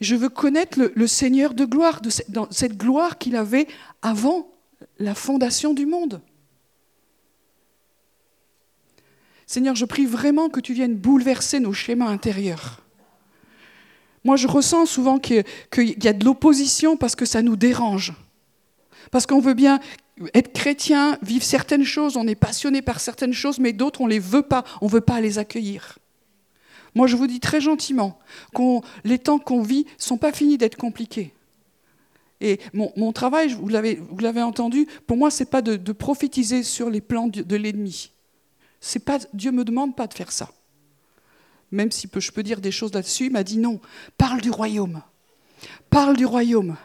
Je 0.00 0.16
veux 0.16 0.30
connaître 0.30 0.78
le, 0.94 1.06
Seigneur 1.06 1.52
de 1.52 1.66
gloire, 1.66 2.00
dans 2.28 2.50
cette 2.50 2.76
gloire 2.76 3.18
qu'il 3.18 3.36
avait 3.36 3.66
avant 4.00 4.50
la 4.98 5.14
fondation 5.14 5.74
du 5.74 5.84
monde. 5.84 6.22
Seigneur, 9.50 9.74
je 9.74 9.84
prie 9.84 10.06
vraiment 10.06 10.48
que 10.48 10.60
tu 10.60 10.74
viennes 10.74 10.94
bouleverser 10.94 11.58
nos 11.58 11.72
schémas 11.72 12.06
intérieurs. 12.06 12.84
Moi, 14.22 14.36
je 14.36 14.46
ressens 14.46 14.86
souvent 14.86 15.18
qu'il 15.18 15.44
y 15.76 16.06
a 16.06 16.12
de 16.12 16.24
l'opposition 16.24 16.96
parce 16.96 17.16
que 17.16 17.24
ça 17.24 17.42
nous 17.42 17.56
dérange. 17.56 18.12
Parce 19.10 19.26
qu'on 19.26 19.40
veut 19.40 19.54
bien 19.54 19.80
être 20.34 20.52
chrétien, 20.52 21.18
vivre 21.22 21.42
certaines 21.42 21.82
choses, 21.82 22.16
on 22.16 22.28
est 22.28 22.36
passionné 22.36 22.80
par 22.80 23.00
certaines 23.00 23.32
choses, 23.32 23.58
mais 23.58 23.72
d'autres, 23.72 24.02
on 24.02 24.04
ne 24.04 24.10
les 24.10 24.20
veut 24.20 24.42
pas, 24.42 24.62
on 24.82 24.86
ne 24.86 24.90
veut 24.92 25.00
pas 25.00 25.20
les 25.20 25.38
accueillir. 25.38 25.98
Moi, 26.94 27.08
je 27.08 27.16
vous 27.16 27.26
dis 27.26 27.40
très 27.40 27.60
gentiment 27.60 28.20
que 28.54 28.78
les 29.02 29.18
temps 29.18 29.40
qu'on 29.40 29.62
vit 29.62 29.84
ne 29.84 30.02
sont 30.04 30.16
pas 30.16 30.30
finis 30.30 30.58
d'être 30.58 30.76
compliqués. 30.76 31.34
Et 32.40 32.60
mon, 32.72 33.12
travail, 33.12 33.48
vous 33.48 33.66
l'avez 33.66 34.42
entendu, 34.42 34.86
pour 35.08 35.16
moi, 35.16 35.28
ce 35.28 35.42
n'est 35.42 35.50
pas 35.50 35.60
de, 35.60 35.90
prophétiser 35.90 36.62
sur 36.62 36.88
les 36.88 37.00
plans 37.00 37.26
de 37.26 37.56
l'ennemi. 37.56 38.12
Pas, 39.04 39.18
Dieu 39.32 39.50
ne 39.50 39.58
me 39.58 39.64
demande 39.64 39.94
pas 39.94 40.06
de 40.06 40.14
faire 40.14 40.32
ça. 40.32 40.50
Même 41.70 41.92
si 41.92 42.08
je 42.12 42.32
peux 42.32 42.42
dire 42.42 42.60
des 42.60 42.72
choses 42.72 42.92
là-dessus, 42.92 43.26
il 43.26 43.32
m'a 43.32 43.44
dit 43.44 43.58
non, 43.58 43.80
parle 44.16 44.40
du 44.40 44.50
royaume. 44.50 45.02
Parle 45.88 46.16
du 46.16 46.26
royaume. 46.26 46.76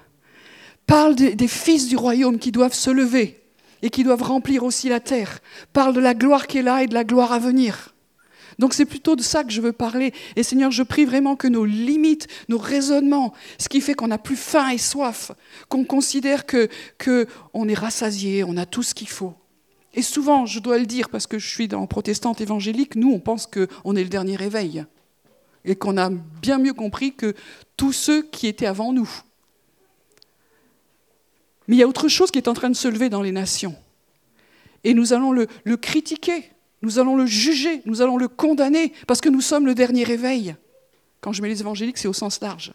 Parle 0.85 1.15
des, 1.15 1.47
fils 1.47 1.87
du 1.87 1.97
royaume 1.97 2.37
qui 2.37 2.51
doivent 2.51 2.73
se 2.73 2.91
lever 2.91 3.41
et 3.81 3.89
qui 3.89 4.03
doivent 4.03 4.21
remplir 4.21 4.63
aussi 4.63 4.89
la 4.89 4.99
terre. 4.99 5.39
Parle 5.73 5.95
de 5.95 5.99
la 5.99 6.13
gloire 6.13 6.45
qui 6.45 6.59
est 6.59 6.63
là 6.63 6.83
et 6.83 6.87
de 6.87 6.93
la 6.93 7.03
gloire 7.03 7.31
à 7.31 7.39
venir. 7.39 7.93
Donc 8.59 8.73
c'est 8.73 8.85
plutôt 8.85 9.15
de 9.15 9.23
ça 9.23 9.43
que 9.43 9.51
je 9.51 9.61
veux 9.61 9.73
parler. 9.73 10.13
Et 10.35 10.43
Seigneur, 10.43 10.71
je 10.71 10.83
prie 10.83 11.05
vraiment 11.05 11.35
que 11.35 11.47
nos 11.47 11.65
limites, 11.65 12.27
nos 12.47 12.59
raisonnements, 12.59 13.33
ce 13.57 13.67
qui 13.67 13.81
fait 13.81 13.95
qu'on 13.95 14.07
n'a 14.07 14.17
plus 14.17 14.37
faim 14.37 14.69
et 14.69 14.77
soif, 14.77 15.31
qu'on 15.67 15.83
considère 15.83 16.45
que, 16.45 16.69
que 16.97 17.27
on 17.53 17.67
est 17.67 17.73
rassasié, 17.73 18.43
on 18.43 18.55
a 18.57 18.65
tout 18.65 18.83
ce 18.83 18.93
qu'il 18.93 19.09
faut. 19.09 19.33
Et 19.95 20.01
souvent, 20.01 20.45
je 20.45 20.59
dois 20.59 20.77
le 20.77 20.85
dire 20.85 21.09
parce 21.09 21.25
que 21.25 21.39
je 21.39 21.47
suis 21.47 21.67
dans 21.67 21.87
protestante 21.87 22.41
évangélique, 22.41 22.95
nous 22.95 23.11
on 23.11 23.19
pense 23.19 23.47
qu'on 23.47 23.95
est 23.95 24.03
le 24.03 24.09
dernier 24.09 24.35
réveil 24.35 24.85
et 25.63 25.75
qu'on 25.75 25.97
a 25.97 26.09
bien 26.09 26.59
mieux 26.59 26.73
compris 26.73 27.15
que 27.15 27.33
tous 27.77 27.93
ceux 27.93 28.21
qui 28.21 28.47
étaient 28.47 28.67
avant 28.67 28.93
nous. 28.93 29.09
Mais 31.67 31.77
il 31.77 31.79
y 31.79 31.83
a 31.83 31.87
autre 31.87 32.07
chose 32.07 32.29
qui 32.29 32.37
est 32.37 32.47
en 32.47 32.53
train 32.53 32.69
de 32.69 32.75
se 32.75 32.87
lever 32.87 33.09
dans 33.09 33.21
les 33.21 33.31
nations. 33.31 33.75
Et 34.83 34.93
nous 34.93 35.13
allons 35.13 35.31
le, 35.31 35.47
le 35.63 35.77
critiquer. 35.77 36.51
Nous 36.81 36.99
allons 36.99 37.15
le 37.15 37.25
juger, 37.25 37.81
nous 37.85 38.03
allons 38.03 38.17
le 38.17 38.27
condamner, 38.27 38.93
parce 39.07 39.21
que 39.21 39.29
nous 39.29 39.41
sommes 39.41 39.65
le 39.65 39.73
dernier 39.73 40.03
réveil. 40.03 40.55
Quand 41.21 41.33
je 41.33 41.41
mets 41.41 41.47
les 41.47 41.61
évangéliques, 41.61 41.97
c'est 41.97 42.07
au 42.07 42.13
sens 42.13 42.39
large. 42.41 42.73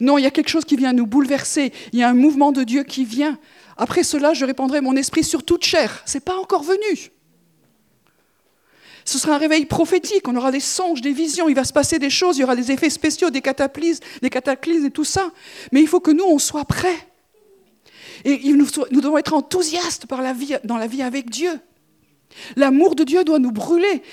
Non, 0.00 0.16
il 0.16 0.22
y 0.22 0.26
a 0.26 0.30
quelque 0.30 0.48
chose 0.48 0.64
qui 0.64 0.76
vient 0.76 0.94
nous 0.94 1.06
bouleverser, 1.06 1.72
il 1.92 1.98
y 1.98 2.02
a 2.02 2.08
un 2.08 2.14
mouvement 2.14 2.52
de 2.52 2.62
Dieu 2.62 2.82
qui 2.84 3.04
vient. 3.04 3.38
Après 3.82 4.04
cela, 4.04 4.32
je 4.32 4.44
répandrai 4.44 4.80
mon 4.80 4.94
esprit 4.94 5.24
sur 5.24 5.42
toute 5.42 5.64
chair. 5.64 6.04
Ce 6.06 6.14
n'est 6.14 6.20
pas 6.20 6.36
encore 6.36 6.62
venu. 6.62 7.10
Ce 9.04 9.18
sera 9.18 9.34
un 9.34 9.38
réveil 9.38 9.66
prophétique, 9.66 10.28
on 10.28 10.36
aura 10.36 10.52
des 10.52 10.60
songes, 10.60 11.00
des 11.00 11.10
visions, 11.10 11.48
il 11.48 11.56
va 11.56 11.64
se 11.64 11.72
passer 11.72 11.98
des 11.98 12.08
choses, 12.08 12.36
il 12.36 12.42
y 12.42 12.44
aura 12.44 12.54
des 12.54 12.70
effets 12.70 12.90
spéciaux, 12.90 13.30
des 13.30 13.40
cataclysmes, 13.40 14.04
des 14.22 14.30
cataclysmes 14.30 14.86
et 14.86 14.92
tout 14.92 15.02
ça. 15.02 15.32
Mais 15.72 15.80
il 15.80 15.88
faut 15.88 15.98
que 15.98 16.12
nous, 16.12 16.22
on 16.22 16.38
soit 16.38 16.64
prêts. 16.64 17.08
Et 18.24 18.52
nous, 18.52 18.68
devons 18.92 19.18
être 19.18 19.34
enthousiastes 19.34 20.06
dans 20.06 20.76
la 20.76 20.86
vie 20.86 21.02
avec 21.02 21.28
Dieu. 21.28 21.58
L'amour 22.54 22.94
de 22.94 23.02
Dieu 23.02 23.24
doit 23.24 23.40
nous 23.40 23.50
brûler. 23.50 24.04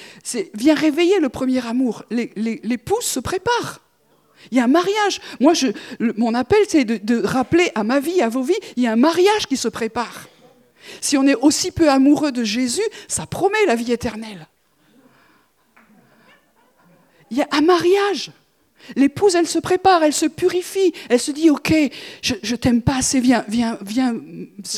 Viens 0.56 0.74
réveiller 0.74 1.20
le 1.20 1.30
premier 1.30 1.64
amour. 1.68 2.06
Les, 2.10 2.32
les, 2.36 2.60
l'épouse 2.64 3.04
se 3.04 3.20
prépare. 3.20 3.82
Il 4.52 4.58
y 4.58 4.62
a 4.62 4.64
un 4.64 4.68
mariage. 4.68 5.22
Moi, 5.40 5.54
je, 5.54 5.68
mon 6.18 6.34
appel, 6.34 6.60
c'est 6.68 6.86
de, 6.86 6.98
de 6.98 7.24
rappeler 7.24 7.72
à 7.76 7.84
ma 7.84 8.00
vie, 8.00 8.22
à 8.22 8.30
vos 8.30 8.44
vies, 8.44 8.54
il 8.76 8.84
y 8.84 8.88
a 8.88 8.92
un 8.92 8.98
mariage 8.98 9.48
qui 9.48 9.58
se 9.58 9.68
prépare. 9.68 10.28
Si 11.02 11.18
on 11.18 11.28
est 11.28 11.36
aussi 11.36 11.72
peu 11.72 11.90
amoureux 11.90 12.32
de 12.32 12.44
Jésus, 12.44 12.82
ça 13.08 13.26
promet 13.26 13.66
la 13.68 13.76
vie 13.76 13.92
éternelle. 13.92 14.48
Il 17.32 17.38
y 17.38 17.42
a 17.42 17.48
un 17.52 17.62
mariage. 17.62 18.32
L'épouse, 18.96 19.36
elle 19.36 19.48
se 19.48 19.60
prépare, 19.60 20.04
elle 20.04 20.14
se 20.14 20.26
purifie, 20.26 20.94
elle 21.10 21.20
se 21.20 21.32
dit, 21.32 21.50
ok, 21.50 21.74
je, 22.24 22.36
je 22.42 22.56
t'aime 22.56 22.82
pas 22.82 22.96
assez, 22.96 23.20
viens, 23.20 23.46
viens, 23.48 23.78
viens, 23.82 24.16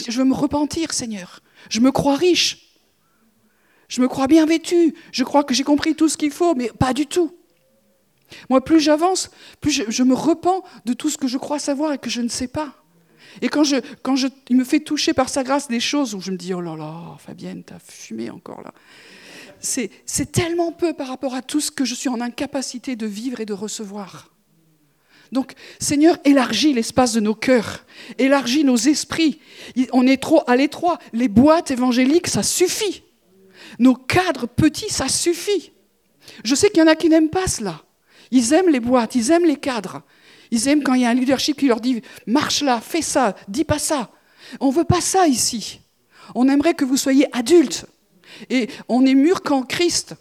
je 0.07 0.17
veux 0.17 0.25
me 0.25 0.33
repentir, 0.33 0.91
Seigneur. 0.91 1.39
Je 1.69 1.79
me 1.79 1.91
crois 1.91 2.15
riche. 2.15 2.71
Je 3.87 4.01
me 4.01 4.07
crois 4.07 4.27
bien 4.27 4.45
vêtu, 4.45 4.95
je 5.11 5.23
crois 5.25 5.43
que 5.43 5.53
j'ai 5.53 5.63
compris 5.63 5.95
tout 5.95 6.07
ce 6.07 6.15
qu'il 6.15 6.31
faut, 6.31 6.55
mais 6.55 6.69
pas 6.69 6.93
du 6.93 7.07
tout. 7.07 7.35
Moi, 8.49 8.63
plus 8.63 8.79
j'avance, 8.79 9.31
plus 9.59 9.83
je, 9.87 10.03
me 10.03 10.13
repens 10.13 10.63
de 10.85 10.93
tout 10.93 11.09
ce 11.09 11.17
que 11.17 11.27
je 11.27 11.37
crois 11.37 11.59
savoir 11.59 11.93
et 11.93 11.97
que 11.97 12.09
je 12.09 12.21
ne 12.21 12.29
sais 12.29 12.47
pas. 12.47 12.73
Et 13.41 13.49
quand, 13.49 13.63
il 14.49 14.57
me 14.57 14.63
fait 14.63 14.81
toucher 14.81 15.13
par 15.13 15.29
sa 15.29 15.43
grâce 15.43 15.67
des 15.67 15.79
choses 15.79 16.15
où 16.15 16.21
je 16.21 16.31
me 16.31 16.37
dis, 16.37 16.53
oh 16.53 16.61
là 16.61 16.75
là, 16.75 17.17
Fabienne, 17.19 17.63
t'as 17.63 17.79
fumé 17.79 18.29
encore 18.29 18.61
là. 18.61 18.73
C'est 19.59 20.31
tellement 20.31 20.71
peu 20.71 20.93
par 20.93 21.07
rapport 21.07 21.35
à 21.35 21.41
tout 21.41 21.61
ce 21.61 21.71
que 21.71 21.85
je 21.85 21.93
suis 21.93 22.09
en 22.09 22.19
incapacité 22.19 22.95
de 22.95 23.05
vivre 23.05 23.39
et 23.39 23.45
de 23.45 23.53
recevoir. 23.53 24.31
Donc, 25.31 25.53
Seigneur, 25.79 26.17
élargis 26.25 26.73
l'espace 26.73 27.13
de 27.13 27.21
nos 27.21 27.35
cœurs, 27.35 27.85
élargis 28.17 28.65
nos 28.65 28.75
esprits. 28.75 29.39
On 29.93 30.05
est 30.05 30.21
trop 30.21 30.43
à 30.45 30.57
l'étroit. 30.57 30.99
Les 31.13 31.29
boîtes 31.29 31.71
évangéliques, 31.71 32.27
ça 32.27 32.43
suffit. 32.43 33.03
Nos 33.79 33.95
cadres 33.95 34.47
petits, 34.47 34.89
ça 34.89 35.07
suffit. 35.07 35.71
Je 36.43 36.53
sais 36.55 36.69
qu'il 36.69 36.79
y 36.79 36.83
en 36.83 36.87
a 36.87 36.95
qui 36.95 37.07
n'aiment 37.07 37.29
pas 37.29 37.47
cela. 37.47 37.81
Ils 38.31 38.53
aiment 38.53 38.69
les 38.69 38.79
boîtes, 38.79 39.15
ils 39.15 39.31
aiment 39.31 39.45
les 39.45 39.57
cadres. 39.57 40.01
Ils 40.51 40.67
aiment 40.67 40.83
quand 40.83 40.93
il 40.93 41.01
y 41.01 41.05
a 41.05 41.09
un 41.09 41.13
leadership 41.13 41.57
qui 41.57 41.67
leur 41.67 41.79
dit 41.79 42.01
marche 42.27 42.61
là, 42.61 42.81
fais 42.81 43.01
ça, 43.01 43.35
dis 43.47 43.63
pas 43.63 43.79
ça. 43.79 44.09
On 44.59 44.69
veut 44.69 44.83
pas 44.83 45.01
ça 45.01 45.27
ici. 45.27 45.79
On 46.35 46.47
aimerait 46.47 46.73
que 46.73 46.85
vous 46.85 46.97
soyez 46.97 47.25
adultes. 47.35 47.85
Et 48.49 48.69
on 48.87 49.05
est 49.05 49.13
mûr 49.13 49.43
qu'en 49.43 49.63
Christ. 49.63 50.15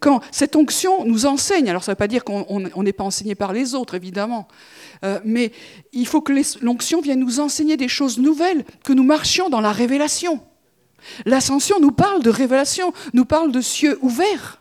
Quand 0.00 0.20
cette 0.30 0.54
onction 0.54 1.04
nous 1.04 1.26
enseigne, 1.26 1.68
alors 1.68 1.82
ça 1.82 1.90
ne 1.90 1.94
veut 1.94 1.98
pas 1.98 2.06
dire 2.06 2.22
qu'on 2.24 2.82
n'est 2.82 2.92
pas 2.92 3.04
enseigné 3.04 3.34
par 3.34 3.52
les 3.52 3.74
autres, 3.74 3.94
évidemment, 3.94 4.46
euh, 5.04 5.18
mais 5.24 5.52
il 5.92 6.06
faut 6.06 6.20
que 6.20 6.32
l'onction 6.62 7.00
vienne 7.00 7.18
nous 7.18 7.40
enseigner 7.40 7.76
des 7.76 7.88
choses 7.88 8.18
nouvelles, 8.18 8.64
que 8.84 8.92
nous 8.92 9.02
marchions 9.02 9.48
dans 9.48 9.60
la 9.60 9.72
révélation. 9.72 10.40
L'ascension 11.26 11.80
nous 11.80 11.90
parle 11.90 12.22
de 12.22 12.30
révélation, 12.30 12.92
nous 13.12 13.24
parle 13.24 13.50
de 13.50 13.60
cieux 13.60 13.98
ouverts. 14.02 14.60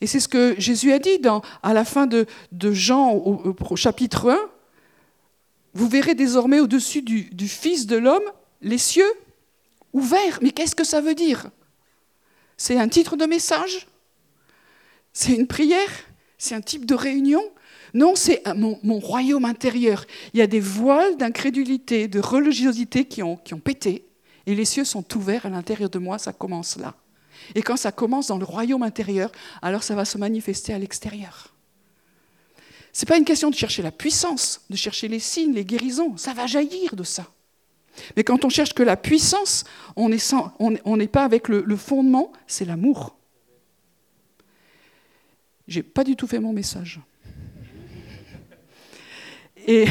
Et 0.00 0.06
c'est 0.06 0.20
ce 0.20 0.28
que 0.28 0.54
Jésus 0.58 0.92
a 0.92 0.98
dit 0.98 1.20
à 1.62 1.74
la 1.74 1.84
fin 1.84 2.06
de, 2.06 2.26
Jean 2.72 3.12
au, 3.14 3.76
chapitre 3.76 4.30
1. 4.30 4.38
Vous 5.74 5.88
verrez 5.88 6.14
désormais 6.14 6.60
au-dessus 6.60 7.02
du, 7.02 7.48
Fils 7.48 7.86
de 7.86 7.96
l'homme 7.96 8.22
les 8.62 8.78
cieux 8.78 9.10
ouverts. 9.92 10.38
Mais 10.42 10.50
qu'est-ce 10.50 10.76
que 10.76 10.84
ça 10.84 11.00
veut 11.00 11.14
dire? 11.14 11.50
C'est 12.56 12.78
un 12.78 12.88
titre 12.88 13.16
de 13.16 13.24
message? 13.24 13.86
C'est 15.12 15.34
une 15.34 15.46
prière? 15.46 15.90
C'est 16.38 16.54
un 16.54 16.60
type 16.60 16.86
de 16.86 16.94
réunion? 16.94 17.42
Non, 17.94 18.14
c'est 18.14 18.42
mon, 18.54 18.78
mon, 18.82 18.98
royaume 18.98 19.44
intérieur. 19.44 20.04
Il 20.34 20.38
y 20.38 20.42
a 20.42 20.46
des 20.46 20.60
voiles 20.60 21.16
d'incrédulité, 21.16 22.06
de 22.06 22.20
religiosité 22.20 23.04
qui 23.06 23.22
ont, 23.22 23.36
qui 23.36 23.54
ont 23.54 23.60
pété, 23.60 24.04
et 24.46 24.54
les 24.54 24.64
cieux 24.64 24.84
sont 24.84 25.04
ouverts 25.16 25.46
à 25.46 25.48
l'intérieur 25.48 25.90
de 25.90 25.98
moi, 25.98 26.18
ça 26.18 26.32
commence 26.32 26.76
là. 26.76 26.94
Et 27.54 27.62
quand 27.62 27.76
ça 27.76 27.92
commence 27.92 28.28
dans 28.28 28.38
le 28.38 28.44
royaume 28.44 28.82
intérieur, 28.82 29.32
alors 29.62 29.82
ça 29.82 29.94
va 29.94 30.04
se 30.04 30.18
manifester 30.18 30.72
à 30.72 30.78
l'extérieur. 30.78 31.54
Ce 32.92 33.04
n'est 33.04 33.08
pas 33.08 33.16
une 33.16 33.24
question 33.24 33.50
de 33.50 33.54
chercher 33.54 33.82
la 33.82 33.92
puissance, 33.92 34.62
de 34.70 34.76
chercher 34.76 35.08
les 35.08 35.20
signes, 35.20 35.52
les 35.52 35.64
guérisons, 35.64 36.16
ça 36.16 36.32
va 36.34 36.46
jaillir 36.46 36.96
de 36.96 37.04
ça. 37.04 37.26
Mais 38.16 38.24
quand 38.24 38.44
on 38.44 38.48
cherche 38.48 38.74
que 38.74 38.82
la 38.82 38.96
puissance, 38.96 39.64
on 39.96 40.08
n'est 40.08 41.06
pas 41.08 41.24
avec 41.24 41.48
le, 41.48 41.76
fondement, 41.76 42.32
c'est 42.46 42.64
l'amour. 42.64 43.16
J'ai 45.66 45.82
pas 45.82 46.04
du 46.04 46.16
tout 46.16 46.26
fait 46.26 46.38
mon 46.38 46.52
message. 46.52 47.00
Et 49.66 49.86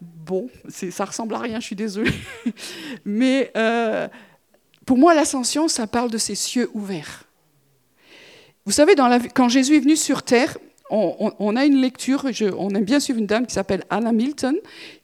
bon, 0.00 0.50
ça 0.68 1.04
ressemble 1.06 1.34
à 1.34 1.38
rien, 1.38 1.60
je 1.60 1.66
suis 1.66 1.76
désolée. 1.76 2.12
Mais 3.04 3.50
euh, 3.56 4.06
pour 4.86 4.98
moi, 4.98 5.14
l'ascension, 5.14 5.68
ça 5.68 5.86
parle 5.86 6.10
de 6.10 6.18
ces 6.18 6.34
cieux 6.34 6.70
ouverts. 6.74 7.24
Vous 8.64 8.72
savez, 8.72 8.94
quand 9.34 9.48
Jésus 9.48 9.76
est 9.76 9.80
venu 9.80 9.96
sur 9.96 10.22
terre, 10.22 10.56
on, 10.90 11.56
a 11.56 11.64
une 11.64 11.80
lecture, 11.80 12.26
on 12.58 12.70
aime 12.70 12.84
bien 12.84 13.00
suivre 13.00 13.18
une 13.18 13.26
dame 13.26 13.46
qui 13.46 13.54
s'appelle 13.54 13.82
Anna 13.88 14.12
Milton, 14.12 14.56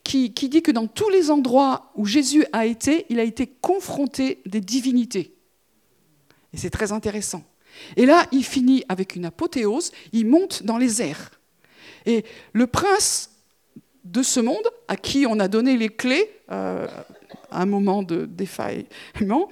qui, 0.04 0.30
dit 0.30 0.62
que 0.62 0.70
dans 0.70 0.86
tous 0.86 1.08
les 1.08 1.30
endroits 1.30 1.92
où 1.96 2.04
Jésus 2.04 2.44
a 2.52 2.66
été, 2.66 3.06
il 3.08 3.18
a 3.18 3.22
été 3.22 3.46
confronté 3.46 4.40
des 4.44 4.60
divinités. 4.60 5.32
Et 6.52 6.58
c'est 6.58 6.70
très 6.70 6.92
intéressant. 6.92 7.42
Et 7.96 8.04
là, 8.04 8.26
il 8.32 8.44
finit 8.44 8.84
avec 8.88 9.16
une 9.16 9.24
apothéose, 9.24 9.92
il 10.12 10.26
monte 10.26 10.62
dans 10.62 10.78
les 10.78 11.00
airs. 11.00 11.30
Et 12.04 12.24
le 12.52 12.66
prince 12.66 13.30
de 14.04 14.22
ce 14.22 14.40
monde, 14.40 14.68
à 14.88 14.96
qui 14.96 15.26
on 15.26 15.40
a 15.40 15.48
donné 15.48 15.76
les 15.76 15.88
clés 15.88 16.30
euh, 16.50 16.86
à 17.50 17.62
un 17.62 17.66
moment 17.66 18.02
de 18.02 18.26
défaillement, 18.26 19.48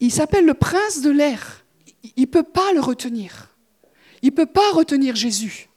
il 0.00 0.10
s'appelle 0.10 0.46
le 0.46 0.54
prince 0.54 1.02
de 1.02 1.10
l'air. 1.10 1.64
Il 2.16 2.22
ne 2.22 2.26
peut 2.26 2.42
pas 2.42 2.72
le 2.72 2.80
retenir. 2.80 3.56
Il 4.22 4.30
ne 4.30 4.34
peut 4.34 4.46
pas 4.46 4.72
retenir 4.72 5.16
Jésus. 5.16 5.68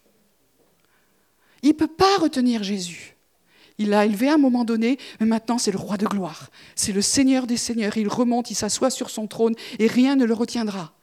Il 1.61 1.69
ne 1.69 1.73
peut 1.73 1.87
pas 1.87 2.17
retenir 2.17 2.63
Jésus. 2.63 3.15
Il 3.77 3.89
l'a 3.89 4.05
élevé 4.05 4.29
à 4.29 4.35
un 4.35 4.37
moment 4.37 4.65
donné, 4.65 4.97
mais 5.19 5.25
maintenant 5.25 5.57
c'est 5.57 5.71
le 5.71 5.77
roi 5.77 5.97
de 5.97 6.05
gloire. 6.05 6.49
C'est 6.75 6.91
le 6.91 7.01
Seigneur 7.01 7.47
des 7.47 7.57
Seigneurs. 7.57 7.97
Il 7.97 8.07
remonte, 8.07 8.51
il 8.51 8.55
s'assoit 8.55 8.89
sur 8.89 9.09
son 9.09 9.27
trône 9.27 9.55
et 9.79 9.87
rien 9.87 10.15
ne 10.15 10.25
le 10.25 10.33
retiendra. 10.33 10.93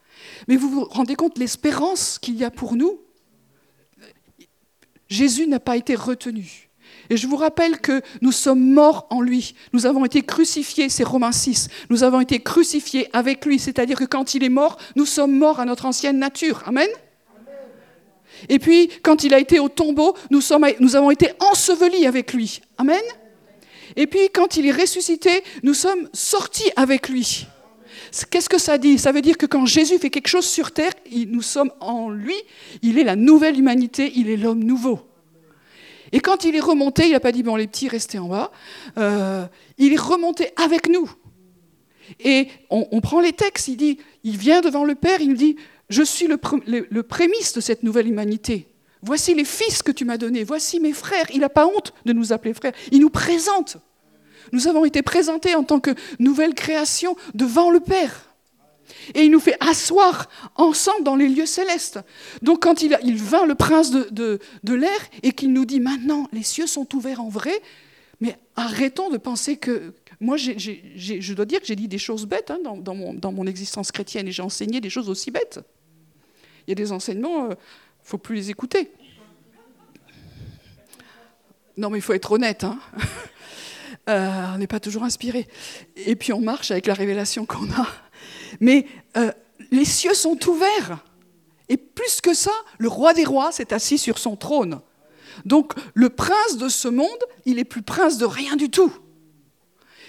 Mais 0.48 0.56
vous 0.56 0.70
vous 0.70 0.84
rendez 0.84 1.16
compte 1.16 1.38
l'espérance 1.38 2.18
qu'il 2.18 2.36
y 2.36 2.44
a 2.44 2.50
pour 2.50 2.76
nous? 2.76 3.00
Jésus 5.08 5.46
n'a 5.46 5.60
pas 5.60 5.76
été 5.76 5.94
retenu. 5.94 6.69
Et 7.10 7.16
je 7.16 7.26
vous 7.26 7.36
rappelle 7.36 7.80
que 7.80 8.00
nous 8.22 8.30
sommes 8.30 8.72
morts 8.72 9.08
en 9.10 9.20
lui. 9.20 9.54
Nous 9.72 9.84
avons 9.84 10.04
été 10.04 10.22
crucifiés, 10.22 10.88
c'est 10.88 11.02
Romains 11.02 11.32
6. 11.32 11.68
Nous 11.90 12.04
avons 12.04 12.20
été 12.20 12.38
crucifiés 12.38 13.08
avec 13.12 13.44
lui, 13.44 13.58
c'est-à-dire 13.58 13.98
que 13.98 14.04
quand 14.04 14.34
il 14.34 14.44
est 14.44 14.48
mort, 14.48 14.78
nous 14.94 15.06
sommes 15.06 15.36
morts 15.36 15.58
à 15.58 15.64
notre 15.64 15.86
ancienne 15.86 16.20
nature. 16.20 16.62
Amen. 16.66 16.88
Et 18.48 18.60
puis, 18.60 18.88
quand 19.02 19.24
il 19.24 19.34
a 19.34 19.40
été 19.40 19.58
au 19.58 19.68
tombeau, 19.68 20.14
nous, 20.30 20.40
nous 20.78 20.96
avons 20.96 21.10
été 21.10 21.32
ensevelis 21.40 22.06
avec 22.06 22.32
lui. 22.32 22.60
Amen. 22.78 23.02
Et 23.96 24.06
puis, 24.06 24.30
quand 24.32 24.56
il 24.56 24.66
est 24.66 24.72
ressuscité, 24.72 25.42
nous 25.64 25.74
sommes 25.74 26.08
sortis 26.12 26.70
avec 26.76 27.08
lui. 27.08 27.48
Qu'est-ce 28.30 28.48
que 28.48 28.58
ça 28.58 28.78
dit? 28.78 28.98
Ça 28.98 29.10
veut 29.10 29.20
dire 29.20 29.36
que 29.36 29.46
quand 29.46 29.66
Jésus 29.66 29.98
fait 29.98 30.10
quelque 30.10 30.28
chose 30.28 30.46
sur 30.46 30.70
terre, 30.70 30.92
nous 31.12 31.42
sommes 31.42 31.72
en 31.80 32.08
lui, 32.08 32.36
il 32.82 32.98
est 32.98 33.04
la 33.04 33.16
nouvelle 33.16 33.58
humanité, 33.58 34.12
il 34.14 34.30
est 34.30 34.36
l'homme 34.36 34.62
nouveau. 34.62 35.00
Et 36.12 36.20
quand 36.20 36.44
il 36.44 36.56
est 36.56 36.60
remonté, 36.60 37.06
il 37.06 37.12
n'a 37.12 37.20
pas 37.20 37.32
dit, 37.32 37.42
bon, 37.42 37.56
les 37.56 37.66
petits, 37.66 37.88
restez 37.88 38.18
en 38.18 38.28
bas. 38.28 38.50
Euh, 38.98 39.46
il 39.78 39.92
est 39.92 40.00
remonté 40.00 40.50
avec 40.56 40.88
nous. 40.88 41.10
Et 42.18 42.48
on, 42.70 43.00
prend 43.00 43.20
les 43.20 43.32
textes, 43.32 43.68
il 43.68 43.76
dit, 43.76 43.98
il 44.24 44.36
vient 44.36 44.60
devant 44.60 44.84
le 44.84 44.96
Père, 44.96 45.20
il 45.20 45.34
dit, 45.34 45.56
je 45.88 46.02
suis 46.02 46.26
le, 46.26 47.02
prémisse 47.02 47.52
de 47.52 47.60
cette 47.60 47.84
nouvelle 47.84 48.08
humanité. 48.08 48.66
Voici 49.02 49.34
les 49.34 49.44
fils 49.44 49.82
que 49.82 49.92
tu 49.92 50.04
m'as 50.04 50.18
donnés, 50.18 50.42
voici 50.42 50.80
mes 50.80 50.92
frères. 50.92 51.26
Il 51.32 51.40
n'a 51.40 51.48
pas 51.48 51.66
honte 51.66 51.94
de 52.04 52.12
nous 52.12 52.32
appeler 52.32 52.52
frères, 52.52 52.72
il 52.90 53.00
nous 53.00 53.10
présente. 53.10 53.76
Nous 54.52 54.66
avons 54.66 54.84
été 54.84 55.02
présentés 55.02 55.54
en 55.54 55.62
tant 55.62 55.78
que 55.78 55.92
nouvelle 56.18 56.54
création 56.54 57.16
devant 57.34 57.70
le 57.70 57.80
Père. 57.80 58.29
Et 59.14 59.22
il 59.22 59.30
nous 59.30 59.40
fait 59.40 59.56
asseoir 59.60 60.28
ensemble 60.56 61.04
dans 61.04 61.16
les 61.16 61.28
lieux 61.28 61.46
célestes. 61.46 62.00
Donc 62.42 62.62
quand 62.62 62.82
il, 62.82 62.98
il 63.04 63.16
vint 63.16 63.46
le 63.46 63.54
prince 63.54 63.90
de, 63.90 64.40
l'air 64.64 65.00
et 65.22 65.32
qu'il 65.32 65.52
nous 65.52 65.64
dit 65.64 65.80
maintenant 65.80 66.28
les 66.32 66.42
cieux 66.42 66.66
sont 66.66 66.94
ouverts 66.94 67.20
en 67.20 67.28
vrai, 67.28 67.60
mais 68.20 68.36
arrêtons 68.56 69.10
de 69.10 69.16
penser 69.16 69.56
que, 69.56 69.94
moi, 70.20 70.36
je 70.36 71.32
dois 71.32 71.46
dire 71.46 71.60
que 71.60 71.66
j'ai 71.66 71.76
dit 71.76 71.88
des 71.88 71.98
choses 71.98 72.26
bêtes 72.26 72.50
hein, 72.50 72.58
dans, 72.62 73.32
mon, 73.32 73.46
existence 73.46 73.90
chrétienne 73.90 74.28
et 74.28 74.32
j'ai 74.32 74.42
enseigné 74.42 74.80
des 74.80 74.90
choses 74.90 75.08
aussi 75.08 75.30
bêtes. 75.30 75.60
Il 76.66 76.70
y 76.70 76.72
a 76.72 76.74
des 76.74 76.92
enseignements, 76.92 77.46
il 77.46 77.52
euh, 77.52 77.54
ne 77.54 77.54
faut 78.04 78.18
plus 78.18 78.36
les 78.36 78.50
écouter. 78.50 78.90
Non, 81.76 81.88
mais 81.88 81.98
il 81.98 82.02
faut 82.02 82.12
être 82.12 82.32
honnête. 82.32 82.64
Hein. 82.64 82.78
Euh, 84.08 84.54
on 84.54 84.58
n'est 84.58 84.66
pas 84.66 84.80
toujours 84.80 85.04
inspiré. 85.04 85.46
Et 85.94 86.16
puis 86.16 86.32
on 86.32 86.40
marche 86.40 86.70
avec 86.70 86.86
la 86.86 86.94
révélation 86.94 87.44
qu'on 87.44 87.70
a. 87.70 87.86
Mais 88.58 88.86
euh, 89.16 89.30
les 89.70 89.84
cieux 89.84 90.14
sont 90.14 90.38
ouverts. 90.48 91.04
Et 91.68 91.76
plus 91.76 92.20
que 92.20 92.34
ça, 92.34 92.52
le 92.78 92.88
roi 92.88 93.14
des 93.14 93.24
rois 93.24 93.52
s'est 93.52 93.72
assis 93.72 93.98
sur 93.98 94.18
son 94.18 94.36
trône. 94.36 94.80
Donc 95.44 95.74
le 95.94 96.10
prince 96.10 96.56
de 96.56 96.68
ce 96.68 96.88
monde, 96.88 97.08
il 97.44 97.58
est 97.58 97.64
plus 97.64 97.82
prince 97.82 98.18
de 98.18 98.26
rien 98.26 98.56
du 98.56 98.70
tout. 98.70 98.92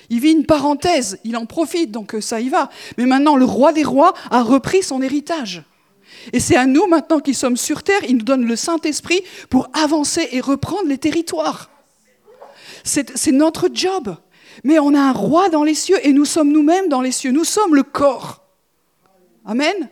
Il 0.10 0.20
vit 0.20 0.32
une 0.32 0.46
parenthèse, 0.46 1.20
il 1.24 1.38
en 1.38 1.46
profite, 1.46 1.92
donc 1.92 2.18
ça 2.20 2.42
y 2.42 2.50
va. 2.50 2.70
Mais 2.98 3.06
maintenant, 3.06 3.38
le 3.38 3.46
roi 3.46 3.72
des 3.72 3.84
rois 3.84 4.14
a 4.30 4.44
repris 4.44 4.84
son 4.84 5.02
héritage. 5.02 5.64
Et 6.34 6.40
c'est 6.40 6.58
à 6.58 6.66
nous 6.66 6.86
maintenant 6.88 7.20
qui 7.20 7.34
sommes 7.34 7.58
sur 7.58 7.84
terre, 7.84 8.02
il 8.08 8.18
nous 8.18 8.26
donne 8.26 8.46
le 8.46 8.56
Saint-Esprit 8.56 9.22
pour 9.50 9.70
avancer 9.74 10.28
et 10.32 10.42
reprendre 10.42 10.88
les 10.88 10.98
territoires. 10.98 11.70
C'est 12.84 13.32
notre 13.32 13.70
job. 13.74 14.16
Mais 14.64 14.80
on 14.80 14.94
a 14.94 15.00
un 15.00 15.12
roi 15.12 15.50
dans 15.50 15.64
les 15.64 15.74
cieux 15.74 15.98
et 16.06 16.14
nous 16.14 16.26
sommes 16.26 16.52
nous-mêmes 16.52 16.90
dans 16.90 17.02
les 17.02 17.12
cieux. 17.12 17.32
Nous 17.32 17.44
sommes 17.44 17.76
le 17.76 17.84
corps. 17.84 18.44
Amen. 19.46 19.90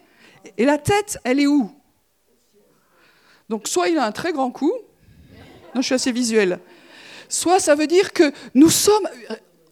Et 0.58 0.66
la 0.66 0.78
tête, 0.78 1.18
elle 1.24 1.40
est 1.40 1.48
où? 1.48 1.72
Donc 3.50 3.68
soit 3.68 3.90
il 3.90 3.98
a 3.98 4.06
un 4.06 4.12
très 4.12 4.32
grand 4.32 4.52
coup. 4.52 4.74
Non, 5.74 5.82
je 5.82 5.88
suis 5.88 5.96
assez 5.96 6.12
visuel. 6.12 6.60
Soit 7.28 7.60
ça 7.60 7.76
veut 7.76 7.88
dire 7.88 8.14
que 8.14 8.32
nous 8.54 8.70
sommes 8.70 9.08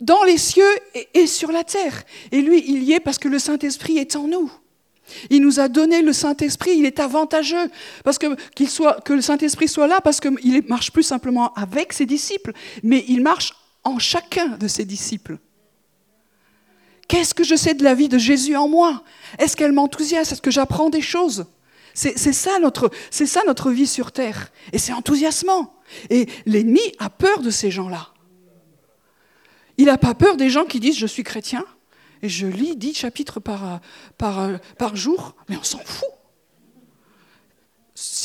dans 0.01 0.23
les 0.23 0.37
cieux 0.37 0.69
et, 1.13 1.27
sur 1.27 1.51
la 1.51 1.63
terre. 1.63 2.03
Et 2.31 2.41
lui, 2.41 2.63
il 2.67 2.83
y 2.83 2.93
est 2.93 2.99
parce 2.99 3.17
que 3.17 3.27
le 3.27 3.39
Saint-Esprit 3.39 3.97
est 3.97 4.15
en 4.15 4.27
nous. 4.27 4.51
Il 5.29 5.41
nous 5.41 5.59
a 5.59 5.69
donné 5.69 6.01
le 6.01 6.11
Saint-Esprit, 6.11 6.71
il 6.77 6.85
est 6.85 6.99
avantageux 6.99 7.71
parce 8.03 8.17
que, 8.17 8.35
que 8.55 9.13
le 9.13 9.21
Saint-Esprit 9.21 9.69
soit 9.69 9.87
là, 9.87 10.01
parce 10.01 10.19
qu'il 10.19 10.33
ne 10.33 10.67
marche 10.67 10.91
plus 10.91 11.03
simplement 11.03 11.53
avec 11.53 11.93
ses 11.93 12.05
disciples, 12.05 12.51
mais 12.83 13.05
il 13.07 13.21
marche 13.21 13.53
en 13.87 13.99
chacun 13.99 14.57
de 14.57 14.67
ses 14.67 14.85
disciples. 14.85 15.39
Qu'est-ce 17.07 17.33
que 17.33 17.43
je 17.43 17.55
sais 17.55 17.73
de 17.73 17.83
la 17.83 17.95
vie 17.95 18.09
de 18.09 18.17
Jésus 18.17 18.55
en 18.55 18.67
moi? 18.67 19.03
Est-ce 19.39 19.55
qu'elle 19.55 19.71
m'enthousiasme 19.71 20.33
Est-ce 20.33 20.41
que 20.41 20.51
j'apprends 20.51 20.89
des 20.89 21.01
choses? 21.01 21.45
C'est, 21.93 22.17
ça 22.17 22.59
notre, 22.59 22.91
c'est 23.09 23.25
ça 23.25 23.41
notre 23.47 23.71
vie 23.71 23.87
sur 23.87 24.11
Terre. 24.11 24.51
Et 24.71 24.77
c'est 24.77 24.93
enthousiasmant. 24.93 25.73
Et 26.09 26.27
l'ennemi 26.45 26.81
a 26.99 27.09
peur 27.09 27.39
de 27.39 27.49
ces 27.49 27.71
gens-là. 27.71 28.09
Il 29.77 29.85
n'a 29.85 29.97
pas 29.97 30.13
peur 30.13 30.37
des 30.37 30.49
gens 30.49 30.65
qui 30.65 30.79
disent 30.79 30.97
je 30.97 31.07
suis 31.07 31.23
chrétien 31.23 31.65
et 32.21 32.29
je 32.29 32.45
lis 32.45 32.75
dix 32.75 32.93
chapitres 32.93 33.39
par, 33.39 33.79
par, 34.17 34.59
par 34.77 34.95
jour, 34.95 35.35
mais 35.49 35.57
on 35.57 35.63
s'en 35.63 35.79
fout. 35.79 36.09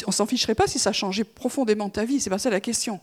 On 0.06 0.12
s'en 0.12 0.26
ficherait 0.26 0.54
pas 0.54 0.66
si 0.66 0.78
ça 0.78 0.92
changeait 0.92 1.24
profondément 1.24 1.88
ta 1.88 2.04
vie, 2.04 2.20
c'est 2.20 2.30
pas 2.30 2.38
ça 2.38 2.50
la 2.50 2.60
question. 2.60 3.00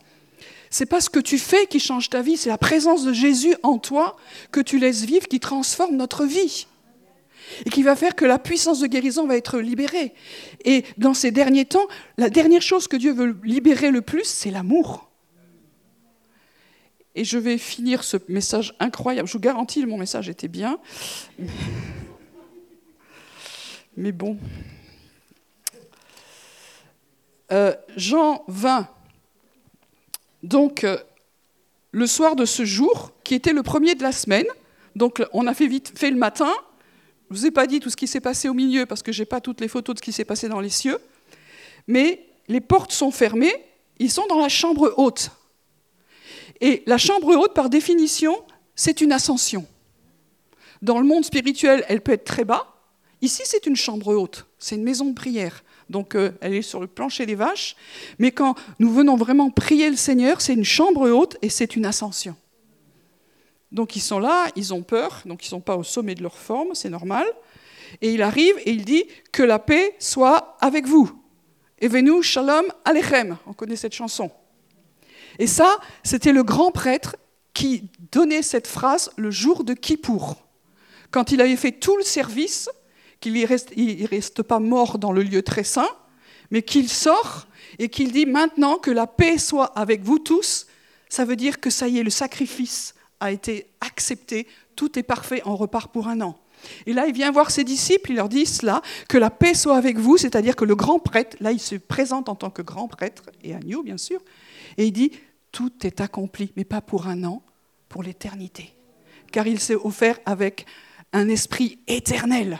C'est 0.70 0.86
pas 0.86 1.00
ce 1.00 1.10
que 1.10 1.18
tu 1.18 1.36
fais 1.36 1.66
qui 1.66 1.80
change 1.80 2.10
ta 2.10 2.22
vie, 2.22 2.36
c'est 2.36 2.48
la 2.48 2.58
présence 2.58 3.04
de 3.04 3.12
Jésus 3.12 3.56
en 3.64 3.78
toi 3.78 4.16
que 4.52 4.60
tu 4.60 4.78
laisses 4.78 5.04
vivre 5.04 5.26
qui 5.26 5.40
transforme 5.40 5.96
notre 5.96 6.24
vie 6.24 6.68
et 7.66 7.70
qui 7.70 7.82
va 7.82 7.96
faire 7.96 8.14
que 8.14 8.24
la 8.24 8.38
puissance 8.38 8.78
de 8.78 8.86
guérison 8.86 9.26
va 9.26 9.36
être 9.36 9.58
libérée. 9.58 10.14
Et 10.64 10.84
dans 10.96 11.14
ces 11.14 11.32
derniers 11.32 11.64
temps, 11.64 11.86
la 12.16 12.30
dernière 12.30 12.62
chose 12.62 12.86
que 12.86 12.96
Dieu 12.96 13.12
veut 13.12 13.36
libérer 13.42 13.90
le 13.90 14.02
plus, 14.02 14.24
c'est 14.24 14.52
l'amour. 14.52 15.10
Et 17.16 17.24
je 17.24 17.38
vais 17.38 17.58
finir 17.58 18.04
ce 18.04 18.16
message 18.28 18.76
incroyable. 18.78 19.26
Je 19.26 19.32
vous 19.32 19.40
garantis, 19.40 19.84
mon 19.84 19.98
message 19.98 20.28
était 20.28 20.46
bien. 20.46 20.78
Mais 23.96 24.12
bon. 24.12 24.38
Euh, 27.50 27.74
Jean 27.96 28.44
20. 28.46 28.88
Donc, 30.42 30.84
euh, 30.84 30.98
le 31.92 32.06
soir 32.06 32.36
de 32.36 32.44
ce 32.44 32.64
jour, 32.64 33.12
qui 33.24 33.34
était 33.34 33.52
le 33.52 33.62
premier 33.62 33.94
de 33.94 34.02
la 34.02 34.12
semaine, 34.12 34.46
donc 34.96 35.22
on 35.32 35.46
a 35.46 35.54
fait 35.54 35.66
vite 35.66 35.92
fait 35.96 36.10
le 36.10 36.16
matin. 36.16 36.52
Je 37.28 37.34
ne 37.34 37.38
vous 37.38 37.46
ai 37.46 37.50
pas 37.50 37.66
dit 37.66 37.80
tout 37.80 37.90
ce 37.90 37.96
qui 37.96 38.06
s'est 38.06 38.20
passé 38.20 38.48
au 38.48 38.54
milieu 38.54 38.86
parce 38.86 39.02
que 39.02 39.12
je 39.12 39.22
n'ai 39.22 39.26
pas 39.26 39.40
toutes 39.40 39.60
les 39.60 39.68
photos 39.68 39.94
de 39.94 39.98
ce 40.00 40.02
qui 40.02 40.12
s'est 40.12 40.24
passé 40.24 40.48
dans 40.48 40.60
les 40.60 40.70
cieux. 40.70 40.98
Mais 41.86 42.26
les 42.48 42.60
portes 42.60 42.92
sont 42.92 43.10
fermées, 43.10 43.54
ils 43.98 44.10
sont 44.10 44.26
dans 44.28 44.40
la 44.40 44.48
chambre 44.48 44.94
haute. 44.96 45.30
Et 46.60 46.82
la 46.86 46.98
chambre 46.98 47.34
haute, 47.36 47.54
par 47.54 47.70
définition, 47.70 48.36
c'est 48.74 49.00
une 49.00 49.12
ascension. 49.12 49.66
Dans 50.82 50.98
le 50.98 51.04
monde 51.04 51.24
spirituel, 51.24 51.84
elle 51.88 52.00
peut 52.00 52.12
être 52.12 52.24
très 52.24 52.44
bas. 52.44 52.74
Ici, 53.22 53.42
c'est 53.44 53.66
une 53.66 53.76
chambre 53.76 54.14
haute, 54.14 54.46
c'est 54.58 54.76
une 54.76 54.82
maison 54.82 55.06
de 55.06 55.14
prière. 55.14 55.62
Donc, 55.90 56.14
euh, 56.14 56.30
elle 56.40 56.54
est 56.54 56.62
sur 56.62 56.80
le 56.80 56.86
plancher 56.86 57.26
des 57.26 57.34
vaches. 57.34 57.74
Mais 58.18 58.30
quand 58.30 58.54
nous 58.78 58.92
venons 58.92 59.16
vraiment 59.16 59.50
prier 59.50 59.90
le 59.90 59.96
Seigneur, 59.96 60.40
c'est 60.40 60.54
une 60.54 60.64
chambre 60.64 61.10
haute 61.10 61.36
et 61.42 61.50
c'est 61.50 61.74
une 61.74 61.84
ascension. 61.84 62.36
Donc 63.72 63.94
ils 63.94 64.00
sont 64.00 64.18
là, 64.18 64.46
ils 64.56 64.72
ont 64.72 64.82
peur, 64.82 65.22
donc 65.26 65.44
ils 65.44 65.46
ne 65.46 65.50
sont 65.50 65.60
pas 65.60 65.76
au 65.76 65.84
sommet 65.84 66.14
de 66.14 66.22
leur 66.22 66.36
forme, 66.36 66.74
c'est 66.74 66.88
normal. 66.88 67.26
Et 68.00 68.12
il 68.12 68.22
arrive 68.22 68.54
et 68.64 68.70
il 68.70 68.84
dit 68.84 69.04
que 69.32 69.42
la 69.42 69.58
paix 69.58 69.96
soit 69.98 70.56
avec 70.60 70.86
vous. 70.86 71.10
Et 71.80 71.88
venu 71.88 72.22
shalom 72.22 72.66
alechem. 72.84 73.36
On 73.46 73.52
connaît 73.52 73.76
cette 73.76 73.94
chanson. 73.94 74.30
Et 75.38 75.46
ça, 75.46 75.76
c'était 76.04 76.32
le 76.32 76.42
grand 76.44 76.70
prêtre 76.70 77.16
qui 77.52 77.88
donnait 78.12 78.42
cette 78.42 78.66
phrase 78.66 79.10
le 79.16 79.30
jour 79.30 79.64
de 79.64 79.74
Kippour. 79.74 80.36
Quand 81.10 81.32
il 81.32 81.40
avait 81.40 81.56
fait 81.56 81.72
tout 81.72 81.96
le 81.96 82.04
service, 82.04 82.68
qu'il 83.20 83.34
ne 83.34 83.46
reste, 84.06 84.42
pas 84.42 84.58
mort 84.58 84.98
dans 84.98 85.12
le 85.12 85.22
lieu 85.22 85.42
très 85.42 85.64
saint, 85.64 85.88
mais 86.50 86.62
qu'il 86.62 86.88
sort 86.88 87.46
et 87.78 87.88
qu'il 87.88 88.12
dit 88.12 88.26
maintenant 88.26 88.76
que 88.76 88.90
la 88.90 89.06
paix 89.06 89.38
soit 89.38 89.66
avec 89.78 90.02
vous 90.02 90.18
tous, 90.18 90.66
ça 91.08 91.24
veut 91.24 91.36
dire 91.36 91.60
que 91.60 91.70
ça 91.70 91.88
y 91.88 91.98
est, 91.98 92.02
le 92.02 92.10
sacrifice 92.10 92.94
a 93.20 93.30
été 93.30 93.66
accepté, 93.80 94.46
tout 94.76 94.98
est 94.98 95.02
parfait, 95.02 95.42
on 95.44 95.56
repart 95.56 95.92
pour 95.92 96.08
un 96.08 96.20
an. 96.20 96.38
Et 96.86 96.92
là, 96.92 97.06
il 97.06 97.14
vient 97.14 97.30
voir 97.30 97.50
ses 97.50 97.64
disciples, 97.64 98.10
il 98.10 98.16
leur 98.16 98.28
dit 98.28 98.46
cela, 98.46 98.82
que 99.08 99.18
la 99.18 99.30
paix 99.30 99.54
soit 99.54 99.76
avec 99.76 99.98
vous, 99.98 100.16
c'est-à-dire 100.16 100.56
que 100.56 100.64
le 100.64 100.74
grand 100.74 100.98
prêtre, 100.98 101.36
là, 101.40 101.52
il 101.52 101.60
se 101.60 101.74
présente 101.76 102.28
en 102.28 102.34
tant 102.34 102.50
que 102.50 102.62
grand 102.62 102.88
prêtre, 102.88 103.22
et 103.42 103.54
agneau, 103.54 103.82
bien 103.82 103.98
sûr, 103.98 104.20
et 104.76 104.86
il 104.86 104.92
dit, 104.92 105.12
tout 105.52 105.72
est 105.82 106.00
accompli, 106.00 106.52
mais 106.56 106.64
pas 106.64 106.80
pour 106.80 107.06
un 107.06 107.24
an, 107.24 107.42
pour 107.88 108.02
l'éternité. 108.02 108.74
Car 109.32 109.46
il 109.46 109.60
s'est 109.60 109.74
offert 109.74 110.18
avec 110.26 110.66
un 111.12 111.28
esprit 111.28 111.78
éternel. 111.86 112.58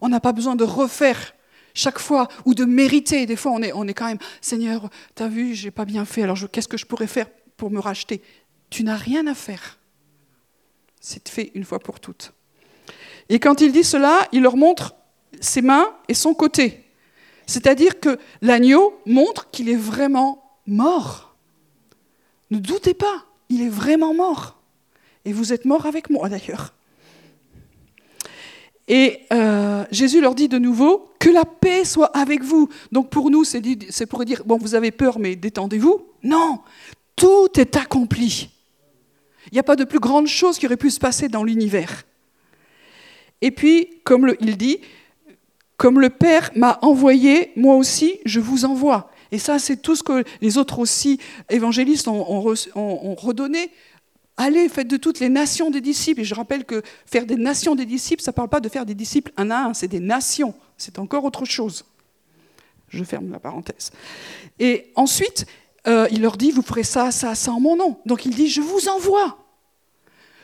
On 0.00 0.08
n'a 0.08 0.20
pas 0.20 0.32
besoin 0.32 0.56
de 0.56 0.64
refaire 0.64 1.34
chaque 1.74 1.98
fois 1.98 2.28
ou 2.44 2.54
de 2.54 2.64
mériter. 2.64 3.26
Des 3.26 3.36
fois, 3.36 3.52
on 3.52 3.62
est, 3.62 3.72
on 3.72 3.86
est 3.86 3.94
quand 3.94 4.06
même, 4.06 4.18
Seigneur, 4.40 4.90
t'as 5.14 5.28
vu, 5.28 5.54
j'ai 5.54 5.70
pas 5.70 5.84
bien 5.84 6.04
fait, 6.04 6.22
alors 6.22 6.38
qu'est-ce 6.50 6.68
que 6.68 6.76
je 6.76 6.86
pourrais 6.86 7.06
faire 7.06 7.28
pour 7.56 7.70
me 7.70 7.78
racheter? 7.78 8.22
Tu 8.70 8.84
n'as 8.84 8.96
rien 8.96 9.26
à 9.26 9.34
faire. 9.34 9.78
C'est 11.00 11.28
fait 11.28 11.50
une 11.54 11.64
fois 11.64 11.78
pour 11.78 12.00
toutes. 12.00 12.32
Et 13.28 13.38
quand 13.38 13.60
il 13.60 13.72
dit 13.72 13.84
cela, 13.84 14.28
il 14.32 14.42
leur 14.42 14.56
montre 14.56 14.94
ses 15.40 15.62
mains 15.62 15.94
et 16.08 16.14
son 16.14 16.34
côté. 16.34 16.84
C'est-à-dire 17.46 17.98
que 18.00 18.18
l'agneau 18.42 19.00
montre 19.06 19.50
qu'il 19.50 19.68
est 19.68 19.76
vraiment 19.76 20.58
mort. 20.66 21.34
Ne 22.50 22.58
doutez 22.58 22.94
pas, 22.94 23.24
il 23.48 23.62
est 23.62 23.68
vraiment 23.68 24.14
mort. 24.14 24.60
Et 25.24 25.32
vous 25.32 25.52
êtes 25.52 25.64
mort 25.64 25.86
avec 25.86 26.10
moi 26.10 26.28
d'ailleurs. 26.28 26.74
Et 28.92 29.20
euh, 29.32 29.84
Jésus 29.92 30.20
leur 30.20 30.34
dit 30.34 30.48
de 30.48 30.58
nouveau 30.58 31.12
que 31.20 31.30
la 31.30 31.44
paix 31.44 31.84
soit 31.84 32.06
avec 32.06 32.42
vous. 32.42 32.68
Donc 32.90 33.08
pour 33.08 33.30
nous, 33.30 33.44
c'est 33.44 34.06
pour 34.06 34.24
dire, 34.24 34.42
bon, 34.44 34.58
vous 34.58 34.74
avez 34.74 34.90
peur, 34.90 35.20
mais 35.20 35.36
détendez-vous. 35.36 36.04
Non, 36.24 36.58
tout 37.14 37.48
est 37.54 37.76
accompli. 37.76 38.50
Il 39.46 39.54
n'y 39.54 39.60
a 39.60 39.62
pas 39.62 39.76
de 39.76 39.84
plus 39.84 40.00
grande 40.00 40.26
chose 40.26 40.58
qui 40.58 40.66
aurait 40.66 40.76
pu 40.76 40.90
se 40.90 40.98
passer 40.98 41.28
dans 41.28 41.44
l'univers. 41.44 42.02
Et 43.40 43.52
puis, 43.52 44.00
comme 44.02 44.34
il 44.40 44.56
dit, 44.56 44.78
comme 45.76 46.00
le 46.00 46.10
Père 46.10 46.50
m'a 46.56 46.80
envoyé, 46.82 47.52
moi 47.54 47.76
aussi, 47.76 48.18
je 48.24 48.40
vous 48.40 48.64
envoie. 48.64 49.12
Et 49.30 49.38
ça, 49.38 49.60
c'est 49.60 49.80
tout 49.80 49.94
ce 49.94 50.02
que 50.02 50.24
les 50.40 50.58
autres 50.58 50.80
aussi 50.80 51.20
évangélistes 51.48 52.08
ont, 52.08 52.40
redonné. 53.14 53.70
Allez, 54.42 54.70
faites 54.70 54.88
de 54.88 54.96
toutes 54.96 55.20
les 55.20 55.28
nations 55.28 55.70
des 55.70 55.82
disciples. 55.82 56.22
Et 56.22 56.24
je 56.24 56.34
rappelle 56.34 56.64
que 56.64 56.80
faire 57.04 57.26
des 57.26 57.36
nations 57.36 57.74
des 57.74 57.84
disciples, 57.84 58.22
ça 58.22 58.30
ne 58.30 58.34
parle 58.34 58.48
pas 58.48 58.60
de 58.60 58.70
faire 58.70 58.86
des 58.86 58.94
disciples 58.94 59.30
un 59.36 59.50
à 59.50 59.64
un, 59.66 59.74
c'est 59.74 59.86
des 59.86 60.00
nations. 60.00 60.54
C'est 60.78 60.98
encore 60.98 61.24
autre 61.26 61.44
chose. 61.44 61.84
Je 62.88 63.04
ferme 63.04 63.30
la 63.30 63.38
parenthèse. 63.38 63.90
Et 64.58 64.92
ensuite, 64.94 65.44
euh, 65.86 66.08
il 66.10 66.22
leur 66.22 66.38
dit, 66.38 66.52
vous 66.52 66.62
ferez 66.62 66.84
ça, 66.84 67.10
ça, 67.10 67.34
ça 67.34 67.52
en 67.52 67.60
mon 67.60 67.76
nom. 67.76 68.00
Donc 68.06 68.24
il 68.24 68.34
dit, 68.34 68.48
je 68.48 68.62
vous 68.62 68.88
envoie. 68.88 69.44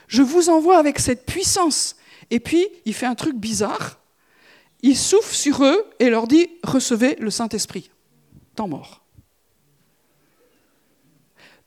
Je 0.08 0.20
vous 0.20 0.50
envoie 0.50 0.76
avec 0.76 0.98
cette 0.98 1.24
puissance. 1.24 1.96
Et 2.28 2.38
puis, 2.38 2.66
il 2.84 2.92
fait 2.92 3.06
un 3.06 3.14
truc 3.14 3.36
bizarre. 3.36 3.98
Il 4.82 4.98
souffle 4.98 5.34
sur 5.34 5.64
eux 5.64 5.86
et 6.00 6.10
leur 6.10 6.26
dit 6.26 6.50
Recevez 6.62 7.16
le 7.18 7.30
Saint-Esprit. 7.30 7.90
Temps 8.56 8.68
mort. 8.68 9.00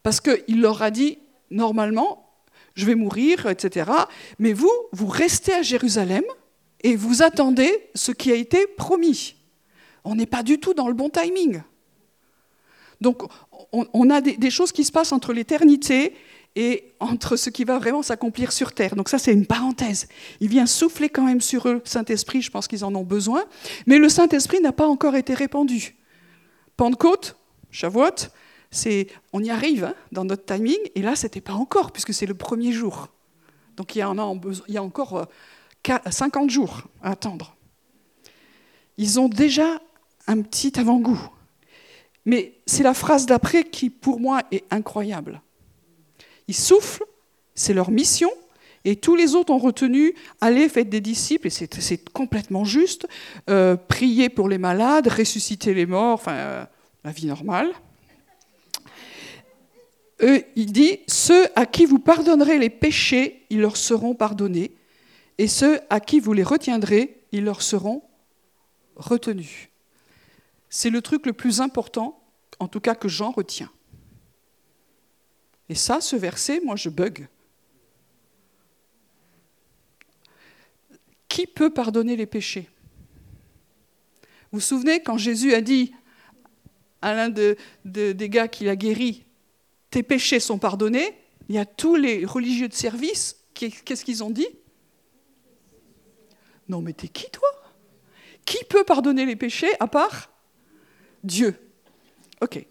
Parce 0.04 0.22
qu'il 0.22 0.62
leur 0.62 0.84
a 0.84 0.92
dit 0.92 1.18
Normalement, 1.52 2.30
je 2.76 2.86
vais 2.86 2.96
mourir, 2.96 3.48
etc. 3.48 3.92
Mais 4.38 4.54
vous, 4.54 4.72
vous 4.92 5.08
restez 5.08 5.54
à 5.54 5.62
Jérusalem 5.62 6.24
et 6.82 6.96
vous 6.96 7.22
attendez 7.22 7.90
ce 7.96 8.12
qui 8.12 8.32
a 8.32 8.36
été 8.36 8.68
promis. 8.78 9.36
On 10.04 10.16
n'est 10.16 10.26
pas 10.26 10.44
du 10.44 10.60
tout 10.60 10.74
dans 10.74 10.88
le 10.88 10.94
bon 10.94 11.10
timing. 11.10 11.62
Donc, 13.02 13.24
on, 13.72 14.10
a 14.10 14.22
des, 14.22 14.50
choses 14.50 14.72
qui 14.72 14.84
se 14.84 14.92
passent 14.92 15.12
entre 15.12 15.32
l'éternité 15.32 16.16
et 16.56 16.94
entre 17.00 17.36
ce 17.36 17.50
qui 17.50 17.64
va 17.64 17.78
vraiment 17.78 18.02
s'accomplir 18.02 18.52
sur 18.52 18.74
terre. 18.74 18.96
Donc 18.96 19.10
ça, 19.10 19.20
c'est 19.20 19.32
une 19.32 19.46
parenthèse. 19.46 20.08
Il 20.40 20.50
vient 20.50 20.66
souffler 20.66 21.10
quand 21.10 21.24
même 21.24 21.42
sur 21.42 21.68
eux 21.68 21.82
Saint-Esprit, 21.86 22.42
je 22.42 22.52
pense 22.52 22.68
qu'ils 22.68 22.84
en 22.84 22.94
ont 22.96 23.04
besoin, 23.04 23.46
mais 23.86 23.98
le 24.00 24.10
Saint-Esprit 24.10 24.60
n'a 24.60 24.72
pas 24.72 24.88
encore 24.88 25.16
été 25.16 25.34
répandu. 25.34 25.96
Pentecôte, 26.76 27.38
Shavuot, 27.72 28.30
on 29.34 29.44
y 29.44 29.50
arrive 29.50 29.86
hein, 29.86 29.96
dans 30.12 30.26
notre 30.26 30.46
timing, 30.46 30.78
et 30.96 31.02
là, 31.02 31.16
c'était 31.16 31.42
pas 31.42 31.54
encore, 31.54 31.92
puisque 31.92 32.14
c'est 32.14 32.26
le 32.26 32.36
premier 32.36 32.72
jour. 32.72 33.08
Donc 33.78 33.96
il 33.96 34.00
y, 34.00 34.02
a, 34.02 34.10
encore 34.84 35.28
50 35.86 36.44
euh, 36.44 36.50
jours 36.50 36.84
à 37.02 37.12
attendre. 37.12 37.56
Ils 38.98 39.20
ont 39.20 39.30
déjà 39.30 39.82
un 40.28 40.42
petit 40.42 40.78
avant-goût. 40.80 41.22
Mais 42.26 42.60
c'est 42.66 42.84
la 42.84 42.94
phrase 42.94 43.26
d'après 43.26 43.64
qui, 43.64 43.90
pour 43.90 44.20
moi, 44.20 44.44
est 44.52 44.66
incroyable. 44.70 45.42
Ils 46.48 46.56
soufflent, 46.56 47.06
c'est 47.56 47.74
leur 47.74 47.90
mission, 47.90 48.30
et 48.86 48.96
tous 48.96 49.16
les 49.16 49.36
autres 49.36 49.54
ont 49.54 49.58
retenu, 49.58 50.14
allez, 50.42 50.70
faites 50.70 50.90
des 50.90 51.02
disciples, 51.02 51.48
et 51.48 51.50
c'est 51.50 52.10
complètement 52.10 52.66
juste, 52.66 53.08
euh, 53.50 53.76
prier 53.76 54.30
pour 54.30 54.50
les 54.50 54.58
malades, 54.58 55.08
ressusciter 55.08 55.74
les 55.74 55.86
morts, 55.86 56.14
enfin, 56.16 56.34
euh, 56.34 56.66
la 57.04 57.12
vie 57.12 57.28
normale. 57.28 57.72
Il 60.22 60.72
dit, 60.72 61.00
ceux 61.08 61.48
à 61.56 61.66
qui 61.66 61.86
vous 61.86 62.00
pardonnerez 62.00 62.60
les 62.60 62.70
péchés, 62.70 63.46
ils 63.50 63.62
leur 63.62 63.78
seront 63.78 64.16
pardonnés, 64.16 64.76
et 65.38 65.48
ceux 65.48 65.80
à 65.90 66.00
qui 66.00 66.20
vous 66.20 66.34
les 66.34 66.44
retiendrez, 66.44 67.22
ils 67.32 67.44
leur 67.44 67.62
seront 67.62 68.04
retenus. 68.96 69.70
C'est 70.70 70.90
le 70.90 71.02
truc 71.02 71.26
le 71.26 71.34
plus 71.34 71.62
important, 71.62 72.22
en 72.60 72.68
tout 72.68 72.82
cas 72.82 72.96
que 72.96 73.08
j'en 73.08 73.32
retiens. 73.32 73.72
Et 75.70 75.76
ça, 75.76 76.02
ce 76.02 76.16
verset, 76.16 76.60
moi, 76.64 76.76
je 76.76 76.90
bug. 76.90 77.28
Qui 81.30 81.48
peut 81.48 81.70
pardonner 81.70 82.16
les 82.16 82.26
péchés? 82.26 82.68
Vous 84.52 84.58
vous 84.58 84.60
souvenez 84.60 85.02
quand 85.02 85.18
Jésus 85.18 85.54
a 85.54 85.62
dit 85.62 85.94
à 87.02 87.14
l'un 87.14 87.30
des 87.86 88.30
gars 88.30 88.48
qu'il 88.48 88.68
a 88.68 88.76
guéri, 88.76 89.26
tes 89.90 90.04
péchés 90.04 90.40
sont 90.40 90.60
pardonnés, 90.60 91.18
il 91.48 91.56
y 91.56 91.60
a 91.60 91.66
tous 91.66 91.96
les 91.96 92.26
religieux 92.26 92.68
de 92.68 92.74
service, 92.74 93.38
qu'est-ce 93.54 94.06
qu'ils 94.06 94.24
ont 94.24 94.30
dit? 94.30 94.48
Non 96.68 96.82
mais 96.82 96.94
t'es 96.94 97.08
qui 97.08 97.30
toi? 97.32 97.50
Qui 98.46 98.64
peut 98.70 98.84
pardonner 98.84 99.26
les 99.26 99.36
péchés 99.36 99.72
à 99.80 99.88
part 99.88 100.32
Dieu 101.24 101.56
Ok. 102.42 102.66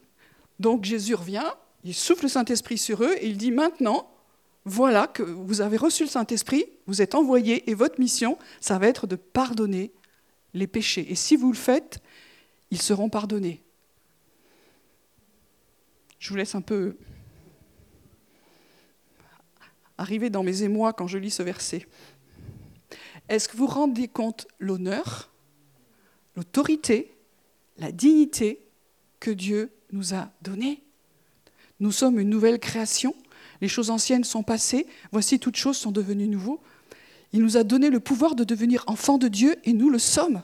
Donc 0.58 0.84
Jésus 0.84 1.14
revient, 1.14 1.50
il 1.84 1.94
souffle 1.94 2.24
le 2.24 2.28
Saint-Esprit 2.28 2.78
sur 2.78 3.02
eux 3.02 3.14
et 3.20 3.26
il 3.26 3.36
dit 3.36 3.52
maintenant, 3.52 4.10
voilà 4.64 5.06
que 5.06 5.22
vous 5.22 5.60
avez 5.60 5.76
reçu 5.76 6.04
le 6.04 6.08
Saint-Esprit, 6.08 6.66
vous 6.86 7.00
êtes 7.02 7.14
envoyés 7.14 7.68
et 7.70 7.74
votre 7.74 8.00
mission, 8.00 8.38
ça 8.60 8.78
va 8.78 8.86
être 8.88 9.06
de 9.06 9.16
pardonner 9.16 9.92
les 10.54 10.66
péchés. 10.66 11.06
Et 11.10 11.14
si 11.14 11.36
vous 11.36 11.52
le 11.52 11.56
faites, 11.56 12.00
ils 12.70 12.82
seront 12.82 13.08
pardonnés. 13.08 13.62
Je 16.18 16.30
vous 16.30 16.36
laisse 16.36 16.54
un 16.54 16.60
peu 16.60 16.96
arriver 19.96 20.30
dans 20.30 20.42
mes 20.42 20.62
émois 20.62 20.92
quand 20.92 21.06
je 21.06 21.18
lis 21.18 21.30
ce 21.30 21.42
verset. 21.42 21.86
Est-ce 23.28 23.48
que 23.48 23.56
vous 23.56 23.66
rendez 23.66 24.08
compte 24.08 24.46
l'honneur, 24.58 25.30
l'autorité, 26.36 27.14
la 27.76 27.92
dignité 27.92 28.60
que 29.20 29.30
Dieu 29.30 29.72
nous 29.92 30.14
a 30.14 30.30
donnée? 30.42 30.82
Nous 31.80 31.92
sommes 31.92 32.18
une 32.18 32.30
nouvelle 32.30 32.58
création. 32.58 33.14
Les 33.60 33.68
choses 33.68 33.90
anciennes 33.90 34.24
sont 34.24 34.42
passées. 34.42 34.86
Voici 35.12 35.38
toutes 35.38 35.56
choses 35.56 35.76
sont 35.76 35.92
devenues 35.92 36.28
nouveaux. 36.28 36.60
Il 37.32 37.42
nous 37.42 37.56
a 37.56 37.64
donné 37.64 37.90
le 37.90 38.00
pouvoir 38.00 38.34
de 38.34 38.44
devenir 38.44 38.84
enfants 38.86 39.18
de 39.18 39.28
Dieu 39.28 39.56
et 39.64 39.72
nous 39.72 39.90
le 39.90 39.98
sommes. 39.98 40.42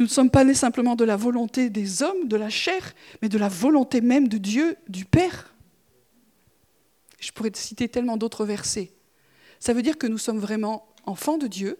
Nous 0.00 0.06
ne 0.06 0.10
sommes 0.10 0.30
pas 0.30 0.44
nés 0.44 0.54
simplement 0.54 0.96
de 0.96 1.04
la 1.04 1.16
volonté 1.16 1.68
des 1.68 2.02
hommes, 2.02 2.26
de 2.26 2.36
la 2.36 2.48
chair, 2.48 2.94
mais 3.20 3.28
de 3.28 3.36
la 3.36 3.50
volonté 3.50 4.00
même 4.00 4.28
de 4.28 4.38
Dieu, 4.38 4.76
du 4.88 5.04
Père. 5.04 5.54
Je 7.20 7.30
pourrais 7.32 7.50
citer 7.52 7.86
tellement 7.86 8.16
d'autres 8.16 8.46
versets. 8.46 8.92
Ça 9.58 9.74
veut 9.74 9.82
dire 9.82 9.98
que 9.98 10.06
nous 10.06 10.16
sommes 10.16 10.38
vraiment 10.38 10.88
enfants 11.04 11.36
de 11.36 11.46
Dieu. 11.46 11.78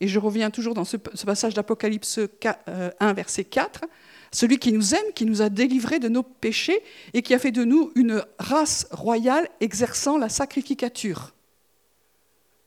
Et 0.00 0.06
je 0.06 0.18
reviens 0.18 0.50
toujours 0.50 0.74
dans 0.74 0.84
ce, 0.84 0.98
passage 0.98 1.54
d'Apocalypse 1.54 2.18
1, 2.18 2.28
euh, 2.68 3.12
verset 3.14 3.44
4 3.44 3.86
celui 4.32 4.58
qui 4.58 4.70
nous 4.70 4.94
aime, 4.94 5.12
qui 5.14 5.24
nous 5.24 5.40
a 5.40 5.48
délivrés 5.48 5.98
de 5.98 6.08
nos 6.08 6.22
péchés 6.22 6.82
et 7.14 7.22
qui 7.22 7.32
a 7.32 7.38
fait 7.38 7.52
de 7.52 7.64
nous 7.64 7.90
une 7.94 8.22
race 8.38 8.86
royale 8.90 9.48
exerçant 9.60 10.18
la 10.18 10.28
sacrificature. 10.28 11.32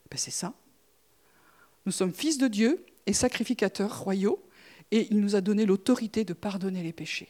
ben, 0.10 0.18
C'est 0.18 0.32
ça. 0.32 0.54
Nous 1.86 1.92
sommes 1.92 2.14
fils 2.14 2.40
de 2.40 2.48
Dieu 2.48 2.84
et 3.06 3.14
sacrificateurs 3.14 4.00
royaux, 4.00 4.42
et 4.92 5.08
il 5.12 5.20
nous 5.20 5.36
a 5.36 5.42
donné 5.42 5.66
l'autorité 5.66 6.24
de 6.26 6.34
pardonner 6.34 6.84
les 6.84 6.94
péchés. 6.94 7.30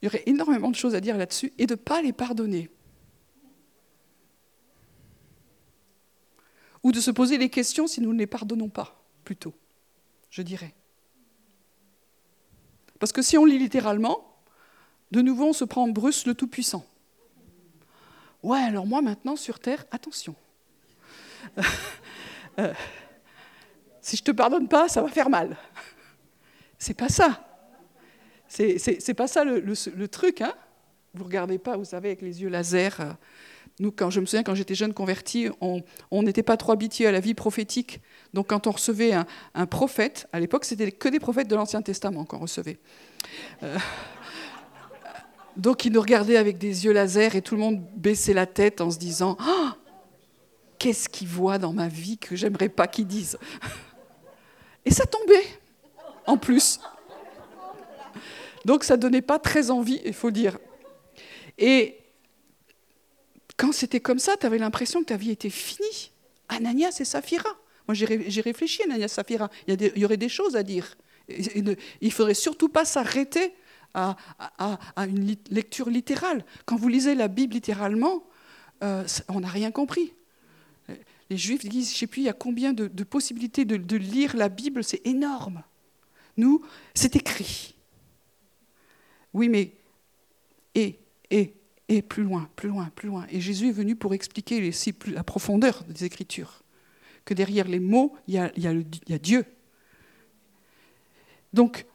Il 0.00 0.06
y 0.06 0.08
aurait 0.08 0.24
énormément 0.26 0.70
de 0.70 0.76
choses 0.76 0.94
à 0.94 1.00
dire 1.00 1.16
là-dessus, 1.16 1.52
et 1.58 1.66
de 1.66 1.74
ne 1.74 1.78
pas 1.78 2.02
les 2.02 2.12
pardonner. 2.12 2.70
Ou 6.82 6.90
de 6.90 7.00
se 7.00 7.12
poser 7.12 7.38
les 7.38 7.48
questions 7.48 7.86
si 7.86 8.00
nous 8.00 8.12
ne 8.12 8.18
les 8.18 8.26
pardonnons 8.26 8.68
pas, 8.68 9.04
plutôt, 9.22 9.54
je 10.30 10.42
dirais. 10.42 10.74
Parce 12.98 13.12
que 13.12 13.22
si 13.22 13.38
on 13.38 13.44
lit 13.44 13.58
littéralement, 13.58 14.36
de 15.12 15.20
nouveau 15.22 15.48
on 15.48 15.52
se 15.52 15.64
prend 15.64 15.86
Bruce 15.88 16.26
le 16.26 16.34
Tout-Puissant. 16.34 16.84
Ouais, 18.42 18.58
alors 18.58 18.86
moi 18.86 19.02
maintenant 19.02 19.36
sur 19.36 19.60
Terre, 19.60 19.84
attention. 19.90 20.34
Euh, 22.58 22.74
si 24.02 24.16
je 24.16 24.22
te 24.22 24.32
pardonne 24.32 24.68
pas, 24.68 24.88
ça 24.88 25.00
va 25.00 25.08
faire 25.08 25.30
mal. 25.30 25.56
C'est 26.78 26.94
pas 26.94 27.08
ça. 27.08 27.40
C'est 28.48 29.14
pas 29.14 29.28
ça 29.28 29.44
le, 29.44 30.08
truc. 30.08 30.42
Hein 30.42 30.52
vous 31.14 31.24
regardez 31.24 31.58
pas, 31.58 31.76
vous 31.76 31.84
savez, 31.84 32.08
avec 32.08 32.20
les 32.20 32.42
yeux 32.42 32.48
laser. 32.48 33.00
Euh, 33.00 33.12
nous, 33.78 33.92
quand 33.92 34.10
je 34.10 34.20
me 34.20 34.26
souviens, 34.26 34.42
quand 34.42 34.54
j'étais 34.54 34.74
jeune 34.74 34.92
converti, 34.92 35.48
on 35.60 36.22
n'était 36.22 36.42
pas 36.42 36.56
trop 36.56 36.72
habitué 36.72 37.06
à 37.06 37.12
la 37.12 37.20
vie 37.20 37.34
prophétique. 37.34 38.00
Donc, 38.34 38.48
quand 38.48 38.66
on 38.66 38.72
recevait 38.72 39.12
un, 39.54 39.66
prophète, 39.66 40.28
à 40.32 40.40
l'époque, 40.40 40.64
c'était 40.64 40.90
que 40.90 41.08
des 41.08 41.20
prophètes 41.20 41.48
de 41.48 41.54
l'Ancien 41.54 41.80
Testament 41.80 42.24
qu'on 42.24 42.38
recevait. 42.38 42.78
Euh, 43.62 43.78
donc, 45.56 45.84
il 45.84 45.92
nous 45.92 46.00
regardait 46.00 46.36
avec 46.36 46.58
des 46.58 46.84
yeux 46.84 46.92
laser 46.92 47.36
et 47.36 47.42
tout 47.42 47.54
le 47.54 47.60
monde 47.60 47.82
baissait 47.96 48.34
la 48.34 48.46
tête 48.46 48.80
en 48.80 48.90
se 48.90 48.98
disant 48.98 49.36
oh, 49.40 49.68
Qu'est-ce 50.78 51.08
qu'il 51.08 51.28
voit 51.28 51.58
dans 51.58 51.72
ma 51.72 51.86
vie 51.86 52.18
que 52.18 52.34
j'aimerais 52.34 52.68
pas 52.68 52.88
qu'il 52.88 53.06
dise 53.06 53.38
Et 54.84 54.90
ça 54.90 55.06
tombait, 55.06 55.46
en 56.26 56.36
plus. 56.36 56.80
Donc, 58.64 58.84
ça 58.84 58.96
donnait 58.96 59.22
pas 59.22 59.38
très 59.38 59.70
envie, 59.70 60.00
il 60.04 60.14
faut 60.14 60.30
dire. 60.30 60.58
Et 61.58 61.98
quand 63.56 63.72
c'était 63.72 64.00
comme 64.00 64.18
ça, 64.18 64.36
tu 64.36 64.46
avais 64.46 64.58
l'impression 64.58 65.00
que 65.00 65.06
ta 65.06 65.16
vie 65.16 65.30
était 65.30 65.50
finie. 65.50 66.12
Ananias 66.48 66.98
et 67.00 67.04
Saphira. 67.04 67.50
Moi, 67.88 67.94
j'ai 67.94 68.40
réfléchi, 68.40 68.82
Ananias 68.84 69.06
et 69.06 69.08
Saphira. 69.08 69.50
Il 69.66 69.80
y, 69.80 70.00
y, 70.00 70.04
aurait 70.04 70.16
des 70.16 70.28
choses 70.28 70.56
à 70.56 70.62
dire. 70.62 70.96
Il 71.28 71.64
ne 72.02 72.10
faudrait 72.10 72.34
surtout 72.34 72.68
pas 72.68 72.84
s'arrêter 72.84 73.54
à, 73.94 74.16
une 74.96 75.36
lecture 75.50 75.88
littérale. 75.90 76.44
Quand 76.64 76.76
vous 76.76 76.88
lisez 76.88 77.14
la 77.14 77.28
Bible 77.28 77.54
littéralement, 77.54 78.24
euh, 78.82 79.04
on 79.28 79.40
n'a 79.40 79.48
rien 79.48 79.70
compris. 79.70 80.14
Les 81.32 81.38
Juifs 81.38 81.64
disent, 81.64 81.88
je 81.88 81.94
ne 81.94 81.98
sais 82.00 82.06
plus, 82.06 82.20
il 82.20 82.24
y 82.26 82.28
a 82.28 82.34
combien 82.34 82.74
de, 82.74 83.04
possibilités 83.04 83.64
de, 83.64 83.96
lire 83.96 84.36
la 84.36 84.50
Bible, 84.50 84.84
c'est 84.84 85.00
énorme. 85.06 85.62
Nous, 86.36 86.62
c'est 86.92 87.16
écrit. 87.16 87.74
Oui, 89.32 89.48
mais 89.48 89.72
et, 90.74 90.98
et, 91.30 91.54
et 91.88 92.02
plus 92.02 92.22
loin, 92.22 92.50
plus 92.54 92.68
loin, 92.68 92.90
plus 92.94 93.08
loin. 93.08 93.26
Et 93.30 93.40
Jésus 93.40 93.70
est 93.70 93.72
venu 93.72 93.96
pour 93.96 94.12
expliquer 94.12 94.70
la 95.06 95.24
profondeur 95.24 95.84
des 95.84 96.04
Écritures. 96.04 96.62
Que 97.24 97.32
derrière 97.32 97.66
les 97.66 97.80
mots, 97.80 98.14
il 98.28 98.34
y 98.34 98.38
a, 98.66 99.18
Dieu. 99.18 99.46
Donc, 101.54 101.86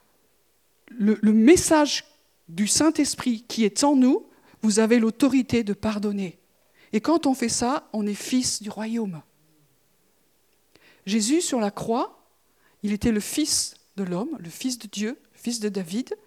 le, 0.88 1.20
le 1.22 1.32
message 1.32 2.06
du 2.50 2.66
Saint-Esprit 2.66 3.46
qui 3.48 3.66
est 3.66 3.84
en 3.84 3.96
nous, 3.96 4.26
vous 4.64 4.80
avez 4.80 4.98
l'autorité 4.98 5.64
de 5.64 5.74
pardonner. 5.74 6.40
Et 6.98 7.00
quand 7.00 7.28
on 7.28 7.36
fait 7.36 7.48
ça, 7.48 7.88
on 7.94 8.08
est 8.08 8.16
fils 8.16 8.60
du 8.60 8.72
royaume. 8.72 9.22
Jésus, 11.06 11.42
sur 11.42 11.60
la 11.60 11.70
croix, 11.70 12.26
il 12.82 12.92
était 12.92 13.12
le 13.12 13.20
fils 13.20 13.76
de 13.98 14.04
l'homme, 14.04 14.36
le 14.40 14.50
fils 14.50 14.80
de 14.80 14.88
Dieu, 14.88 15.22
le 15.32 15.38
fils 15.38 15.60
de 15.60 15.70
David, 15.70 16.18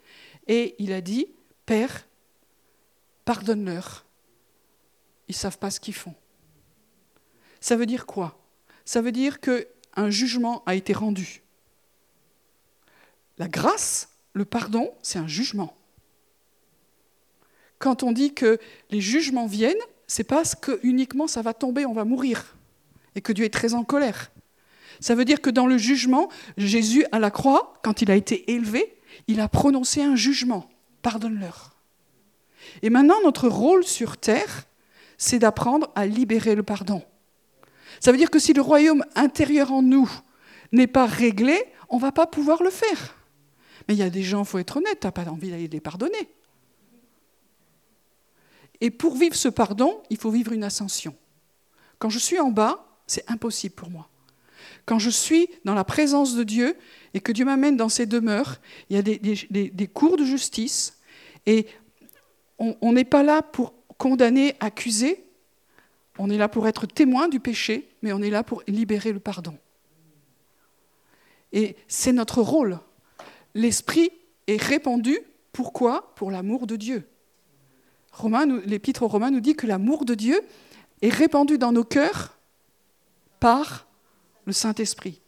et 0.46 0.76
il 0.78 0.92
a 0.92 1.00
dit, 1.00 1.26
Père, 1.66 2.06
pardonne-leur. 3.24 4.06
Ils 5.26 5.32
ne 5.32 5.38
savent 5.38 5.58
pas 5.58 5.72
ce 5.72 5.80
qu'ils 5.80 5.92
font. 5.92 6.14
Ça 7.60 7.74
veut 7.74 7.86
dire 7.86 8.06
quoi? 8.06 8.38
Ça 8.84 9.02
veut 9.02 9.10
dire 9.10 9.40
qu'un 9.40 10.10
jugement 10.10 10.62
a 10.66 10.76
été 10.76 10.92
rendu. 10.92 11.42
La 13.38 13.48
grâce, 13.48 14.10
le 14.34 14.44
pardon, 14.44 14.94
c'est 15.02 15.18
un 15.18 15.26
jugement. 15.26 15.76
Quand 17.80 18.04
on 18.04 18.12
dit 18.12 18.34
que 18.34 18.60
les 18.90 19.00
jugements 19.00 19.48
viennent, 19.48 19.74
c'est 20.10 20.24
parce 20.24 20.56
que 20.56 20.80
uniquement 20.82 21.28
ça 21.28 21.40
va 21.40 21.54
tomber, 21.54 21.86
on 21.86 21.92
va 21.92 22.04
mourir, 22.04 22.56
et 23.14 23.20
que 23.20 23.32
Dieu 23.32 23.44
est 23.44 23.54
très 23.54 23.74
en 23.74 23.84
colère. 23.84 24.32
Ça 24.98 25.14
veut 25.14 25.24
dire 25.24 25.40
que 25.40 25.50
dans 25.50 25.68
le 25.68 25.78
jugement, 25.78 26.28
Jésus 26.56 27.06
à 27.12 27.20
la 27.20 27.30
croix, 27.30 27.74
quand 27.84 28.02
il 28.02 28.10
a 28.10 28.16
été 28.16 28.50
élevé, 28.50 28.98
il 29.28 29.38
a 29.38 29.48
prononcé 29.48 30.02
un 30.02 30.16
jugement. 30.16 30.68
Pardonne-leur. 31.02 31.76
Et 32.82 32.90
maintenant, 32.90 33.14
notre 33.22 33.46
rôle 33.46 33.84
sur 33.84 34.16
terre, 34.16 34.64
c'est 35.16 35.38
d'apprendre 35.38 35.92
à 35.94 36.06
libérer 36.06 36.56
le 36.56 36.64
pardon. 36.64 37.04
Ça 38.00 38.10
veut 38.10 38.18
dire 38.18 38.30
que 38.30 38.40
si 38.40 38.52
le 38.52 38.62
royaume 38.62 39.04
intérieur 39.14 39.70
en 39.70 39.80
nous 39.80 40.10
n'est 40.72 40.88
pas 40.88 41.06
réglé, 41.06 41.62
on 41.88 41.98
ne 41.98 42.02
va 42.02 42.10
pas 42.10 42.26
pouvoir 42.26 42.64
le 42.64 42.70
faire. 42.70 43.14
Mais 43.86 43.94
il 43.94 43.98
y 43.98 44.02
a 44.02 44.10
des 44.10 44.24
gens, 44.24 44.40
il 44.40 44.46
faut 44.46 44.58
être 44.58 44.76
honnête, 44.76 44.98
tu 45.00 45.06
n'as 45.06 45.12
pas 45.12 45.30
envie 45.30 45.50
d'aller 45.50 45.68
les 45.68 45.80
pardonner. 45.80 46.34
Et 48.80 48.90
pour 48.90 49.16
vivre 49.16 49.34
ce 49.34 49.48
pardon, 49.48 50.02
il 50.10 50.16
faut 50.16 50.30
vivre 50.30 50.52
une 50.52 50.64
ascension. 50.64 51.14
Quand 51.98 52.10
je 52.10 52.18
suis 52.18 52.38
en 52.38 52.50
bas, 52.50 52.86
c'est 53.06 53.28
impossible 53.30 53.74
pour 53.74 53.90
moi. 53.90 54.08
Quand 54.86 54.98
je 54.98 55.10
suis 55.10 55.48
dans 55.64 55.74
la 55.74 55.84
présence 55.84 56.34
de 56.34 56.42
Dieu 56.42 56.76
et 57.14 57.20
que 57.20 57.32
Dieu 57.32 57.44
m'amène 57.44 57.76
dans 57.76 57.88
ses 57.88 58.06
demeures, 58.06 58.60
il 58.88 58.96
y 58.96 58.98
a 58.98 59.02
des, 59.02 59.86
cours 59.88 60.16
de 60.16 60.24
justice 60.24 60.98
et 61.46 61.66
on 62.58 62.92
n'est 62.92 63.04
pas 63.04 63.22
là 63.22 63.42
pour 63.42 63.74
condamner, 63.98 64.54
accuser, 64.60 65.24
on 66.18 66.30
est 66.30 66.38
là 66.38 66.48
pour 66.48 66.68
être 66.68 66.86
témoin 66.86 67.28
du 67.28 67.40
péché, 67.40 67.88
mais 68.02 68.12
on 68.12 68.20
est 68.20 68.30
là 68.30 68.42
pour 68.42 68.62
libérer 68.66 69.12
le 69.12 69.20
pardon. 69.20 69.56
Et 71.52 71.76
c'est 71.88 72.12
notre 72.12 72.42
rôle. 72.42 72.78
L'Esprit 73.54 74.10
est 74.46 74.60
répandu, 74.60 75.18
pourquoi? 75.52 76.14
Pour 76.14 76.30
l'amour 76.30 76.66
de 76.66 76.76
Dieu. 76.76 77.09
L'Épître 78.66 79.02
aux 79.02 79.08
Romains 79.08 79.30
nous 79.30 79.40
dit 79.40 79.54
que 79.54 79.66
l'amour 79.66 80.04
de 80.04 80.14
Dieu 80.14 80.40
est 81.02 81.08
répandu 81.08 81.58
dans 81.58 81.72
nos 81.72 81.84
cœurs 81.84 82.38
par 83.38 83.86
le 84.44 84.52
Saint-Esprit 84.52 85.20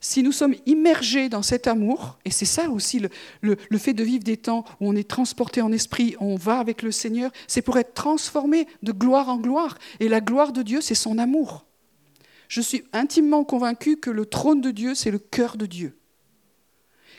si 0.00 0.22
nous 0.22 0.32
sommes 0.32 0.54
immergés 0.66 1.28
dans 1.28 1.42
cet 1.42 1.66
amour, 1.66 2.18
et 2.24 2.30
c'est 2.30 2.44
ça 2.44 2.70
aussi 2.70 3.02
le, 3.40 3.78
fait 3.78 3.94
de 3.94 4.04
vivre 4.04 4.22
des 4.22 4.36
temps 4.36 4.64
où 4.80 4.88
on 4.88 4.96
est 4.96 5.08
transporté 5.08 5.60
en 5.60 5.72
esprit, 5.72 6.14
on 6.20 6.36
va 6.36 6.58
avec 6.58 6.82
le 6.82 6.92
Seigneur, 6.92 7.32
c'est 7.46 7.62
pour 7.62 7.78
être 7.78 7.94
transformé 7.94 8.68
de 8.82 8.92
gloire 8.92 9.28
en 9.28 9.38
gloire. 9.38 9.76
Et 10.00 10.08
la 10.08 10.20
gloire 10.20 10.52
de 10.52 10.62
Dieu, 10.62 10.80
c'est 10.80 10.94
son 10.94 11.18
amour. 11.18 11.64
Je 12.48 12.60
suis 12.60 12.84
intimement 12.92 13.44
convaincu 13.44 13.96
que 13.96 14.10
le 14.10 14.24
trône 14.24 14.60
de 14.60 14.70
Dieu, 14.70 14.94
c'est 14.94 15.10
le 15.10 15.18
cœur 15.18 15.56
de 15.56 15.66
Dieu. 15.66 15.96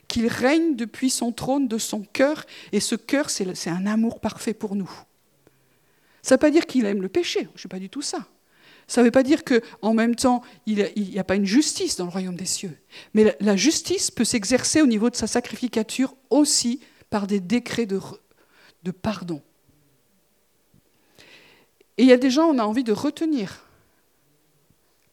Qu'il 0.08 0.28
règne 0.28 0.76
depuis 0.76 1.10
son 1.10 1.32
trône 1.32 1.68
de 1.68 1.78
son 1.78 2.02
cœur, 2.02 2.46
et 2.72 2.80
ce 2.80 2.96
cœur, 2.96 3.30
c'est 3.30 3.70
un 3.70 3.86
amour 3.86 4.22
parfait 4.22 4.54
pour 4.54 4.76
nous. 4.76 4.90
Ça 6.22 6.36
ne 6.36 6.38
veut 6.38 6.40
pas 6.40 6.52
dire 6.52 6.66
qu'il 6.66 6.86
aime 6.86 7.02
le 7.02 7.10
péché, 7.10 7.42
je 7.42 7.58
ne 7.58 7.58
sais 7.58 7.68
pas 7.68 7.80
du 7.80 7.90
tout 7.90 8.02
ça. 8.02 8.28
Ça 8.88 9.02
ne 9.02 9.06
veut 9.06 9.12
pas 9.12 9.22
dire 9.22 9.44
qu'en 9.44 9.94
même 9.94 10.16
temps, 10.16 10.42
il 10.66 10.92
n'y 10.98 11.20
a, 11.20 11.24
pas 11.24 11.36
une 11.36 11.46
justice 11.46 11.96
dans 11.96 12.06
le 12.06 12.12
royaume 12.12 12.36
des 12.36 12.46
cieux. 12.46 12.76
Mais 13.14 13.38
la, 13.40 13.56
justice 13.56 14.10
peut 14.10 14.24
s'exercer 14.24 14.82
au 14.82 14.88
niveau 14.88 15.12
de 15.12 15.16
sa 15.16 15.28
sacrificature 15.28 16.16
aussi 16.32 16.80
par 17.12 17.28
des 17.28 17.40
décrets 17.40 17.86
de, 17.86 18.00
de 18.82 18.90
pardon. 18.90 19.44
Et 22.00 22.04
il 22.04 22.08
y 22.08 22.14
a 22.14 22.18
des 22.18 22.32
gens, 22.32 22.48
on 22.48 22.58
a 22.58 22.64
envie 22.64 22.84
de 22.84 22.92
retenir. 22.92 23.64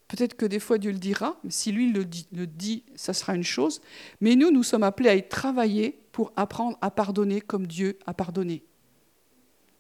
Peut-être 0.09 0.37
que 0.37 0.47
des 0.47 0.61
fois 0.61 0.79
Dieu 0.79 0.93
le 0.93 0.99
dira, 0.99 1.37
mais 1.45 1.51
si 1.51 1.71
lui 1.71 1.93
le 1.93 2.07
dit, 2.07 2.27
le 2.33 2.47
dit, 2.47 2.85
ça 2.95 3.13
sera 3.13 3.35
une 3.35 3.45
chose. 3.45 3.83
Mais 4.23 4.37
nous, 4.37 4.51
nous 4.51 4.63
sommes 4.63 4.85
appelés 4.85 5.11
à 5.11 5.15
y 5.17 5.29
travailler 5.29 5.99
pour 6.13 6.33
apprendre 6.37 6.79
à 6.81 6.91
pardonner 6.91 7.43
comme 7.43 7.67
Dieu 7.67 7.99
a 8.07 8.15
pardonné. 8.15 8.63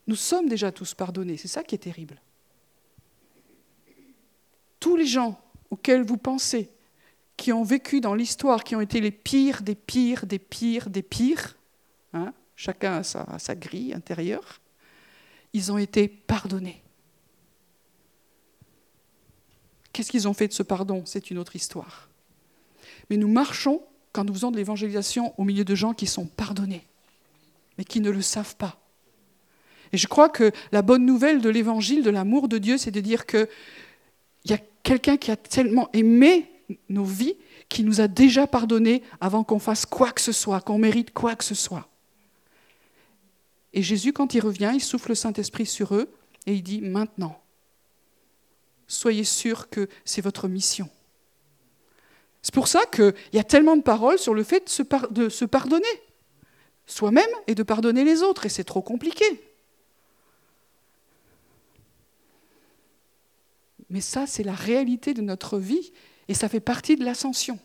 Nous 0.06 0.16
sommes 0.16 0.48
déjà 0.48 0.70
tous 0.72 0.94
pardonnés, 0.94 1.36
c'est 1.36 1.48
ça 1.48 1.62
qui 1.62 1.74
est 1.74 1.78
terrible 1.78 2.20
tous 4.86 4.94
les 4.94 5.06
gens 5.06 5.36
auxquels 5.70 6.04
vous 6.04 6.16
pensez, 6.16 6.70
qui 7.36 7.52
ont 7.52 7.64
vécu 7.64 8.00
dans 8.00 8.14
l'histoire, 8.14 8.62
qui 8.62 8.76
ont 8.76 8.80
été 8.80 9.00
les 9.00 9.10
pires 9.10 9.62
des 9.62 9.74
pires 9.74 10.26
des 10.26 10.38
pires 10.38 10.88
des 10.90 11.02
pires, 11.02 11.56
hein, 12.12 12.32
chacun 12.54 12.98
a 12.98 13.02
sa, 13.02 13.38
sa 13.40 13.56
grille 13.56 13.92
intérieure, 13.92 14.60
ils 15.52 15.72
ont 15.72 15.78
été 15.78 16.06
pardonnés. 16.06 16.84
Qu'est-ce 19.92 20.12
qu'ils 20.12 20.28
ont 20.28 20.34
fait 20.34 20.46
de 20.46 20.52
ce 20.52 20.62
pardon? 20.62 21.02
C'est 21.04 21.32
une 21.32 21.38
autre 21.38 21.56
histoire. 21.56 22.08
Mais 23.10 23.16
nous 23.16 23.28
marchons, 23.28 23.82
quand 24.12 24.22
nous 24.22 24.34
faisons 24.34 24.52
de 24.52 24.56
l'évangélisation, 24.56 25.34
au 25.36 25.42
milieu 25.42 25.64
de 25.64 25.74
gens 25.74 25.94
qui 25.94 26.06
sont 26.06 26.26
pardonnés, 26.26 26.86
mais 27.76 27.84
qui 27.84 28.00
ne 28.00 28.10
le 28.10 28.22
savent 28.22 28.54
pas. 28.54 28.78
Et 29.92 29.96
je 29.96 30.06
crois 30.06 30.28
que 30.28 30.52
la 30.72 30.82
bonne 30.82 31.04
nouvelle 31.04 31.40
de 31.40 31.48
l'évangile, 31.48 32.02
de 32.02 32.10
l'amour 32.10 32.48
de 32.48 32.58
Dieu, 32.58 32.78
c'est 32.78 32.90
de 32.90 33.00
dire 33.00 33.26
qu'il 33.26 33.48
y 34.46 34.52
a 34.52 34.58
quelqu'un 34.82 35.16
qui 35.16 35.30
a 35.30 35.36
tellement 35.36 35.88
aimé 35.92 36.50
nos 36.88 37.04
vies, 37.04 37.36
qui 37.68 37.82
nous 37.84 38.00
a 38.00 38.08
déjà 38.08 38.46
pardonné 38.46 39.02
avant 39.20 39.44
qu'on 39.44 39.58
fasse 39.58 39.86
quoi 39.86 40.12
que 40.12 40.20
ce 40.20 40.32
soit, 40.32 40.60
qu'on 40.60 40.78
mérite 40.78 41.12
quoi 41.12 41.34
que 41.34 41.44
ce 41.44 41.54
soit. 41.54 41.88
Et 43.72 43.82
Jésus, 43.82 44.12
quand 44.12 44.34
il 44.34 44.40
revient, 44.40 44.72
il 44.74 44.80
souffle 44.80 45.10
le 45.10 45.14
Saint-Esprit 45.14 45.66
sur 45.66 45.94
eux 45.94 46.08
et 46.46 46.54
il 46.54 46.62
dit 46.62 46.80
maintenant, 46.80 47.40
soyez 48.86 49.24
sûrs 49.24 49.68
que 49.68 49.88
c'est 50.04 50.22
votre 50.22 50.48
mission. 50.48 50.88
C'est 52.40 52.54
pour 52.54 52.68
ça 52.68 52.80
qu'il 52.86 53.14
y 53.32 53.38
a 53.38 53.44
tellement 53.44 53.76
de 53.76 53.82
paroles 53.82 54.18
sur 54.18 54.32
le 54.32 54.44
fait 54.44 54.64
de 54.64 54.70
se, 54.70 54.82
de 55.10 55.28
se 55.28 55.44
pardonner 55.44 55.84
soi-même 56.86 57.26
et 57.48 57.54
de 57.54 57.62
pardonner 57.64 58.04
les 58.04 58.22
autres, 58.22 58.46
et 58.46 58.48
c'est 58.48 58.64
trop 58.64 58.82
compliqué. 58.82 59.24
Mais 63.90 64.00
ça, 64.00 64.26
c'est 64.26 64.42
la 64.42 64.54
réalité 64.54 65.14
de 65.14 65.22
notre 65.22 65.58
vie 65.58 65.92
et 66.28 66.34
ça 66.34 66.48
fait 66.48 66.60
partie 66.60 66.96
de 66.96 67.04
l'ascension. 67.04 67.58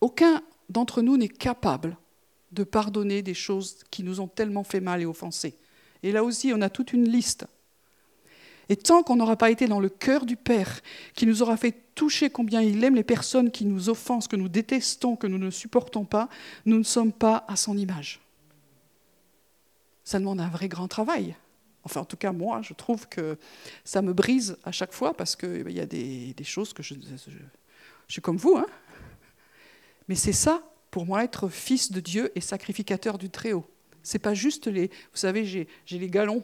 Aucun 0.00 0.42
d'entre 0.68 1.02
nous 1.02 1.16
n'est 1.16 1.28
capable 1.28 1.96
de 2.52 2.64
pardonner 2.64 3.22
des 3.22 3.34
choses 3.34 3.78
qui 3.90 4.02
nous 4.02 4.20
ont 4.20 4.28
tellement 4.28 4.64
fait 4.64 4.80
mal 4.80 5.02
et 5.02 5.06
offensé. 5.06 5.56
Et 6.02 6.12
là 6.12 6.24
aussi, 6.24 6.52
on 6.54 6.60
a 6.60 6.70
toute 6.70 6.92
une 6.92 7.08
liste. 7.08 7.46
Et 8.68 8.76
tant 8.76 9.02
qu'on 9.02 9.16
n'aura 9.16 9.36
pas 9.36 9.50
été 9.50 9.68
dans 9.68 9.80
le 9.80 9.88
cœur 9.88 10.26
du 10.26 10.36
Père, 10.36 10.80
qui 11.14 11.26
nous 11.26 11.42
aura 11.42 11.56
fait 11.56 11.74
toucher 11.94 12.30
combien 12.30 12.60
il 12.60 12.82
aime 12.82 12.96
les 12.96 13.04
personnes 13.04 13.50
qui 13.50 13.64
nous 13.64 13.88
offensent, 13.88 14.28
que 14.28 14.36
nous 14.36 14.48
détestons, 14.48 15.16
que 15.16 15.26
nous 15.26 15.38
ne 15.38 15.50
supportons 15.50 16.04
pas, 16.04 16.28
nous 16.64 16.78
ne 16.78 16.82
sommes 16.82 17.12
pas 17.12 17.44
à 17.48 17.56
son 17.56 17.76
image. 17.76 18.20
Ça 20.02 20.18
demande 20.18 20.40
un 20.40 20.48
vrai 20.48 20.68
grand 20.68 20.88
travail. 20.88 21.36
Enfin, 21.86 22.00
en 22.00 22.04
tout 22.04 22.16
cas, 22.16 22.32
moi, 22.32 22.62
je 22.62 22.74
trouve 22.74 23.08
que 23.08 23.38
ça 23.84 24.02
me 24.02 24.12
brise 24.12 24.56
à 24.64 24.72
chaque 24.72 24.92
fois 24.92 25.14
parce 25.14 25.36
qu'il 25.36 25.62
ben, 25.62 25.72
y 25.72 25.78
a 25.78 25.86
des, 25.86 26.34
choses 26.42 26.72
que 26.72 26.82
je 26.82 26.96
suis 28.08 28.20
comme 28.20 28.38
vous. 28.38 28.56
Hein 28.56 28.66
Mais 30.08 30.16
c'est 30.16 30.32
ça, 30.32 30.64
pour 30.90 31.06
moi, 31.06 31.22
être 31.22 31.48
fils 31.48 31.92
de 31.92 32.00
Dieu 32.00 32.32
et 32.34 32.40
sacrificateur 32.40 33.18
du 33.18 33.30
Très-Haut. 33.30 33.64
C'est 34.02 34.18
pas 34.18 34.34
juste 34.34 34.66
les. 34.66 34.88
Vous 34.88 35.16
savez, 35.16 35.44
j'ai 35.44 35.68
les 35.88 36.10
galons. 36.10 36.42